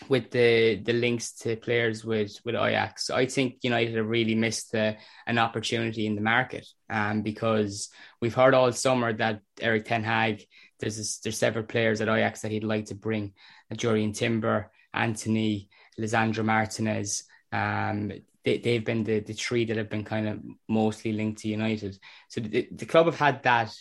with 0.10 0.32
the 0.32 0.82
the 0.84 0.94
links 0.94 1.34
to 1.40 1.56
players 1.56 2.04
with 2.04 2.40
with 2.46 2.56
Ajax. 2.56 3.10
I 3.10 3.26
think 3.26 3.58
United 3.62 3.96
have 3.96 4.08
really 4.08 4.36
missed 4.36 4.74
an 4.74 5.38
opportunity 5.38 6.06
in 6.06 6.16
the 6.16 6.22
market, 6.22 6.68
um, 6.90 7.22
because 7.22 7.90
we've 8.22 8.36
heard 8.36 8.54
all 8.54 8.72
summer 8.72 9.14
that 9.14 9.42
Erik 9.62 9.86
Ten 9.86 10.04
Hag 10.04 10.46
there's 10.84 10.98
this, 10.98 11.20
there's 11.20 11.38
several 11.38 11.64
players 11.64 12.02
at 12.02 12.10
Ajax 12.10 12.42
that 12.42 12.52
he'd 12.52 12.64
like 12.64 12.86
to 12.88 12.96
bring, 12.96 13.34
uh, 13.72 13.76
Jurriën 13.76 14.14
Timber, 14.14 14.70
Antony, 14.94 15.70
Lisandro 15.98 16.44
Martinez. 16.44 17.24
Um, 17.52 18.12
they, 18.44 18.58
they've 18.58 18.84
been 18.84 19.06
the, 19.06 19.22
the 19.22 19.34
three 19.34 19.66
that 19.66 19.78
have 19.78 19.90
been 19.90 20.04
kind 20.04 20.28
of 20.28 20.40
mostly 20.68 21.14
linked 21.14 21.42
to 21.42 21.48
United. 21.48 21.98
So 22.28 22.42
the, 22.42 22.68
the 22.72 22.86
club 22.86 23.06
have 23.06 23.18
had 23.18 23.44
that. 23.44 23.74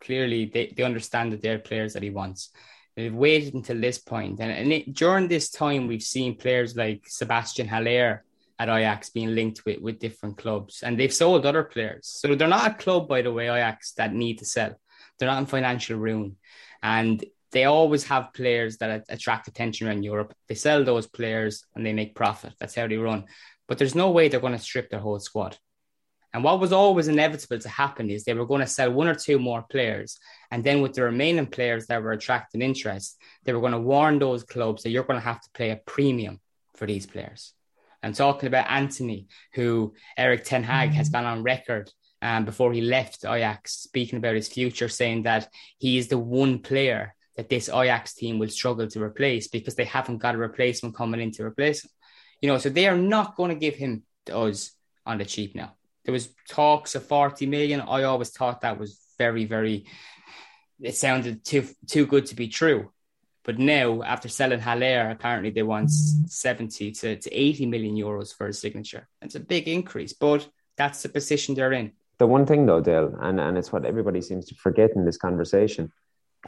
Clearly, 0.00 0.46
they, 0.46 0.74
they 0.76 0.82
understand 0.82 1.32
that 1.32 1.42
they're 1.42 1.60
players 1.60 1.92
that 1.92 2.02
he 2.02 2.10
wants. 2.10 2.50
They've 2.96 3.14
waited 3.14 3.54
until 3.54 3.80
this 3.80 3.98
point, 3.98 4.40
and, 4.40 4.50
and 4.52 4.72
it, 4.72 4.92
during 4.92 5.28
this 5.28 5.50
time, 5.50 5.86
we've 5.86 6.02
seen 6.02 6.36
players 6.36 6.76
like 6.76 7.04
Sebastian 7.06 7.68
Haller 7.68 8.22
at 8.58 8.68
Ajax 8.68 9.10
being 9.10 9.34
linked 9.34 9.64
with, 9.64 9.80
with 9.80 9.98
different 9.98 10.36
clubs, 10.36 10.82
and 10.82 10.98
they've 10.98 11.12
sold 11.12 11.46
other 11.46 11.64
players. 11.64 12.06
So 12.06 12.34
they're 12.34 12.48
not 12.48 12.70
a 12.70 12.74
club, 12.74 13.08
by 13.08 13.22
the 13.22 13.32
way, 13.32 13.48
Ajax 13.48 13.92
that 13.92 14.12
need 14.12 14.38
to 14.38 14.44
sell. 14.44 14.78
They're 15.18 15.28
not 15.28 15.38
in 15.38 15.46
financial 15.46 15.98
ruin, 15.98 16.36
and 16.82 17.24
they 17.52 17.64
always 17.64 18.04
have 18.04 18.32
players 18.32 18.78
that 18.78 19.04
attract 19.08 19.46
attention 19.46 19.86
around 19.86 20.02
Europe. 20.02 20.34
They 20.48 20.54
sell 20.54 20.84
those 20.84 21.06
players 21.06 21.64
and 21.74 21.84
they 21.84 21.92
make 21.92 22.14
profit. 22.14 22.54
That's 22.58 22.74
how 22.74 22.88
they 22.88 22.96
run. 22.96 23.26
But 23.68 23.78
there's 23.78 23.94
no 23.94 24.10
way 24.10 24.28
they're 24.28 24.40
going 24.40 24.54
to 24.54 24.58
strip 24.58 24.90
their 24.90 25.00
whole 25.00 25.20
squad. 25.20 25.58
And 26.34 26.42
what 26.42 26.60
was 26.60 26.72
always 26.72 27.08
inevitable 27.08 27.58
to 27.58 27.68
happen 27.68 28.10
is 28.10 28.24
they 28.24 28.32
were 28.34 28.46
going 28.46 28.62
to 28.62 28.66
sell 28.66 28.90
one 28.90 29.08
or 29.08 29.14
two 29.14 29.38
more 29.38 29.62
players. 29.62 30.18
And 30.50 30.64
then 30.64 30.80
with 30.80 30.94
the 30.94 31.02
remaining 31.02 31.46
players 31.46 31.86
that 31.86 32.02
were 32.02 32.12
attracting 32.12 32.62
interest, 32.62 33.18
they 33.44 33.52
were 33.52 33.60
going 33.60 33.72
to 33.72 33.78
warn 33.78 34.18
those 34.18 34.42
clubs 34.42 34.82
that 34.82 34.90
you're 34.90 35.04
going 35.04 35.20
to 35.20 35.24
have 35.24 35.42
to 35.42 35.50
pay 35.52 35.70
a 35.70 35.76
premium 35.76 36.40
for 36.74 36.86
these 36.86 37.06
players. 37.06 37.52
I'm 38.02 38.14
talking 38.14 38.46
about 38.46 38.70
Antony, 38.70 39.28
who 39.54 39.94
Erik 40.16 40.44
Ten 40.44 40.62
Hag 40.62 40.90
has 40.90 41.10
gone 41.10 41.24
on 41.24 41.42
record 41.42 41.90
um, 42.20 42.44
before 42.44 42.72
he 42.72 42.80
left 42.80 43.24
Ajax, 43.24 43.74
speaking 43.74 44.16
about 44.16 44.34
his 44.34 44.48
future, 44.48 44.88
saying 44.88 45.24
that 45.24 45.48
he 45.78 45.98
is 45.98 46.08
the 46.08 46.18
one 46.18 46.60
player 46.60 47.14
that 47.36 47.48
this 47.48 47.68
Ajax 47.68 48.14
team 48.14 48.38
will 48.38 48.48
struggle 48.48 48.88
to 48.88 49.02
replace 49.02 49.48
because 49.48 49.74
they 49.74 49.84
haven't 49.84 50.18
got 50.18 50.34
a 50.34 50.38
replacement 50.38 50.96
coming 50.96 51.20
in 51.20 51.30
to 51.32 51.44
replace 51.44 51.84
him. 51.84 51.90
You 52.40 52.48
know, 52.48 52.58
so 52.58 52.70
they 52.70 52.88
are 52.88 52.96
not 52.96 53.36
going 53.36 53.50
to 53.50 53.56
give 53.56 53.74
him 53.74 54.02
to 54.26 54.36
us 54.36 54.72
on 55.06 55.18
the 55.18 55.24
cheap 55.24 55.54
now. 55.54 55.74
There 56.04 56.12
was 56.12 56.28
talks 56.48 56.94
of 56.94 57.06
40 57.06 57.46
million. 57.46 57.80
I 57.80 58.02
always 58.04 58.30
thought 58.30 58.62
that 58.62 58.78
was 58.78 59.00
very, 59.18 59.44
very 59.44 59.86
it 60.80 60.96
sounded 60.96 61.44
too 61.44 61.66
too 61.86 62.06
good 62.06 62.26
to 62.26 62.34
be 62.34 62.48
true. 62.48 62.90
But 63.44 63.58
now, 63.58 64.02
after 64.02 64.28
selling 64.28 64.60
Haller, 64.60 65.10
apparently 65.10 65.50
they 65.50 65.64
want 65.64 65.90
70 65.90 66.92
to, 66.92 67.16
to 67.16 67.32
80 67.32 67.66
million 67.66 67.96
euros 67.96 68.32
for 68.32 68.46
his 68.46 68.60
signature. 68.60 69.08
It's 69.20 69.34
a 69.34 69.40
big 69.40 69.66
increase, 69.66 70.12
but 70.12 70.48
that's 70.76 71.02
the 71.02 71.08
position 71.08 71.56
they're 71.56 71.72
in. 71.72 71.90
The 72.18 72.26
one 72.28 72.46
thing 72.46 72.66
though, 72.66 72.80
Dale, 72.80 73.16
and, 73.20 73.40
and 73.40 73.58
it's 73.58 73.72
what 73.72 73.84
everybody 73.84 74.20
seems 74.20 74.46
to 74.46 74.54
forget 74.54 74.90
in 74.94 75.04
this 75.04 75.16
conversation. 75.16 75.90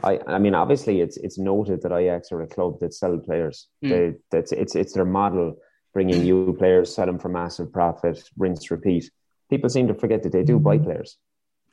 I, 0.03 0.19
I 0.27 0.39
mean, 0.39 0.55
obviously, 0.55 1.01
it's 1.01 1.17
it's 1.17 1.37
noted 1.37 1.81
that 1.81 1.93
Ajax 1.93 2.31
are 2.31 2.41
a 2.41 2.47
club 2.47 2.79
that 2.81 2.93
sell 2.93 3.17
players. 3.17 3.67
Mm. 3.83 3.89
They, 3.89 4.19
that's 4.29 4.51
it's 4.51 4.75
it's 4.75 4.93
their 4.93 5.05
model, 5.05 5.55
bringing 5.93 6.23
new 6.23 6.53
players, 6.53 6.93
sell 6.93 7.05
them 7.05 7.19
for 7.19 7.29
massive 7.29 7.71
profit, 7.71 8.21
rinse, 8.37 8.71
repeat. 8.71 9.09
People 9.49 9.69
seem 9.69 9.87
to 9.87 9.93
forget 9.93 10.23
that 10.23 10.31
they 10.31 10.43
do 10.43 10.59
buy 10.59 10.75
mm-hmm. 10.75 10.85
players. 10.85 11.17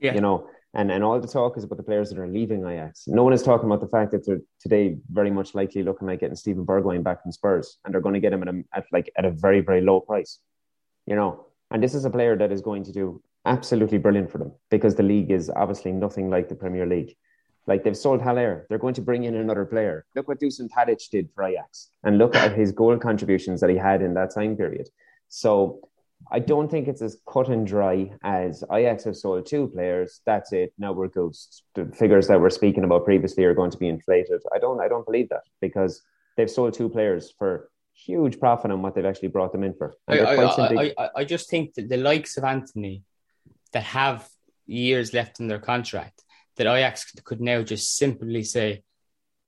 Yeah. 0.01 0.15
You 0.15 0.21
know, 0.21 0.49
and 0.75 0.91
and 0.91 1.05
all 1.05 1.21
the 1.21 1.29
talk 1.29 1.57
is 1.57 1.65
about 1.65 1.77
the 1.77 1.83
players 1.83 2.11
that 2.11 2.19
are 2.19 2.27
leaving 2.27 2.67
Ajax. 2.67 3.05
No 3.07 3.25
one 3.25 3.33
is 3.33 3.43
talking 3.43 3.67
about 3.67 3.81
the 3.81 3.89
fact 3.89 4.11
that 4.13 4.27
they're 4.27 4.41
today 4.61 4.97
very 5.11 5.31
much 5.31 5.55
likely 5.55 5.83
looking 5.83 6.09
like 6.09 6.21
getting 6.21 6.37
Steven 6.37 6.65
Bergwijn 6.65 7.03
back 7.03 7.23
from 7.23 7.33
Spurs, 7.33 7.79
and 7.85 7.93
they're 7.93 8.01
going 8.01 8.15
to 8.15 8.21
get 8.21 8.33
him 8.33 8.43
at, 8.43 8.49
a, 8.49 8.65
at 8.75 8.85
like 8.91 9.13
at 9.17 9.25
a 9.25 9.31
very 9.31 9.61
very 9.61 9.81
low 9.81 10.01
price. 10.01 10.39
You 11.07 11.17
know, 11.17 11.47
and 11.71 11.83
this 11.83 11.95
is 11.95 12.05
a 12.05 12.11
player 12.11 12.37
that 12.37 12.53
is 12.53 12.63
going 12.63 12.85
to 12.85 12.93
do 12.93 13.23
absolutely 13.45 13.99
brilliant 13.99 14.31
for 14.31 14.39
them 14.39 14.53
because 14.71 14.95
the 14.95 15.03
league 15.03 15.31
is 15.31 15.51
obviously 15.51 15.93
nothing 15.93 16.31
like 16.31 16.49
the 16.49 16.55
Premier 16.55 16.87
League. 16.87 17.15
Like 17.67 17.85
they've 17.85 17.97
sold 17.97 18.23
Haller, 18.23 18.67
they're 18.69 18.79
going 18.79 18.95
to 18.95 19.03
bring 19.03 19.25
in 19.25 19.37
another 19.37 19.65
player. 19.65 20.05
Look 20.17 20.27
what 20.27 20.41
Dusan 20.41 20.69
Tadic 20.69 21.09
did 21.11 21.29
for 21.35 21.45
Ajax, 21.45 21.91
and 22.03 22.19
look 22.19 22.35
at 22.35 22.57
his 22.57 22.73
goal 22.73 22.97
contributions 22.99 23.61
that 23.61 23.71
he 23.71 23.77
had 23.77 24.03
in 24.03 24.15
that 24.15 24.35
time 24.35 24.57
period. 24.57 24.89
So 25.29 25.89
I 26.31 26.39
don't 26.39 26.71
think 26.71 26.89
it's 26.89 27.03
as 27.03 27.19
cut 27.29 27.49
and 27.49 27.67
dry 27.67 28.13
as 28.23 28.65
Ajax 28.73 29.05
have 29.05 29.17
sold 29.17 29.47
two 29.47 29.69
players. 29.69 30.21
That's 30.25 30.53
it. 30.53 30.73
Now 30.79 30.93
we're 30.93 31.09
ghosts. 31.09 31.63
The 31.75 31.87
figures 31.87 32.29
that 32.29 32.41
we're 32.41 32.51
speaking 32.51 32.85
about 32.85 33.05
previously 33.05 33.45
are 33.45 33.55
going 33.55 33.71
to 33.71 33.79
be 33.79 33.89
inflated. 33.89 34.43
I 34.55 34.59
don't. 34.59 34.81
I 34.81 34.89
don't 34.89 35.07
believe 35.07 35.29
that 35.31 35.43
because 35.61 36.03
they've 36.37 36.51
sold 36.51 36.75
two 36.75 36.89
players 36.89 37.33
for 37.39 37.71
huge 37.95 38.41
profit 38.41 38.71
on 38.71 38.83
what 38.83 38.95
they've 38.95 39.05
actually 39.05 39.29
brought 39.29 39.53
them 39.53 39.65
in 39.65 39.75
for. 39.75 39.95
I, 40.09 40.19
I, 40.19 40.45
I, 40.45 40.95
I, 40.99 41.09
I 41.17 41.25
just 41.25 41.51
think 41.51 41.75
that 41.75 41.89
the 41.89 41.97
likes 41.97 42.37
of 42.37 42.45
Antony 42.45 43.03
that 43.73 43.83
have 43.85 44.29
years 44.67 45.13
left 45.13 45.41
in 45.41 45.49
their 45.49 45.59
contract, 45.59 46.23
that 46.57 46.67
Ajax 46.67 47.13
could 47.25 47.41
now 47.41 47.63
just 47.63 47.97
simply 47.97 48.43
say, 48.43 48.83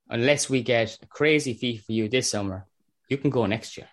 unless 0.09 0.51
we 0.51 0.63
get 0.63 0.99
a 1.03 1.07
crazy 1.07 1.55
fee 1.55 1.79
for 1.79 1.93
you 1.93 2.09
this 2.09 2.31
summer, 2.31 2.67
you 3.09 3.17
can 3.17 3.31
go 3.31 3.47
next 3.47 3.77
year. 3.77 3.89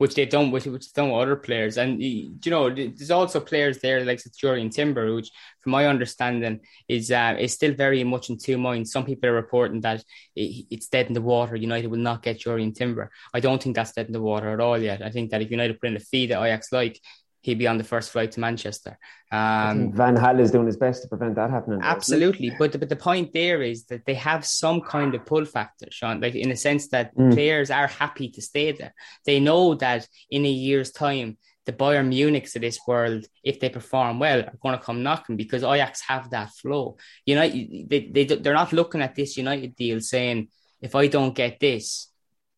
Which 0.00 0.14
they 0.14 0.24
don't, 0.24 0.50
which, 0.50 0.64
which 0.64 0.94
done 0.94 1.10
with 1.10 1.20
other 1.20 1.36
players, 1.36 1.76
and 1.76 2.02
you 2.02 2.32
know, 2.46 2.70
there's 2.70 3.10
also 3.10 3.38
players 3.38 3.80
there 3.80 4.02
like 4.02 4.18
Jurriën 4.18 4.72
Timber, 4.72 5.14
which, 5.14 5.30
from 5.60 5.72
my 5.72 5.88
understanding, 5.88 6.60
is 6.88 7.10
uh, 7.10 7.36
is 7.38 7.52
still 7.52 7.74
very 7.74 8.02
much 8.02 8.30
in 8.30 8.38
two 8.38 8.56
minds. 8.56 8.92
Some 8.92 9.04
people 9.04 9.28
are 9.28 9.34
reporting 9.34 9.82
that 9.82 10.02
it, 10.34 10.64
it's 10.70 10.88
dead 10.88 11.08
in 11.08 11.12
the 11.12 11.20
water. 11.20 11.54
United 11.54 11.88
will 11.88 11.98
not 11.98 12.22
get 12.22 12.40
Jurriën 12.40 12.74
Timber. 12.74 13.10
I 13.34 13.40
don't 13.40 13.62
think 13.62 13.76
that's 13.76 13.92
dead 13.92 14.06
in 14.06 14.14
the 14.14 14.22
water 14.22 14.48
at 14.54 14.60
all 14.60 14.78
yet. 14.78 15.02
I 15.02 15.10
think 15.10 15.32
that 15.32 15.42
if 15.42 15.50
United 15.50 15.78
put 15.78 15.90
in 15.90 15.96
a 15.96 16.00
fee 16.00 16.28
that 16.28 16.42
Ajax 16.42 16.72
like, 16.72 16.98
he'd 17.42 17.58
be 17.58 17.66
on 17.66 17.78
the 17.78 17.84
first 17.84 18.10
flight 18.10 18.32
to 18.32 18.40
Manchester. 18.40 18.98
Um, 19.32 19.92
Van 19.92 20.16
Gaal 20.16 20.40
is 20.40 20.50
doing 20.50 20.66
his 20.66 20.76
best 20.76 21.02
to 21.02 21.08
prevent 21.08 21.36
that 21.36 21.50
happening. 21.50 21.80
Absolutely, 21.82 22.52
but 22.58 22.72
the, 22.72 22.78
but 22.78 22.88
the 22.88 22.96
point 22.96 23.32
there 23.32 23.62
is 23.62 23.86
that 23.86 24.04
they 24.04 24.14
have 24.14 24.44
some 24.44 24.80
kind 24.80 25.14
of 25.14 25.24
pull 25.24 25.44
factor, 25.44 25.86
Shaun. 25.90 26.20
Like 26.20 26.34
in 26.34 26.50
a 26.50 26.56
sense 26.56 26.88
that 26.88 27.16
mm. 27.16 27.32
players 27.32 27.70
are 27.70 27.86
happy 27.86 28.30
to 28.30 28.42
stay 28.42 28.72
there. 28.72 28.94
They 29.24 29.40
know 29.40 29.74
that 29.76 30.06
in 30.30 30.44
a 30.44 30.50
year's 30.50 30.90
time, 30.90 31.38
the 31.66 31.72
Bayern 31.72 32.12
Munichs 32.12 32.56
of 32.56 32.62
this 32.62 32.80
world, 32.86 33.26
if 33.44 33.60
they 33.60 33.68
perform 33.68 34.18
well, 34.18 34.40
are 34.40 34.58
going 34.62 34.76
to 34.78 34.84
come 34.84 35.02
knocking 35.02 35.36
because 35.36 35.62
Ajax 35.62 36.00
have 36.02 36.30
that 36.30 36.50
flow. 36.50 36.96
You 37.24 37.36
know, 37.36 37.48
they 37.48 38.10
they 38.12 38.24
they're 38.24 38.54
not 38.54 38.72
looking 38.72 39.02
at 39.02 39.14
this 39.14 39.36
United 39.36 39.76
deal 39.76 40.00
saying, 40.00 40.48
if 40.80 40.94
I 40.94 41.06
don't 41.06 41.34
get 41.34 41.60
this, 41.60 42.08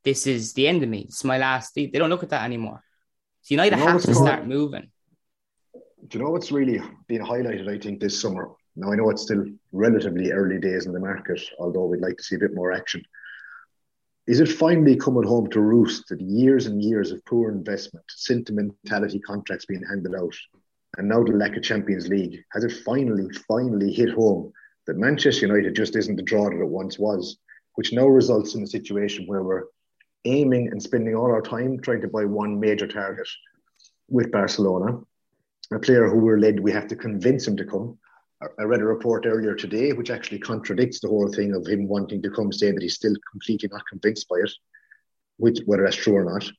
this 0.04 0.26
is 0.26 0.52
the 0.54 0.66
end 0.68 0.82
of 0.82 0.88
me. 0.88 1.00
It's 1.00 1.24
my 1.24 1.38
last. 1.38 1.74
Deal. 1.74 1.90
They 1.92 1.98
don't 1.98 2.10
look 2.10 2.22
at 2.22 2.30
that 2.30 2.44
anymore. 2.44 2.82
So 3.42 3.54
United 3.54 3.76
you 3.76 3.84
know 3.84 3.90
have 3.90 4.02
to 4.02 4.14
start 4.14 4.46
moving. 4.46 4.88
Do 6.06 6.18
you 6.18 6.24
know 6.24 6.30
what's 6.30 6.52
really 6.52 6.80
been 7.08 7.22
highlighted? 7.22 7.68
I 7.68 7.78
think 7.78 8.00
this 8.00 8.20
summer. 8.20 8.50
Now 8.76 8.92
I 8.92 8.96
know 8.96 9.10
it's 9.10 9.22
still 9.22 9.44
relatively 9.72 10.30
early 10.30 10.58
days 10.58 10.86
in 10.86 10.92
the 10.92 11.00
market, 11.00 11.40
although 11.58 11.86
we'd 11.86 12.00
like 12.00 12.16
to 12.16 12.22
see 12.22 12.36
a 12.36 12.38
bit 12.38 12.54
more 12.54 12.72
action. 12.72 13.02
Is 14.28 14.38
it 14.38 14.46
finally 14.46 14.96
coming 14.96 15.24
home 15.24 15.50
to 15.50 15.60
roost 15.60 16.08
that 16.08 16.20
years 16.20 16.66
and 16.66 16.80
years 16.80 17.10
of 17.10 17.24
poor 17.24 17.50
investment, 17.50 18.04
sentimentality 18.08 19.18
contracts 19.18 19.66
being 19.66 19.82
handed 19.88 20.14
out, 20.14 20.34
and 20.96 21.08
now 21.08 21.24
the 21.24 21.32
lack 21.32 21.56
of 21.56 21.64
Champions 21.64 22.08
League? 22.08 22.44
Has 22.52 22.62
it 22.62 22.72
finally, 22.84 23.28
finally 23.48 23.92
hit 23.92 24.10
home 24.10 24.52
that 24.86 24.98
Manchester 24.98 25.46
United 25.46 25.74
just 25.74 25.96
isn't 25.96 26.14
the 26.14 26.22
draw 26.22 26.48
that 26.48 26.60
it 26.60 26.68
once 26.68 26.96
was, 26.96 27.38
which 27.74 27.92
now 27.92 28.06
results 28.06 28.54
in 28.54 28.62
a 28.62 28.68
situation 28.68 29.26
where 29.26 29.42
we're 29.42 29.64
aiming 30.24 30.68
and 30.68 30.82
spending 30.82 31.14
all 31.14 31.30
our 31.30 31.42
time 31.42 31.80
trying 31.80 32.00
to 32.00 32.08
buy 32.08 32.24
one 32.24 32.58
major 32.60 32.86
target 32.86 33.28
with 34.08 34.30
Barcelona, 34.30 35.00
a 35.72 35.78
player 35.78 36.08
who 36.08 36.18
we're 36.18 36.38
led, 36.38 36.60
we 36.60 36.72
have 36.72 36.88
to 36.88 36.96
convince 36.96 37.46
him 37.46 37.56
to 37.56 37.64
come. 37.64 37.98
I 38.58 38.64
read 38.64 38.80
a 38.80 38.84
report 38.84 39.24
earlier 39.24 39.54
today 39.54 39.92
which 39.92 40.10
actually 40.10 40.40
contradicts 40.40 41.00
the 41.00 41.08
whole 41.08 41.30
thing 41.32 41.54
of 41.54 41.66
him 41.66 41.86
wanting 41.86 42.22
to 42.22 42.30
come, 42.30 42.52
saying 42.52 42.74
that 42.74 42.82
he's 42.82 42.96
still 42.96 43.14
completely 43.30 43.68
not 43.70 43.86
convinced 43.88 44.28
by 44.28 44.36
it, 44.42 44.50
which, 45.36 45.60
whether 45.66 45.84
that's 45.84 45.96
true 45.96 46.16
or 46.16 46.24
not. 46.24 46.50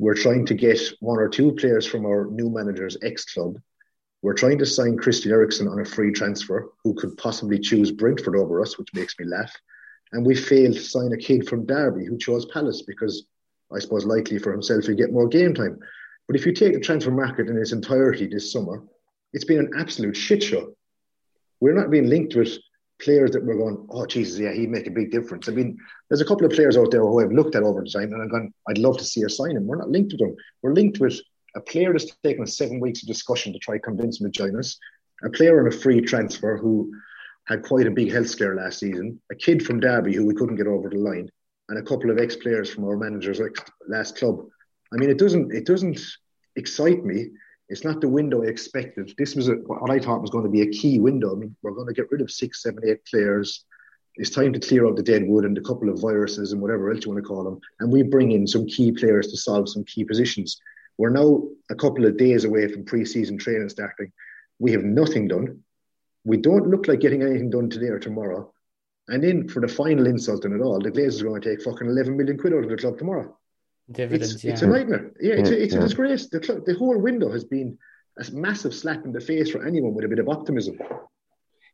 We're 0.00 0.14
trying 0.14 0.46
to 0.46 0.54
get 0.54 0.80
one 1.00 1.18
or 1.18 1.28
two 1.28 1.52
players 1.52 1.86
from 1.86 2.06
our 2.06 2.26
new 2.26 2.50
manager's 2.50 2.96
ex 3.02 3.24
club. 3.24 3.58
We're 4.22 4.34
trying 4.34 4.58
to 4.58 4.66
sign 4.66 4.96
Christian 4.96 5.30
Eriksen 5.30 5.68
on 5.68 5.80
a 5.80 5.84
free 5.84 6.12
transfer, 6.12 6.70
who 6.82 6.94
could 6.94 7.16
possibly 7.16 7.58
choose 7.58 7.92
Brentford 7.92 8.36
over 8.36 8.60
us, 8.60 8.78
which 8.78 8.92
makes 8.94 9.14
me 9.18 9.26
laugh. 9.26 9.54
And 10.12 10.24
we 10.24 10.34
failed 10.34 10.74
to 10.74 10.80
sign 10.80 11.12
a 11.12 11.16
kid 11.16 11.48
from 11.48 11.66
Derby 11.66 12.06
who 12.06 12.18
chose 12.18 12.46
Palace 12.46 12.82
because 12.82 13.26
I 13.72 13.78
suppose 13.78 14.06
likely 14.06 14.38
for 14.38 14.52
himself 14.52 14.86
he'd 14.86 14.96
get 14.96 15.12
more 15.12 15.28
game 15.28 15.54
time. 15.54 15.78
But 16.26 16.36
if 16.36 16.46
you 16.46 16.52
take 16.52 16.74
the 16.74 16.80
transfer 16.80 17.10
market 17.10 17.48
in 17.48 17.56
its 17.56 17.72
entirety 17.72 18.26
this 18.26 18.52
summer, 18.52 18.84
it's 19.32 19.44
been 19.44 19.58
an 19.58 19.72
absolute 19.78 20.16
shit 20.16 20.42
show. 20.42 20.74
We're 21.60 21.74
not 21.74 21.90
being 21.90 22.08
linked 22.08 22.34
with 22.34 22.56
players 23.00 23.30
that 23.32 23.44
we're 23.44 23.56
going, 23.56 23.86
oh 23.90 24.06
Jesus, 24.06 24.38
yeah, 24.38 24.52
he'd 24.52 24.70
make 24.70 24.86
a 24.86 24.90
big 24.90 25.10
difference. 25.10 25.48
I 25.48 25.52
mean, 25.52 25.78
there's 26.08 26.20
a 26.20 26.24
couple 26.24 26.46
of 26.46 26.52
players 26.52 26.76
out 26.76 26.90
there 26.90 27.00
who 27.00 27.20
I've 27.20 27.32
looked 27.32 27.54
at 27.54 27.62
over 27.62 27.82
the 27.82 27.90
time 27.90 28.12
and 28.12 28.22
I've 28.22 28.30
gone, 28.30 28.52
I'd 28.68 28.78
love 28.78 28.98
to 28.98 29.04
see 29.04 29.22
her 29.22 29.28
sign 29.28 29.56
him. 29.56 29.66
We're 29.66 29.76
not 29.76 29.90
linked 29.90 30.12
with 30.12 30.20
them. 30.20 30.34
We're 30.62 30.74
linked 30.74 30.98
with 30.98 31.20
a 31.54 31.60
player 31.60 31.92
that's 31.92 32.10
taken 32.22 32.46
seven 32.46 32.80
weeks 32.80 33.02
of 33.02 33.08
discussion 33.08 33.52
to 33.52 33.58
try 33.58 33.78
convince 33.78 34.20
him 34.20 34.30
to 34.30 34.36
join 34.36 34.56
us, 34.56 34.78
a 35.22 35.30
player 35.30 35.60
on 35.60 35.72
a 35.72 35.76
free 35.76 36.00
transfer 36.00 36.56
who 36.56 36.92
had 37.48 37.62
quite 37.62 37.86
a 37.86 37.90
big 37.90 38.12
health 38.12 38.28
scare 38.28 38.54
last 38.54 38.78
season, 38.78 39.20
a 39.32 39.34
kid 39.34 39.64
from 39.64 39.80
Derby 39.80 40.14
who 40.14 40.26
we 40.26 40.34
couldn't 40.34 40.56
get 40.56 40.66
over 40.66 40.88
the 40.88 40.98
line, 40.98 41.30
and 41.68 41.78
a 41.78 41.82
couple 41.82 42.10
of 42.10 42.18
ex-players 42.18 42.70
from 42.70 42.84
our 42.84 42.96
manager's 42.96 43.40
last 43.88 44.16
club. 44.16 44.46
I 44.92 44.96
mean, 44.96 45.10
it 45.10 45.18
doesn't 45.18 45.52
it 45.52 45.66
doesn't 45.66 46.00
excite 46.56 47.04
me. 47.04 47.28
It's 47.70 47.84
not 47.84 48.00
the 48.00 48.08
window 48.08 48.42
I 48.42 48.46
expected. 48.46 49.12
This 49.18 49.34
was 49.34 49.48
a, 49.48 49.54
what 49.54 49.90
I 49.90 49.98
thought 49.98 50.22
was 50.22 50.30
going 50.30 50.44
to 50.44 50.50
be 50.50 50.62
a 50.62 50.70
key 50.70 50.98
window. 50.98 51.34
I 51.34 51.38
mean, 51.38 51.56
we're 51.62 51.72
going 51.72 51.86
to 51.86 51.92
get 51.92 52.10
rid 52.10 52.22
of 52.22 52.30
six, 52.30 52.62
seven, 52.62 52.82
eight 52.86 53.04
players. 53.04 53.64
It's 54.16 54.30
time 54.30 54.52
to 54.54 54.58
clear 54.58 54.86
out 54.86 54.96
the 54.96 55.02
dead 55.02 55.24
wood 55.26 55.44
and 55.44 55.56
a 55.56 55.62
couple 55.62 55.90
of 55.90 56.00
viruses 56.00 56.52
and 56.52 56.60
whatever 56.60 56.90
else 56.90 57.04
you 57.04 57.12
want 57.12 57.22
to 57.22 57.28
call 57.28 57.44
them, 57.44 57.60
and 57.80 57.92
we 57.92 58.02
bring 58.02 58.32
in 58.32 58.46
some 58.46 58.66
key 58.66 58.92
players 58.92 59.28
to 59.28 59.36
solve 59.36 59.68
some 59.68 59.84
key 59.84 60.04
positions. 60.04 60.60
We're 60.96 61.10
now 61.10 61.48
a 61.70 61.74
couple 61.74 62.04
of 62.04 62.16
days 62.16 62.44
away 62.44 62.66
from 62.68 62.84
pre-season 62.84 63.38
training 63.38 63.68
starting. 63.68 64.12
We 64.58 64.72
have 64.72 64.82
nothing 64.82 65.28
done 65.28 65.62
we 66.24 66.36
don't 66.36 66.68
look 66.68 66.88
like 66.88 67.00
getting 67.00 67.22
anything 67.22 67.50
done 67.50 67.70
today 67.70 67.86
or 67.86 67.98
tomorrow. 67.98 68.52
And 69.08 69.24
then 69.24 69.48
for 69.48 69.60
the 69.60 69.68
final 69.68 70.06
insult 70.06 70.44
in 70.44 70.52
it 70.52 70.60
all, 70.60 70.80
the 70.80 70.90
Glazers 70.90 71.22
are 71.22 71.28
going 71.28 71.40
to 71.40 71.48
take 71.48 71.62
fucking 71.62 71.86
11 71.86 72.16
million 72.16 72.36
quid 72.36 72.52
out 72.52 72.64
of 72.64 72.70
the 72.70 72.76
club 72.76 72.98
tomorrow. 72.98 73.36
Dividends, 73.90 74.34
it's, 74.34 74.44
yeah. 74.44 74.52
it's 74.52 74.62
a 74.62 74.66
nightmare. 74.66 75.12
Yeah, 75.18 75.34
it's, 75.34 75.48
a, 75.48 75.62
it's 75.62 75.72
yeah. 75.72 75.80
a 75.80 75.82
disgrace. 75.82 76.28
The, 76.28 76.40
club, 76.40 76.66
the 76.66 76.74
whole 76.74 76.98
window 76.98 77.32
has 77.32 77.44
been 77.44 77.78
a 78.18 78.30
massive 78.32 78.74
slap 78.74 79.04
in 79.06 79.12
the 79.12 79.20
face 79.20 79.50
for 79.50 79.66
anyone 79.66 79.94
with 79.94 80.04
a 80.04 80.08
bit 80.08 80.18
of 80.18 80.28
optimism. 80.28 80.78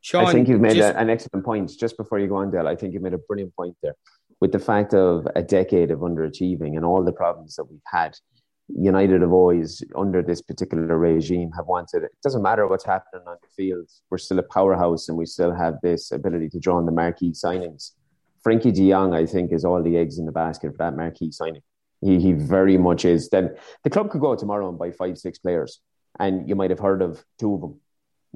Shaun, 0.00 0.26
I 0.26 0.32
think 0.32 0.48
you've 0.48 0.60
made 0.60 0.76
just, 0.76 0.94
a, 0.94 0.98
an 0.98 1.10
excellent 1.10 1.44
point. 1.44 1.72
Just 1.76 1.96
before 1.96 2.20
you 2.20 2.28
go 2.28 2.36
on, 2.36 2.50
Dale, 2.50 2.68
I 2.68 2.76
think 2.76 2.92
you 2.94 3.00
made 3.00 3.14
a 3.14 3.18
brilliant 3.18 3.56
point 3.56 3.76
there. 3.82 3.94
With 4.40 4.52
the 4.52 4.58
fact 4.58 4.94
of 4.94 5.26
a 5.34 5.42
decade 5.42 5.90
of 5.90 6.00
underachieving 6.00 6.76
and 6.76 6.84
all 6.84 7.02
the 7.02 7.12
problems 7.12 7.56
that 7.56 7.64
we've 7.64 7.80
had, 7.86 8.16
United 8.68 9.20
have 9.20 9.32
always, 9.32 9.82
under 9.94 10.22
this 10.22 10.40
particular 10.40 10.98
regime, 10.98 11.50
have 11.56 11.66
wanted. 11.66 12.02
It 12.04 12.12
doesn't 12.22 12.42
matter 12.42 12.66
what's 12.66 12.84
happening 12.84 13.22
on 13.26 13.36
the 13.42 13.48
field. 13.56 13.88
We're 14.10 14.18
still 14.18 14.38
a 14.38 14.42
powerhouse, 14.42 15.08
and 15.08 15.18
we 15.18 15.26
still 15.26 15.54
have 15.54 15.74
this 15.82 16.12
ability 16.12 16.48
to 16.50 16.58
draw 16.58 16.76
on 16.76 16.86
the 16.86 16.92
marquee 16.92 17.32
signings. 17.32 17.92
Frenkie 18.44 18.74
De 18.74 18.90
Jong, 18.90 19.14
I 19.14 19.26
think, 19.26 19.52
is 19.52 19.64
all 19.64 19.82
the 19.82 19.96
eggs 19.96 20.18
in 20.18 20.26
the 20.26 20.32
basket 20.32 20.72
for 20.72 20.78
that 20.78 20.96
marquee 20.96 21.30
signing. 21.30 21.62
He, 22.00 22.18
he 22.18 22.32
very 22.32 22.76
much 22.78 23.04
is. 23.04 23.28
Then 23.28 23.54
the 23.82 23.90
club 23.90 24.10
could 24.10 24.20
go 24.20 24.34
tomorrow 24.34 24.68
and 24.68 24.78
buy 24.78 24.90
five, 24.90 25.18
six 25.18 25.38
players, 25.38 25.80
and 26.18 26.48
you 26.48 26.54
might 26.54 26.70
have 26.70 26.80
heard 26.80 27.02
of 27.02 27.24
two 27.38 27.54
of 27.54 27.60
them 27.60 27.80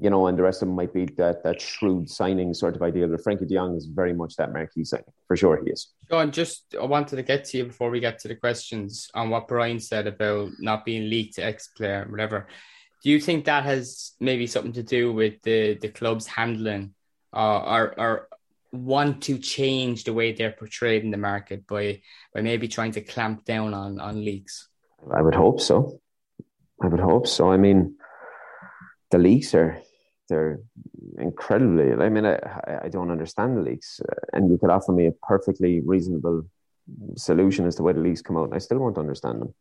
you 0.01 0.09
know, 0.09 0.27
and 0.27 0.37
the 0.37 0.43
rest 0.43 0.61
of 0.61 0.67
them 0.67 0.75
might 0.75 0.93
be 0.93 1.05
that 1.17 1.43
that 1.43 1.59
shrewd 1.59 2.09
signing 2.09 2.53
sort 2.53 2.75
of 2.75 2.81
idea. 2.81 3.07
But 3.07 3.21
Frenkie 3.21 3.47
De 3.47 3.55
Jong 3.55 3.75
is 3.75 3.85
very 3.85 4.13
much 4.13 4.35
that 4.37 4.53
marquee 4.53 4.85
signing 4.85 5.05
for 5.27 5.35
sure. 5.35 5.61
He 5.63 5.71
is. 5.71 5.89
John, 6.09 6.31
just 6.31 6.75
I 6.79 6.85
wanted 6.85 7.17
to 7.17 7.23
get 7.23 7.45
to 7.45 7.57
you 7.57 7.65
before 7.65 7.89
we 7.89 7.99
get 7.99 8.19
to 8.19 8.29
the 8.29 8.35
questions 8.35 9.09
on 9.13 9.29
what 9.29 9.47
Brian 9.47 9.79
said 9.79 10.07
about 10.07 10.51
not 10.59 10.85
being 10.85 11.09
leaked 11.09 11.35
to 11.35 11.45
ex 11.45 11.67
player, 11.67 12.07
whatever. 12.09 12.47
Do 13.03 13.09
you 13.09 13.19
think 13.19 13.45
that 13.45 13.65
has 13.65 14.13
maybe 14.19 14.47
something 14.47 14.73
to 14.73 14.83
do 14.83 15.11
with 15.11 15.41
the 15.41 15.77
the 15.77 15.89
club's 15.89 16.27
handling, 16.27 16.93
uh, 17.33 17.59
or 17.59 17.99
or 17.99 18.27
want 18.71 19.23
to 19.23 19.37
change 19.37 20.03
the 20.03 20.13
way 20.13 20.31
they're 20.31 20.51
portrayed 20.51 21.03
in 21.03 21.11
the 21.11 21.17
market 21.17 21.67
by 21.67 22.01
by 22.33 22.41
maybe 22.41 22.69
trying 22.69 22.93
to 22.93 23.01
clamp 23.01 23.43
down 23.43 23.73
on 23.73 23.99
on 23.99 24.23
leaks? 24.23 24.69
I 25.13 25.21
would 25.21 25.35
hope 25.35 25.59
so. 25.59 25.99
I 26.81 26.87
would 26.87 27.01
hope 27.01 27.27
so. 27.27 27.51
I 27.51 27.57
mean, 27.57 27.97
the 29.11 29.17
leaks 29.17 29.53
are 29.53 29.81
they're 30.29 30.59
incredibly. 31.17 31.91
I 31.93 32.09
mean, 32.09 32.25
I, 32.25 32.39
I 32.83 32.89
don't 32.89 33.11
understand 33.11 33.57
the 33.57 33.61
leaks, 33.61 33.99
uh, 34.07 34.15
and 34.33 34.49
you 34.49 34.57
could 34.57 34.69
offer 34.69 34.91
me 34.91 35.07
a 35.07 35.11
perfectly 35.11 35.81
reasonable 35.81 36.43
solution 37.15 37.65
as 37.65 37.75
to 37.75 37.83
why 37.83 37.93
the 37.93 37.99
leaks 37.99 38.21
come 38.21 38.37
out, 38.37 38.45
and 38.45 38.55
I 38.55 38.59
still 38.59 38.79
won't 38.79 38.97
understand 38.97 39.41
them. 39.41 39.53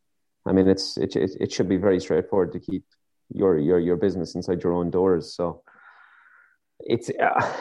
I 0.46 0.52
mean, 0.52 0.68
it's 0.68 0.96
it, 0.96 1.16
it, 1.16 1.30
it 1.40 1.52
should 1.52 1.68
be 1.68 1.76
very 1.76 2.00
straightforward 2.00 2.52
to 2.52 2.60
keep 2.60 2.84
your 3.32 3.58
your 3.58 3.78
your 3.78 3.96
business 3.96 4.34
inside 4.34 4.62
your 4.62 4.72
own 4.72 4.90
doors. 4.90 5.34
So 5.34 5.62
it's 6.80 7.10
uh, 7.10 7.56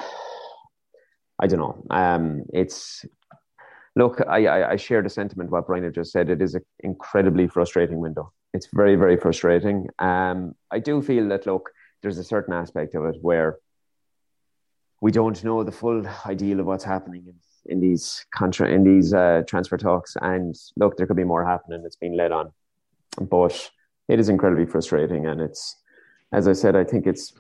I 1.40 1.48
don't 1.48 1.60
know. 1.60 1.86
Um, 1.90 2.44
it's 2.54 3.06
look, 3.96 4.22
I, 4.28 4.46
I, 4.46 4.72
I 4.72 4.76
share 4.76 5.02
the 5.02 5.10
sentiment 5.10 5.50
what 5.50 5.68
Brian 5.68 5.92
just 5.94 6.12
said. 6.12 6.30
It 6.30 6.42
is 6.42 6.56
an 6.56 6.66
incredibly 6.80 7.48
frustrating 7.48 8.00
window. 8.00 8.32
It's 8.54 8.68
very 8.74 8.96
very 8.96 9.18
frustrating. 9.18 9.88
Um, 10.00 10.56
I 10.72 10.80
do 10.80 11.02
feel 11.02 11.28
that 11.30 11.46
look 11.46 11.70
there's 12.02 12.18
a 12.18 12.24
certain 12.24 12.54
aspect 12.54 12.96
of 12.96 13.06
it 13.06 13.18
where 13.22 13.58
we 15.02 15.12
don't 15.12 15.44
know 15.44 15.64
the 15.64 15.72
full 15.72 16.04
ideal 16.26 16.60
of 16.60 16.66
what's 16.66 16.84
happening 16.84 17.24
in, 17.28 17.36
in 17.72 17.80
these 17.80 18.26
contra- 18.34 18.70
in 18.70 18.84
these 18.84 19.14
uh, 19.14 19.44
transfer 19.48 19.78
talks. 19.78 20.16
And 20.22 20.56
look, 20.76 20.98
there 20.98 21.06
could 21.08 21.18
be 21.18 21.24
more 21.24 21.46
happening. 21.46 21.84
It's 21.86 21.96
been 21.96 22.18
led 22.18 22.32
on, 22.32 22.52
but 23.20 23.70
it 24.08 24.20
is 24.20 24.30
incredibly 24.30 24.66
frustrating. 24.66 25.28
And 25.28 25.42
it's, 25.42 25.76
as 26.32 26.48
I 26.48 26.54
said, 26.54 26.76
I 26.76 26.84
think 26.84 27.06
it's 27.06 27.34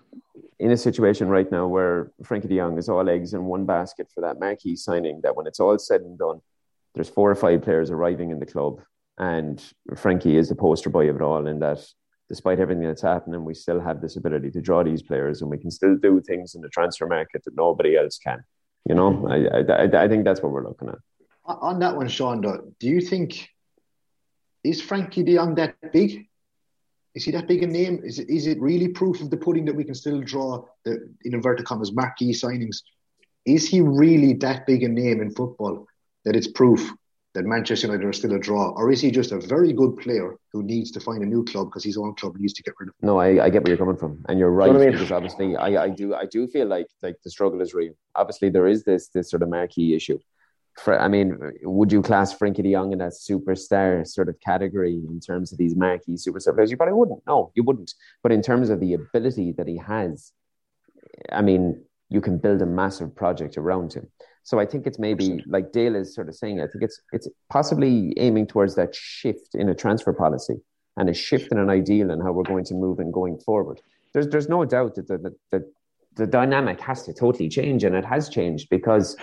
in 0.59 0.71
a 0.71 0.77
situation 0.77 1.27
right 1.29 1.49
now 1.51 1.67
where 1.67 2.11
Frenkie 2.23 2.47
De 2.47 2.57
Jong 2.57 2.77
is 2.77 2.89
all 2.89 3.09
eggs 3.09 3.33
in 3.33 3.45
one 3.45 3.65
basket 3.65 4.07
for 4.13 4.21
that 4.21 4.39
marquee 4.39 4.75
signing. 4.75 5.21
That 5.23 5.35
when 5.35 5.47
it's 5.47 5.59
all 5.59 5.77
said 5.79 6.01
and 6.01 6.17
done, 6.17 6.41
there's 6.93 7.09
four 7.09 7.29
or 7.29 7.35
five 7.35 7.61
players 7.61 7.89
arriving 7.91 8.31
in 8.31 8.39
the 8.39 8.45
club, 8.45 8.81
and 9.17 9.63
Frenkie 9.91 10.35
is 10.35 10.49
the 10.49 10.55
poster 10.55 10.89
boy 10.89 11.09
of 11.09 11.15
it 11.15 11.21
all. 11.21 11.47
In 11.47 11.59
that 11.59 11.85
despite 12.29 12.59
everything 12.59 12.83
that's 12.83 13.01
happening, 13.01 13.43
we 13.43 13.53
still 13.53 13.79
have 13.79 14.01
this 14.01 14.15
ability 14.15 14.51
to 14.51 14.61
draw 14.61 14.83
these 14.83 15.01
players, 15.01 15.41
and 15.41 15.49
we 15.49 15.57
can 15.57 15.71
still 15.71 15.95
do 15.95 16.21
things 16.21 16.55
in 16.55 16.61
the 16.61 16.69
transfer 16.69 17.07
market 17.07 17.43
that 17.45 17.55
nobody 17.55 17.97
else 17.97 18.17
can. 18.17 18.43
You 18.85 18.95
know, 18.95 19.27
I 19.27 19.83
I, 19.83 20.03
I 20.03 20.07
think 20.07 20.23
that's 20.25 20.41
what 20.41 20.51
we're 20.51 20.67
looking 20.67 20.89
at. 20.89 20.99
On 21.45 21.79
that 21.79 21.95
one, 21.95 22.09
Shaun, 22.09 22.41
do 22.41 22.87
you 22.87 22.99
think 23.01 23.49
is 24.63 24.81
Frenkie 24.81 25.25
De 25.25 25.35
Jong 25.35 25.55
that 25.55 25.75
big? 25.93 26.27
Is 27.15 27.23
he 27.23 27.31
that 27.31 27.47
big 27.47 27.63
a 27.63 27.67
name? 27.67 28.01
Is 28.03 28.19
it, 28.19 28.29
is 28.29 28.45
it 28.47 28.59
really 28.61 28.89
proof 28.89 29.21
of 29.21 29.29
the 29.29 29.37
pudding 29.37 29.65
that 29.65 29.75
we 29.75 29.83
can 29.83 29.95
still 29.95 30.21
draw 30.21 30.65
the 30.85 31.09
in 31.23 31.33
inverted 31.33 31.65
commas 31.65 31.91
marquee 31.91 32.31
signings? 32.31 32.77
Is 33.45 33.67
he 33.67 33.81
really 33.81 34.33
that 34.33 34.67
big 34.67 34.83
a 34.83 34.89
name 34.89 35.21
in 35.21 35.31
football 35.31 35.87
that 36.25 36.35
it's 36.35 36.47
proof 36.47 36.91
that 37.37 37.45
Manchester 37.45 37.85
United 37.85 38.03
are 38.03 38.13
still 38.13 38.33
a 38.33 38.39
draw, 38.39 38.71
or 38.71 38.91
is 38.91 38.99
he 38.99 39.11
just 39.11 39.31
a 39.31 39.39
very 39.39 39.71
good 39.71 39.95
player 39.97 40.35
who 40.51 40.63
needs 40.63 40.89
to 40.89 40.99
find 40.99 41.21
a 41.21 41.25
new 41.25 41.45
club 41.45 41.67
because 41.67 41.83
his 41.83 41.95
own 41.95 42.15
club 42.15 42.35
needs 42.35 42.53
to 42.53 42.63
get 42.63 42.73
rid 42.79 42.89
of 42.89 42.95
him? 42.95 43.05
No, 43.05 43.19
I, 43.19 43.45
I 43.45 43.49
get 43.51 43.63
where 43.63 43.69
you're 43.69 43.77
coming 43.77 43.95
from, 43.95 44.25
and 44.27 44.39
you're 44.39 44.49
right. 44.49 44.65
You 44.65 44.73
know 44.73 44.79
I 44.79 44.85
mean? 44.85 44.93
Because 44.93 45.11
obviously, 45.11 45.55
I, 45.55 45.83
I 45.83 45.89
do 45.89 46.15
I 46.15 46.25
do 46.25 46.47
feel 46.47 46.65
like 46.65 46.87
like 47.03 47.17
the 47.23 47.29
struggle 47.29 47.61
is 47.61 47.75
real. 47.75 47.93
Obviously, 48.15 48.49
there 48.49 48.65
is 48.65 48.83
this 48.85 49.09
this 49.09 49.29
sort 49.29 49.43
of 49.43 49.49
marquee 49.49 49.93
issue. 49.93 50.17
For, 50.83 50.99
I 50.99 51.07
mean, 51.09 51.37
would 51.61 51.91
you 51.91 52.01
class 52.01 52.35
Frenkie 52.35 52.63
De 52.63 52.71
Jong 52.71 52.91
in 52.91 52.99
that 52.99 53.13
superstar 53.13 54.07
sort 54.07 54.29
of 54.29 54.39
category 54.39 54.95
in 55.07 55.19
terms 55.19 55.51
of 55.51 55.59
these 55.59 55.75
marquee 55.75 56.15
superstar 56.15 56.55
players? 56.55 56.71
You 56.71 56.77
probably 56.77 56.93
wouldn't. 56.93 57.21
No, 57.27 57.51
you 57.53 57.63
wouldn't. 57.63 57.93
But 58.23 58.31
in 58.31 58.41
terms 58.41 58.71
of 58.71 58.79
the 58.79 58.93
ability 58.95 59.51
that 59.57 59.67
he 59.67 59.77
has, 59.77 60.31
I 61.31 61.43
mean, 61.43 61.83
you 62.09 62.21
can 62.21 62.39
build 62.39 62.63
a 62.63 62.65
massive 62.65 63.15
project 63.15 63.59
around 63.59 63.93
him. 63.93 64.07
So 64.47 64.61
I 64.61 64.65
think 64.65 64.87
it's 64.87 64.97
maybe 64.97 65.43
like 65.45 65.73
Dale 65.73 65.97
is 65.97 66.15
sort 66.15 66.29
of 66.29 66.35
saying. 66.35 66.61
I 66.61 66.67
think 66.67 66.81
it's 66.81 67.01
it's 67.11 67.27
possibly 67.49 68.13
aiming 68.15 68.47
towards 68.47 68.75
that 68.75 68.95
shift 68.95 69.53
in 69.55 69.67
a 69.67 69.75
transfer 69.75 70.13
policy 70.13 70.55
and 70.95 71.09
a 71.09 71.13
shift 71.13 71.51
in 71.51 71.57
an 71.57 71.69
ideal 71.69 72.11
and 72.11 72.23
how 72.23 72.31
we're 72.31 72.43
going 72.53 72.63
to 72.63 72.73
move 72.73 72.99
and 72.99 73.11
going 73.11 73.37
forward. 73.39 73.81
There's 74.13 74.29
there's 74.29 74.47
no 74.47 74.63
doubt 74.63 74.95
that 74.95 75.09
the, 75.09 75.17
the, 75.17 75.35
the, 75.51 75.71
the 76.15 76.27
dynamic 76.27 76.79
has 76.79 77.03
to 77.07 77.13
totally 77.13 77.49
change, 77.49 77.83
and 77.83 77.93
it 77.93 78.05
has 78.05 78.29
changed 78.29 78.69
because 78.69 79.17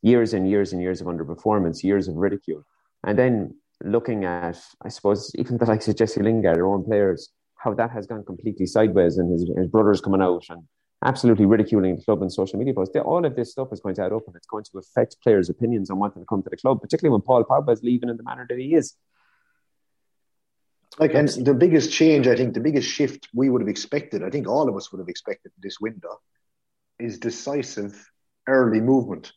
years 0.00 0.32
and 0.32 0.48
years 0.48 0.72
and 0.72 0.80
years 0.80 1.02
of 1.02 1.08
underperformance, 1.08 1.84
years 1.84 2.08
of 2.08 2.16
ridicule, 2.16 2.64
and 3.04 3.18
then 3.18 3.54
looking 3.84 4.24
at, 4.24 4.58
I 4.80 4.88
suppose, 4.88 5.30
even 5.34 5.58
the 5.58 5.66
likes 5.66 5.88
of 5.88 5.96
Jesse 5.96 6.22
Lingard, 6.22 6.56
our 6.56 6.64
own 6.64 6.84
players, 6.84 7.28
how 7.56 7.74
that 7.74 7.90
has 7.90 8.06
gone 8.06 8.24
completely 8.24 8.64
sideways, 8.64 9.18
and 9.18 9.30
his, 9.30 9.42
his 9.58 9.68
brothers 9.68 10.00
coming 10.00 10.22
out 10.22 10.44
and 10.48 10.62
absolutely 11.04 11.46
ridiculing 11.46 11.96
the 11.96 12.02
club 12.02 12.22
and 12.22 12.32
social 12.32 12.58
media 12.58 12.74
posts. 12.74 12.94
All 12.96 13.24
of 13.24 13.34
this 13.34 13.52
stuff 13.52 13.68
is 13.72 13.80
going 13.80 13.94
to 13.96 14.04
add 14.04 14.12
up 14.12 14.26
and 14.26 14.36
it's 14.36 14.46
going 14.46 14.64
to 14.64 14.78
affect 14.78 15.16
players' 15.22 15.48
opinions 15.48 15.90
on 15.90 15.98
wanting 15.98 16.22
to 16.22 16.26
come 16.26 16.42
to 16.42 16.50
the 16.50 16.56
club, 16.56 16.80
particularly 16.80 17.12
when 17.12 17.22
Paul 17.22 17.44
Pogba 17.44 17.72
is 17.72 17.82
leaving 17.82 18.08
in 18.08 18.16
the 18.16 18.22
manner 18.22 18.46
that 18.48 18.58
he 18.58 18.74
is. 18.74 18.94
Like, 20.98 21.14
and 21.14 21.28
the 21.28 21.54
biggest 21.54 21.92
change, 21.92 22.26
I 22.26 22.36
think, 22.36 22.52
the 22.52 22.60
biggest 22.60 22.88
shift 22.88 23.28
we 23.32 23.48
would 23.48 23.62
have 23.62 23.68
expected, 23.68 24.22
I 24.22 24.30
think 24.30 24.48
all 24.48 24.68
of 24.68 24.76
us 24.76 24.90
would 24.90 24.98
have 24.98 25.08
expected 25.08 25.52
this 25.62 25.80
window, 25.80 26.20
is 26.98 27.18
decisive 27.18 28.10
early 28.46 28.80
movement. 28.80 29.32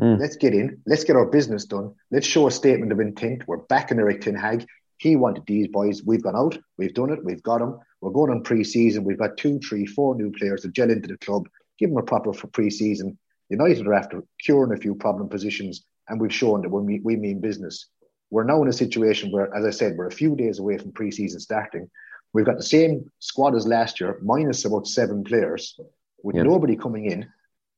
Mm. 0.00 0.18
Let's 0.18 0.36
get 0.36 0.54
in. 0.54 0.82
Let's 0.86 1.04
get 1.04 1.14
our 1.14 1.26
business 1.26 1.66
done. 1.66 1.94
Let's 2.10 2.26
show 2.26 2.48
a 2.48 2.50
statement 2.50 2.90
of 2.90 3.00
intent. 3.00 3.46
We're 3.46 3.58
back 3.58 3.92
in 3.92 4.00
Erik 4.00 4.22
Ten 4.22 4.34
Hag. 4.34 4.66
He 4.96 5.14
wanted 5.14 5.44
these 5.46 5.68
boys. 5.68 6.02
We've 6.02 6.22
gone 6.22 6.36
out. 6.36 6.58
We've 6.78 6.94
done 6.94 7.10
it. 7.10 7.24
We've 7.24 7.42
got 7.42 7.58
them. 7.58 7.78
We're 8.04 8.10
going 8.10 8.30
on 8.32 8.42
pre-season. 8.42 9.02
We've 9.02 9.18
got 9.18 9.38
two, 9.38 9.58
three, 9.60 9.86
four 9.86 10.14
new 10.14 10.30
players 10.30 10.60
to 10.60 10.68
gel 10.68 10.90
into 10.90 11.08
the 11.08 11.16
club. 11.16 11.48
Give 11.78 11.88
them 11.88 11.96
a 11.96 12.02
proper 12.02 12.34
for 12.34 12.48
pre-season. 12.48 13.18
United 13.48 13.86
are 13.86 13.94
after 13.94 14.22
curing 14.44 14.76
a 14.76 14.76
few 14.76 14.94
problem 14.94 15.30
positions, 15.30 15.86
and 16.06 16.20
we've 16.20 16.34
shown 16.34 16.60
that 16.60 16.68
we, 16.68 17.00
we 17.00 17.16
mean 17.16 17.40
business. 17.40 17.86
We're 18.28 18.44
now 18.44 18.60
in 18.60 18.68
a 18.68 18.74
situation 18.74 19.32
where, 19.32 19.48
as 19.56 19.64
I 19.64 19.70
said, 19.70 19.96
we're 19.96 20.08
a 20.08 20.12
few 20.12 20.36
days 20.36 20.58
away 20.58 20.76
from 20.76 20.92
pre-season 20.92 21.40
starting. 21.40 21.90
We've 22.34 22.44
got 22.44 22.58
the 22.58 22.62
same 22.62 23.10
squad 23.20 23.54
as 23.54 23.66
last 23.66 24.00
year, 24.00 24.18
minus 24.22 24.66
about 24.66 24.86
seven 24.86 25.24
players, 25.24 25.80
with 26.22 26.36
yep. 26.36 26.44
nobody 26.44 26.76
coming 26.76 27.06
in. 27.06 27.26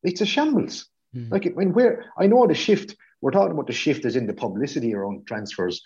It's 0.02 0.22
a 0.22 0.26
shambles. 0.26 0.88
Mm. 1.14 1.30
Like, 1.30 1.46
I 1.46 1.50
mean, 1.50 1.72
where 1.72 2.04
I 2.18 2.26
know 2.26 2.48
the 2.48 2.54
shift. 2.54 2.96
We're 3.20 3.30
talking 3.30 3.52
about 3.52 3.68
the 3.68 3.72
shift 3.72 4.04
as 4.04 4.16
in 4.16 4.26
the 4.26 4.34
publicity 4.34 4.92
around 4.92 5.26
transfers 5.28 5.82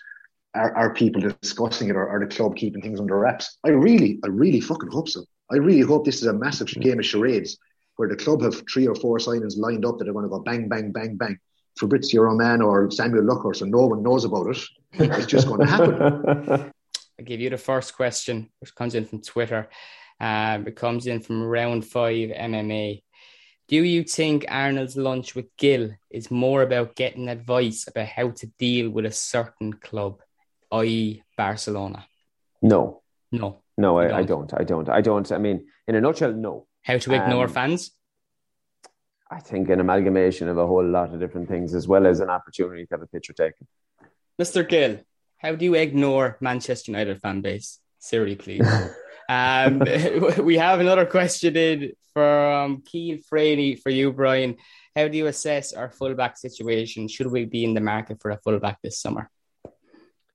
are, 0.53 0.75
are 0.75 0.93
people 0.93 1.21
discussing 1.21 1.89
it 1.89 1.95
or 1.95 2.07
are 2.07 2.19
the 2.19 2.33
club 2.33 2.55
keeping 2.55 2.81
things 2.81 2.99
under 2.99 3.17
wraps? 3.17 3.57
I 3.63 3.69
really, 3.69 4.19
I 4.23 4.27
really 4.27 4.61
fucking 4.61 4.91
hope 4.91 5.09
so. 5.09 5.23
I 5.49 5.55
really 5.55 5.81
hope 5.81 6.05
this 6.05 6.21
is 6.21 6.27
a 6.27 6.33
massive 6.33 6.67
game 6.67 6.99
of 6.99 7.05
charades 7.05 7.57
where 7.95 8.09
the 8.09 8.15
club 8.15 8.41
have 8.41 8.63
three 8.69 8.87
or 8.87 8.95
four 8.95 9.17
signings 9.17 9.57
lined 9.57 9.85
up 9.85 9.97
that 9.97 10.07
are 10.07 10.13
going 10.13 10.23
to 10.23 10.29
go 10.29 10.39
bang, 10.39 10.67
bang, 10.67 10.91
bang, 10.91 11.17
bang. 11.17 11.37
Fabrizio 11.77 12.23
Romano 12.23 12.65
or 12.65 12.91
Samuel 12.91 13.23
Luckhurst, 13.23 13.57
so 13.57 13.65
no 13.65 13.87
one 13.87 14.03
knows 14.03 14.25
about 14.25 14.47
it. 14.47 14.57
It's 14.93 15.25
just 15.25 15.47
going 15.47 15.61
to 15.61 15.65
happen. 15.65 16.71
I 17.19 17.23
give 17.23 17.39
you 17.39 17.49
the 17.49 17.57
first 17.57 17.95
question, 17.95 18.49
which 18.59 18.75
comes 18.75 18.95
in 18.95 19.05
from 19.05 19.21
Twitter. 19.21 19.69
Um, 20.19 20.67
it 20.67 20.75
comes 20.75 21.07
in 21.07 21.21
from 21.21 21.43
round 21.43 21.85
five 21.85 22.29
MMA. 22.29 23.03
Do 23.67 23.83
you 23.83 24.03
think 24.03 24.45
Arnold's 24.49 24.97
lunch 24.97 25.33
with 25.33 25.55
Gill 25.57 25.91
is 26.09 26.29
more 26.29 26.61
about 26.61 26.95
getting 26.95 27.29
advice 27.29 27.87
about 27.87 28.07
how 28.07 28.31
to 28.31 28.47
deal 28.59 28.89
with 28.89 29.05
a 29.05 29.11
certain 29.11 29.73
club? 29.73 30.21
i.e., 30.71 31.23
Barcelona? 31.37 32.05
No. 32.61 33.01
No. 33.31 33.61
No, 33.77 33.97
I 33.97 34.07
don't. 34.07 34.17
I 34.21 34.23
don't. 34.23 34.53
I 34.53 34.63
don't. 34.63 34.89
I 34.89 35.01
don't. 35.01 35.31
I 35.31 35.37
mean, 35.37 35.67
in 35.87 35.95
a 35.95 36.01
nutshell, 36.01 36.33
no. 36.33 36.67
How 36.83 36.97
to 36.97 37.13
ignore 37.13 37.45
um, 37.45 37.53
fans? 37.53 37.91
I 39.29 39.39
think 39.39 39.69
an 39.69 39.79
amalgamation 39.79 40.49
of 40.49 40.57
a 40.57 40.67
whole 40.67 40.85
lot 40.85 41.13
of 41.13 41.19
different 41.19 41.47
things, 41.47 41.73
as 41.73 41.87
well 41.87 42.05
as 42.05 42.19
an 42.19 42.29
opportunity 42.29 42.85
to 42.85 42.93
have 42.93 43.01
a 43.01 43.07
picture 43.07 43.33
taken. 43.33 43.67
Mr. 44.39 44.67
Gill, 44.67 44.99
how 45.37 45.55
do 45.55 45.65
you 45.65 45.75
ignore 45.75 46.37
Manchester 46.41 46.91
United 46.91 47.21
fan 47.21 47.41
base? 47.41 47.79
Siri, 47.99 48.35
please. 48.35 48.67
um, 49.29 49.79
we 50.43 50.57
have 50.57 50.79
another 50.79 51.05
question 51.05 51.55
in 51.55 51.93
from 52.13 52.81
Keith 52.81 53.25
Fraley 53.29 53.75
for 53.75 53.89
you, 53.89 54.11
Brian. 54.11 54.57
How 54.95 55.07
do 55.07 55.17
you 55.17 55.27
assess 55.27 55.71
our 55.71 55.89
fullback 55.89 56.37
situation? 56.37 57.07
Should 57.07 57.31
we 57.31 57.45
be 57.45 57.63
in 57.63 57.73
the 57.73 57.81
market 57.81 58.21
for 58.21 58.31
a 58.31 58.37
fullback 58.37 58.79
this 58.83 58.99
summer? 58.99 59.29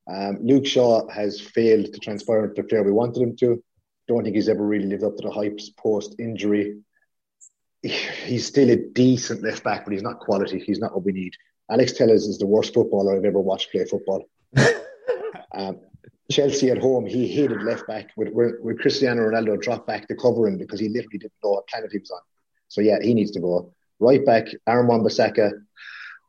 Um, 0.08 0.38
Luke 0.42 0.66
Shaw 0.66 1.08
has 1.08 1.40
failed 1.40 1.92
to 1.92 2.00
transpire 2.00 2.44
into 2.44 2.62
the 2.62 2.68
player 2.68 2.82
we 2.82 2.92
wanted 2.92 3.22
him 3.22 3.36
to. 3.36 3.62
Don't 4.08 4.22
think 4.22 4.36
he's 4.36 4.48
ever 4.48 4.64
really 4.64 4.86
lived 4.86 5.02
up 5.02 5.16
to 5.16 5.22
the 5.22 5.30
hype 5.30 5.58
post 5.76 6.14
injury. 6.18 6.78
He's 7.82 8.46
still 8.46 8.70
a 8.70 8.76
decent 8.76 9.42
left 9.42 9.64
back, 9.64 9.84
but 9.84 9.92
he's 9.92 10.02
not 10.02 10.20
quality. 10.20 10.58
He's 10.58 10.78
not 10.78 10.94
what 10.94 11.04
we 11.04 11.12
need. 11.12 11.34
Alex 11.70 11.92
Telles 11.92 12.26
is 12.26 12.38
the 12.38 12.46
worst 12.46 12.74
footballer 12.74 13.16
I've 13.16 13.24
ever 13.24 13.40
watched 13.40 13.72
play 13.72 13.84
football. 13.84 14.24
um, 15.54 15.80
Chelsea 16.30 16.70
at 16.70 16.78
home, 16.78 17.06
he 17.06 17.28
hated 17.28 17.62
left 17.62 17.86
back 17.86 18.10
with, 18.16 18.30
with 18.32 18.80
Cristiano 18.80 19.22
Ronaldo 19.22 19.60
dropped 19.60 19.86
back 19.86 20.08
to 20.08 20.16
cover 20.16 20.48
him 20.48 20.58
because 20.58 20.80
he 20.80 20.88
literally 20.88 21.18
didn't 21.18 21.32
know 21.42 21.50
what 21.50 21.68
planet 21.68 21.90
he 21.92 21.98
was 21.98 22.10
on. 22.10 22.20
So 22.68 22.80
yeah, 22.80 22.98
he 23.00 23.14
needs 23.14 23.30
to 23.32 23.40
go. 23.40 23.72
Right 23.98 24.24
back, 24.24 24.46
Aaron 24.66 24.88
Wan-Bissaka, 24.88 25.52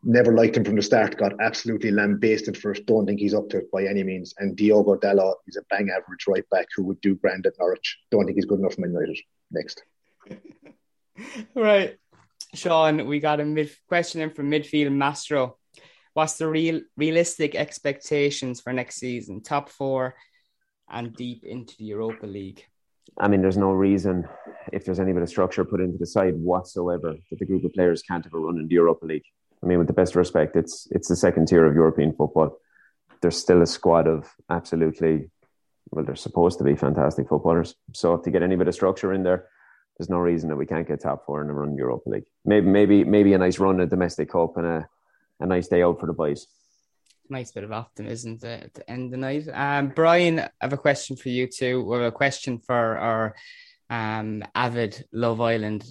never 0.04 0.34
liked 0.34 0.58
him 0.58 0.64
from 0.64 0.76
the 0.76 0.82
start, 0.82 1.18
got 1.18 1.34
absolutely 1.42 1.92
lambasted 1.92 2.58
for 2.58 2.72
it. 2.72 2.86
Don't 2.86 3.06
think 3.06 3.20
he's 3.20 3.34
up 3.34 3.50
to 3.50 3.58
it 3.58 3.72
by 3.72 3.86
any 3.86 4.04
means. 4.04 4.34
And 4.38 4.56
Diogo 4.56 4.96
Dalot 4.96 5.36
is 5.48 5.58
a 5.58 5.64
bang 5.70 5.90
average 5.90 6.26
right 6.28 6.48
back 6.50 6.68
who 6.76 6.84
would 6.84 7.02
do 7.02 7.16
grand 7.16 7.46
at 7.46 7.54
Norwich. 7.60 7.98
Don't 8.12 8.26
think 8.26 8.36
he's 8.36 8.46
good 8.46 8.60
enough 8.60 8.76
for 8.76 8.82
Man 8.82 8.94
United. 8.94 9.20
Next. 9.52 9.84
right. 11.56 11.98
Shaun, 12.54 13.06
we 13.08 13.20
got 13.20 13.40
a 13.40 13.46
mid 13.46 13.72
question 13.88 14.22
in 14.22 14.30
from 14.30 14.50
midfield 14.50 14.92
Mastro. 14.94 15.58
What's 16.14 16.38
the 16.38 16.48
real 16.48 16.82
realistic 16.96 17.56
expectations 17.56 18.62
for 18.62 18.74
next 18.74 18.96
season? 18.96 19.42
Top 19.42 19.70
four 19.70 20.16
and 20.90 21.16
deep 21.16 21.44
into 21.44 21.76
the 21.78 21.86
Europa 21.86 22.26
League. 22.26 22.64
I 23.20 23.28
mean, 23.28 23.42
there's 23.42 23.58
no 23.58 23.72
reason, 23.72 24.28
if 24.72 24.86
there's 24.86 25.00
any 25.00 25.14
bit 25.14 25.24
of 25.24 25.30
structure 25.30 25.66
put 25.66 25.82
into 25.82 25.98
the 25.98 26.06
side 26.06 26.36
whatsoever, 26.36 27.16
that 27.30 27.40
the 27.40 27.46
group 27.46 27.64
of 27.64 27.74
players 27.74 28.04
can't 28.04 28.24
have 28.24 28.34
a 28.34 28.40
run 28.40 28.58
in 28.58 28.68
the 28.68 28.74
Europa 28.74 29.06
League. 29.06 29.26
I 29.64 29.66
mean, 29.66 29.80
with 29.80 29.88
the 29.88 29.94
best 29.94 30.16
respect, 30.16 30.56
it's 30.56 30.88
it's 30.92 31.08
the 31.08 31.16
second 31.16 31.48
tier 31.48 31.66
of 31.66 31.76
European 31.76 32.14
football. 32.14 32.60
There's 33.22 33.38
still 33.38 33.62
a 33.62 33.66
squad 33.66 34.08
of 34.08 34.30
absolutely, 34.50 35.32
well, 35.90 36.06
they're 36.06 36.16
supposed 36.16 36.60
to 36.60 36.64
be 36.64 36.76
fantastic 36.76 37.28
footballers. 37.28 37.76
So 37.94 38.14
if 38.14 38.24
to 38.24 38.32
get 38.32 38.44
any 38.44 38.56
bit 38.56 38.68
of 38.68 38.76
structure 38.76 39.12
in 39.14 39.24
there, 39.24 39.48
there's 39.98 40.10
no 40.10 40.18
reason 40.18 40.50
that 40.50 40.56
we 40.56 40.68
can't 40.68 40.88
get 40.88 41.02
top 41.02 41.26
four 41.26 41.42
in 41.42 41.50
a 41.50 41.54
run 41.54 41.76
Europa 41.76 42.10
League. 42.10 42.28
Maybe 42.46 42.68
maybe 42.68 43.04
maybe 43.04 43.34
a 43.34 43.38
nice 43.38 43.60
run 43.60 43.82
at 43.82 43.90
domestic 43.90 44.30
cup 44.30 44.58
and 44.58 44.68
a, 44.68 44.90
a 45.40 45.46
nice 45.46 45.68
day 45.68 45.82
out 45.82 46.00
for 46.00 46.06
the 46.06 46.14
boys. 46.14 46.48
Nice 47.30 47.52
bit 47.52 47.66
of 47.66 47.72
optimism 47.72 48.38
to, 48.40 48.70
to 48.70 48.90
end 48.90 49.06
of 49.06 49.12
the 49.12 49.18
night. 49.18 49.48
Um, 49.52 49.90
Brian, 49.90 50.40
I 50.40 50.50
have 50.62 50.72
a 50.74 50.78
question 50.78 51.18
for 51.18 51.30
you 51.30 51.48
too, 51.48 51.84
or 51.92 52.06
a 52.06 52.12
question 52.12 52.60
for 52.60 52.98
our 52.98 53.36
um, 53.90 54.44
avid 54.56 55.06
Love 55.12 55.42
Island 55.42 55.84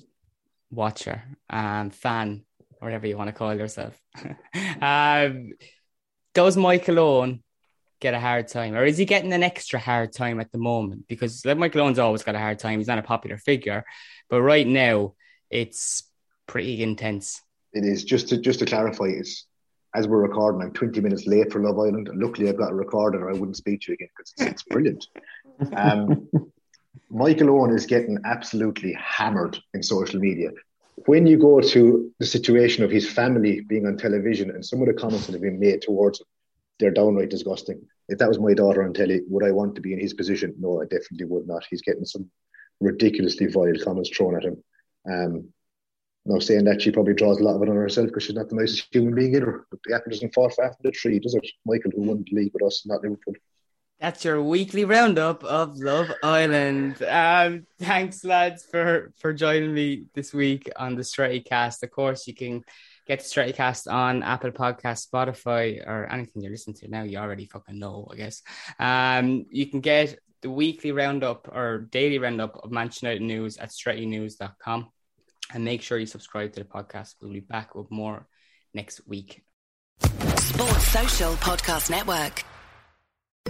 watcher 0.71 1.23
and 1.51 1.95
fan 1.95 2.45
whatever 2.87 3.09
you 3.09 3.17
want 3.17 3.27
to 3.27 3.33
call 3.33 3.53
yourself. 3.53 4.01
um, 4.81 5.53
does 6.35 6.57
Michael 6.57 7.01
Owen 7.01 7.43
get 8.01 8.15
a 8.15 8.21
hard 8.21 8.47
time, 8.47 8.75
or 8.75 8.85
is 8.85 8.97
he 8.97 9.05
getting 9.05 9.33
an 9.33 9.43
extra 9.43 9.81
hard 9.81 10.13
time 10.13 10.39
at 10.39 10.53
the 10.53 10.59
moment? 10.59 11.09
Because 11.09 11.45
Michael 11.45 11.81
Owen's 11.81 11.99
always 11.99 12.23
got 12.23 12.37
a 12.37 12.39
hard 12.39 12.61
time. 12.61 12.79
He's 12.79 12.87
not 12.87 12.99
a 12.99 13.03
popular 13.03 13.39
figure, 13.39 13.85
but 14.31 14.41
right 14.41 14.67
now 14.67 15.15
it's 15.51 16.05
pretty 16.47 16.81
intense. 16.81 17.43
It 17.73 17.85
is 17.85 18.05
just 18.05 18.29
to 18.29 18.39
just 18.39 18.61
to 18.61 18.67
clarify. 18.67 19.07
It's 19.07 19.47
as 19.97 20.07
we're 20.07 20.23
recording. 20.23 20.63
I'm 20.63 20.73
20 20.73 21.01
minutes 21.01 21.27
late 21.27 21.51
for 21.51 21.61
Love 21.61 21.79
Island. 21.79 22.09
And 22.09 22.23
luckily, 22.23 22.49
I've 22.49 22.57
got 22.57 22.71
a 22.71 22.75
recorder, 22.75 23.25
or 23.25 23.31
I 23.31 23.33
wouldn't 23.33 23.57
speak 23.57 23.81
to 23.81 23.93
you 23.93 23.95
again 23.95 24.09
because 24.17 24.33
it's, 24.37 24.53
it's 24.53 24.63
brilliant. 24.63 25.07
Um, 25.75 26.29
Michael 27.09 27.49
Owen 27.49 27.75
is 27.75 27.87
getting 27.87 28.19
absolutely 28.27 28.93
hammered 28.93 29.57
in 29.73 29.83
social 29.83 30.21
media 30.21 30.51
when 31.05 31.27
you 31.27 31.39
go 31.39 31.61
to 31.61 32.11
the 32.19 32.27
situation 32.27 32.83
of 32.83 32.91
his 32.91 33.09
family 33.09 33.61
being 33.61 33.87
on 33.87 33.97
television 33.97 34.51
and 34.51 34.65
some 34.65 34.81
of 34.81 34.87
the 34.87 34.95
comments 34.95 35.27
that 35.27 35.33
have 35.33 35.43
been 35.43 35.61
made 35.61 35.83
towards 35.83 36.21
him, 36.21 36.27
they're 36.79 36.91
downright 36.91 37.31
disgusting. 37.31 37.81
If 38.09 38.19
that 38.19 38.29
was 38.29 38.39
my 38.39 38.55
daughter 38.55 38.83
on 38.83 38.93
telly, 38.93 39.21
would 39.29 39.45
I 39.45 39.51
want 39.51 39.75
to 39.75 39.81
be 39.81 39.93
in 39.93 40.01
his 40.01 40.15
position? 40.15 40.55
No, 40.59 40.81
I 40.81 40.85
definitely 40.85 41.27
would 41.27 41.47
not. 41.47 41.65
He's 41.69 41.83
getting 41.83 42.05
some 42.05 42.31
ridiculously 42.81 43.47
vile 43.47 43.79
comments 43.83 44.11
thrown 44.11 44.37
at 44.37 44.45
him. 44.45 44.63
Um, 45.11 45.49
No, 46.29 46.41
saying 46.41 46.65
that 46.65 46.83
she 46.83 46.91
probably 46.91 47.15
draws 47.15 47.41
a 47.41 47.45
lot 47.45 47.55
of 47.57 47.63
it 47.63 47.69
on 47.69 47.77
herself 47.77 48.09
because 48.09 48.25
she's 48.25 48.35
not 48.35 48.49
the 48.49 48.57
nicest 48.57 48.89
human 48.93 49.15
being 49.15 49.35
either. 49.37 49.65
But 49.71 49.81
the 49.85 49.95
apple 49.95 50.11
doesn't 50.11 50.35
fall 50.35 50.51
far 50.51 50.69
from 50.69 50.83
the 50.83 50.91
tree, 50.91 51.21
does 51.21 51.35
it? 51.35 51.47
Michael, 51.65 51.93
who 51.95 52.03
won 52.03 52.25
the 52.25 52.37
league 52.37 52.53
with 52.53 52.65
us, 52.65 52.85
not 52.85 53.03
Liverpool. 53.03 53.35
That's 54.01 54.25
your 54.25 54.43
weekly 54.43 54.85
roundup 54.85 55.43
of 55.43 55.77
Love 55.79 56.13
Island. 56.23 57.03
Um, 57.03 57.67
thanks, 57.79 58.25
lads, 58.25 58.67
for 58.71 59.13
for 59.19 59.33
joining 59.33 59.73
me 59.73 60.05
this 60.15 60.35
week 60.35 60.71
on 60.77 60.97
the 60.97 61.03
Strettycast. 61.03 61.83
Of 61.83 61.91
course, 61.91 62.27
you 62.27 62.35
can 62.35 62.63
get 63.07 63.21
the 63.21 63.25
Strettycast 63.25 63.91
on 63.91 64.23
Apple 64.23 64.51
Podcast, 64.51 65.09
Spotify, 65.09 65.87
or 65.87 66.07
anything 66.13 66.43
you're 66.43 66.53
listening 66.53 66.77
to 66.77 66.89
now. 66.89 67.05
You 67.05 67.19
already 67.19 67.47
fucking 67.47 67.79
know, 67.79 68.07
I 68.13 68.17
guess. 68.17 68.43
Um, 68.79 69.47
you 69.51 69.67
can 69.67 69.81
get 69.81 70.19
the 70.43 70.51
weekly 70.51 70.93
roundup 70.93 71.49
or 71.49 71.89
daily 71.91 72.19
roundup 72.19 72.57
of 72.63 72.71
Manchester 72.71 73.07
United 73.07 73.25
news 73.25 73.57
at 73.57 73.71
strettynews.com. 73.71 74.89
And 75.55 75.65
make 75.65 75.81
sure 75.81 75.97
you 75.97 76.07
subscribe 76.07 76.53
to 76.53 76.61
the 76.61 76.69
podcast. 76.69 77.15
We'll 77.23 77.33
be 77.33 77.41
back 77.41 77.75
with 77.75 77.91
more 77.91 78.27
next 78.75 79.07
week. 79.07 79.43
Sports 80.01 80.89
Social 80.89 81.33
Podcast 81.35 81.89
Network. 81.89 82.45